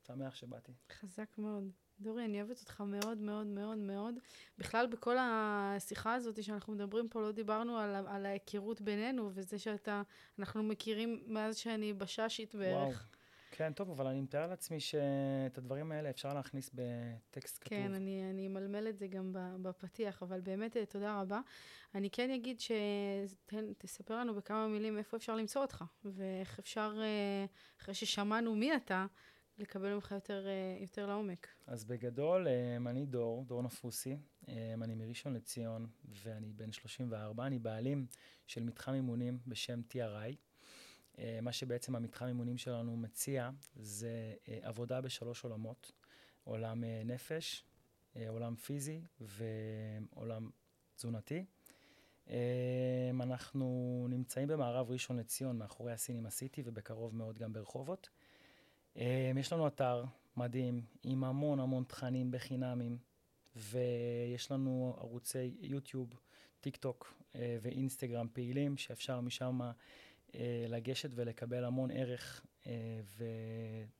שמח 0.06 0.34
שבאתי. 0.34 0.72
חזק 0.90 1.38
מאוד. 1.38 1.70
דורי, 2.00 2.24
אני 2.24 2.42
אוהבת 2.42 2.60
אותך 2.60 2.80
מאוד 2.80 3.18
מאוד 3.18 3.46
מאוד 3.46 3.78
מאוד. 3.78 4.14
בכלל, 4.58 4.86
בכל 4.86 5.16
השיחה 5.20 6.14
הזאת 6.14 6.42
שאנחנו 6.42 6.72
מדברים 6.72 7.08
פה, 7.08 7.20
לא 7.20 7.32
דיברנו 7.32 7.78
על, 7.78 7.94
על 8.06 8.26
ההיכרות 8.26 8.80
בינינו, 8.80 9.30
וזה 9.34 9.58
שאתה, 9.58 10.02
אנחנו 10.38 10.62
מכירים 10.62 11.22
מאז 11.26 11.56
שאני 11.56 11.92
בששית 11.92 12.54
בערך. 12.54 12.98
וואו. 12.98 13.09
כן, 13.50 13.72
טוב, 13.72 13.90
אבל 13.90 14.06
אני 14.06 14.20
מתאר 14.20 14.46
לעצמי 14.46 14.80
שאת 14.80 15.58
הדברים 15.58 15.92
האלה 15.92 16.10
אפשר 16.10 16.34
להכניס 16.34 16.70
בטקסט 16.74 17.58
כתוב. 17.60 17.78
כן, 17.78 17.94
אני, 17.94 18.30
אני 18.30 18.46
אמלמל 18.46 18.88
את 18.88 18.98
זה 18.98 19.06
גם 19.06 19.32
בפתיח, 19.62 20.22
אבל 20.22 20.40
באמת 20.40 20.76
אה, 20.76 20.86
תודה 20.86 21.20
רבה. 21.20 21.40
אני 21.94 22.10
כן 22.10 22.30
אגיד 22.30 22.60
שתספר 22.60 24.16
לנו 24.16 24.34
בכמה 24.34 24.68
מילים 24.68 24.98
איפה 24.98 25.16
אפשר 25.16 25.36
למצוא 25.36 25.62
אותך, 25.62 25.84
ואיך 26.04 26.58
אפשר, 26.58 26.94
אה, 27.00 27.44
אחרי 27.80 27.94
ששמענו 27.94 28.54
מי 28.54 28.76
אתה, 28.76 29.06
לקבל 29.58 29.94
ממך 29.94 30.10
יותר, 30.10 30.46
אה, 30.46 30.76
יותר 30.80 31.06
לעומק. 31.06 31.48
אז 31.66 31.84
בגדול, 31.84 32.46
אני 32.86 33.06
דור, 33.06 33.44
דור 33.44 33.62
נפוסי, 33.62 34.16
אני 34.82 34.94
מראשון 34.94 35.34
לציון, 35.34 35.86
ואני 36.04 36.52
בן 36.52 36.72
34, 36.72 37.46
אני 37.46 37.58
בעלים 37.58 38.06
של 38.46 38.62
מתחם 38.62 38.92
אימונים 38.92 39.38
בשם 39.46 39.80
TRI. 39.92 40.49
אה, 41.20 41.38
מה 41.42 41.52
שבעצם 41.52 41.96
המתחם 41.96 42.26
אימונים 42.26 42.58
שלנו 42.58 42.96
מציע 42.96 43.50
זה 43.76 44.34
אה, 44.48 44.58
עבודה 44.62 45.00
בשלוש 45.00 45.44
עולמות, 45.44 45.92
עולם 46.44 46.84
אה, 46.84 47.02
נפש, 47.04 47.64
עולם 48.28 48.56
פיזי 48.56 49.00
ועולם 49.20 50.50
תזונתי. 50.96 51.44
אנחנו 53.20 54.06
נמצאים 54.10 54.48
במערב 54.48 54.90
ראשון 54.90 55.16
לציון, 55.16 55.58
מאחורי 55.58 55.92
הסינימה 55.92 56.30
סיטי, 56.30 56.62
ובקרוב 56.64 57.16
מאוד 57.16 57.38
גם 57.38 57.52
ברחובות. 57.52 58.08
יש 59.36 59.52
לנו 59.52 59.66
אתר 59.66 60.04
מדהים, 60.36 60.82
עם 61.02 61.24
המון 61.24 61.60
המון 61.60 61.84
תכנים 61.84 62.30
בחינמים, 62.30 62.98
ויש 63.56 64.50
לנו 64.50 64.96
ערוצי 64.98 65.54
יוטיוב, 65.60 66.20
טיק 66.60 66.76
טוק 66.76 67.14
ואינסטגרם 67.34 68.28
פעילים, 68.32 68.76
שאפשר 68.76 69.20
משם 69.20 69.60
לגשת 70.68 71.10
ולקבל 71.14 71.64
המון 71.64 71.90
ערך. 71.90 72.46
אה, 72.66 73.00
ו... 73.04 73.24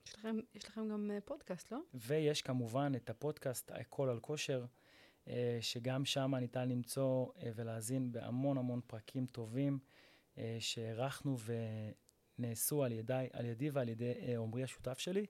יש 0.07 0.15
לכם, 0.15 0.37
יש 0.55 0.69
לכם 0.69 0.89
גם 0.89 1.11
אה, 1.11 1.21
פודקאסט, 1.21 1.73
לא? 1.73 1.79
ויש 1.95 2.43
כמובן 2.43 2.93
את 2.97 3.11
הפודקאסט 3.11 3.71
הכל 3.75 4.09
על 4.09 4.21
כושר, 4.21 4.65
אה, 5.29 5.59
שגם 5.61 6.05
שם 6.05 6.35
ניתן 6.35 6.69
למצוא 6.69 7.27
אה, 7.43 7.51
ולהאזין 7.55 8.13
בהמון 8.13 8.59
המון 8.59 8.81
פרקים 8.87 9.27
טובים 9.27 9.79
אה, 10.39 10.57
שהערכנו 10.61 11.37
ונעשו 12.39 12.85
על, 12.85 12.93
ידי, 12.93 13.27
על 13.33 13.47
ידי 13.47 13.71
ועל 13.71 13.89
ידי 13.89 14.13
אה, 14.13 14.39
עמרי 14.39 14.63
השותף 14.63 14.99
שלי. 14.99 15.27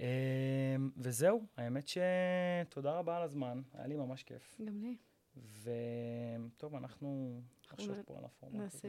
אה, 0.00 0.76
וזהו, 0.96 1.46
האמת 1.56 1.88
שתודה 1.88 2.98
רבה 2.98 3.16
על 3.16 3.22
הזמן, 3.22 3.62
היה 3.74 3.86
לי 3.86 3.96
ממש 3.96 4.22
כיף. 4.22 4.56
גם 4.64 4.80
לי. 4.80 4.96
וטוב, 5.36 6.74
אנחנו 6.74 7.40
נחשוב 7.72 7.96
פה 8.06 8.18
על 8.18 8.24
הפורמט 8.24 8.54
הזה. 8.74 8.88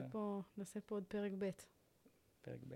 נעשה 0.57 0.81
פה 0.81 0.95
עוד 0.95 1.03
פרק 1.03 1.31
ב'. 1.39 1.49
פרק 2.41 2.59
ב'. 2.67 2.75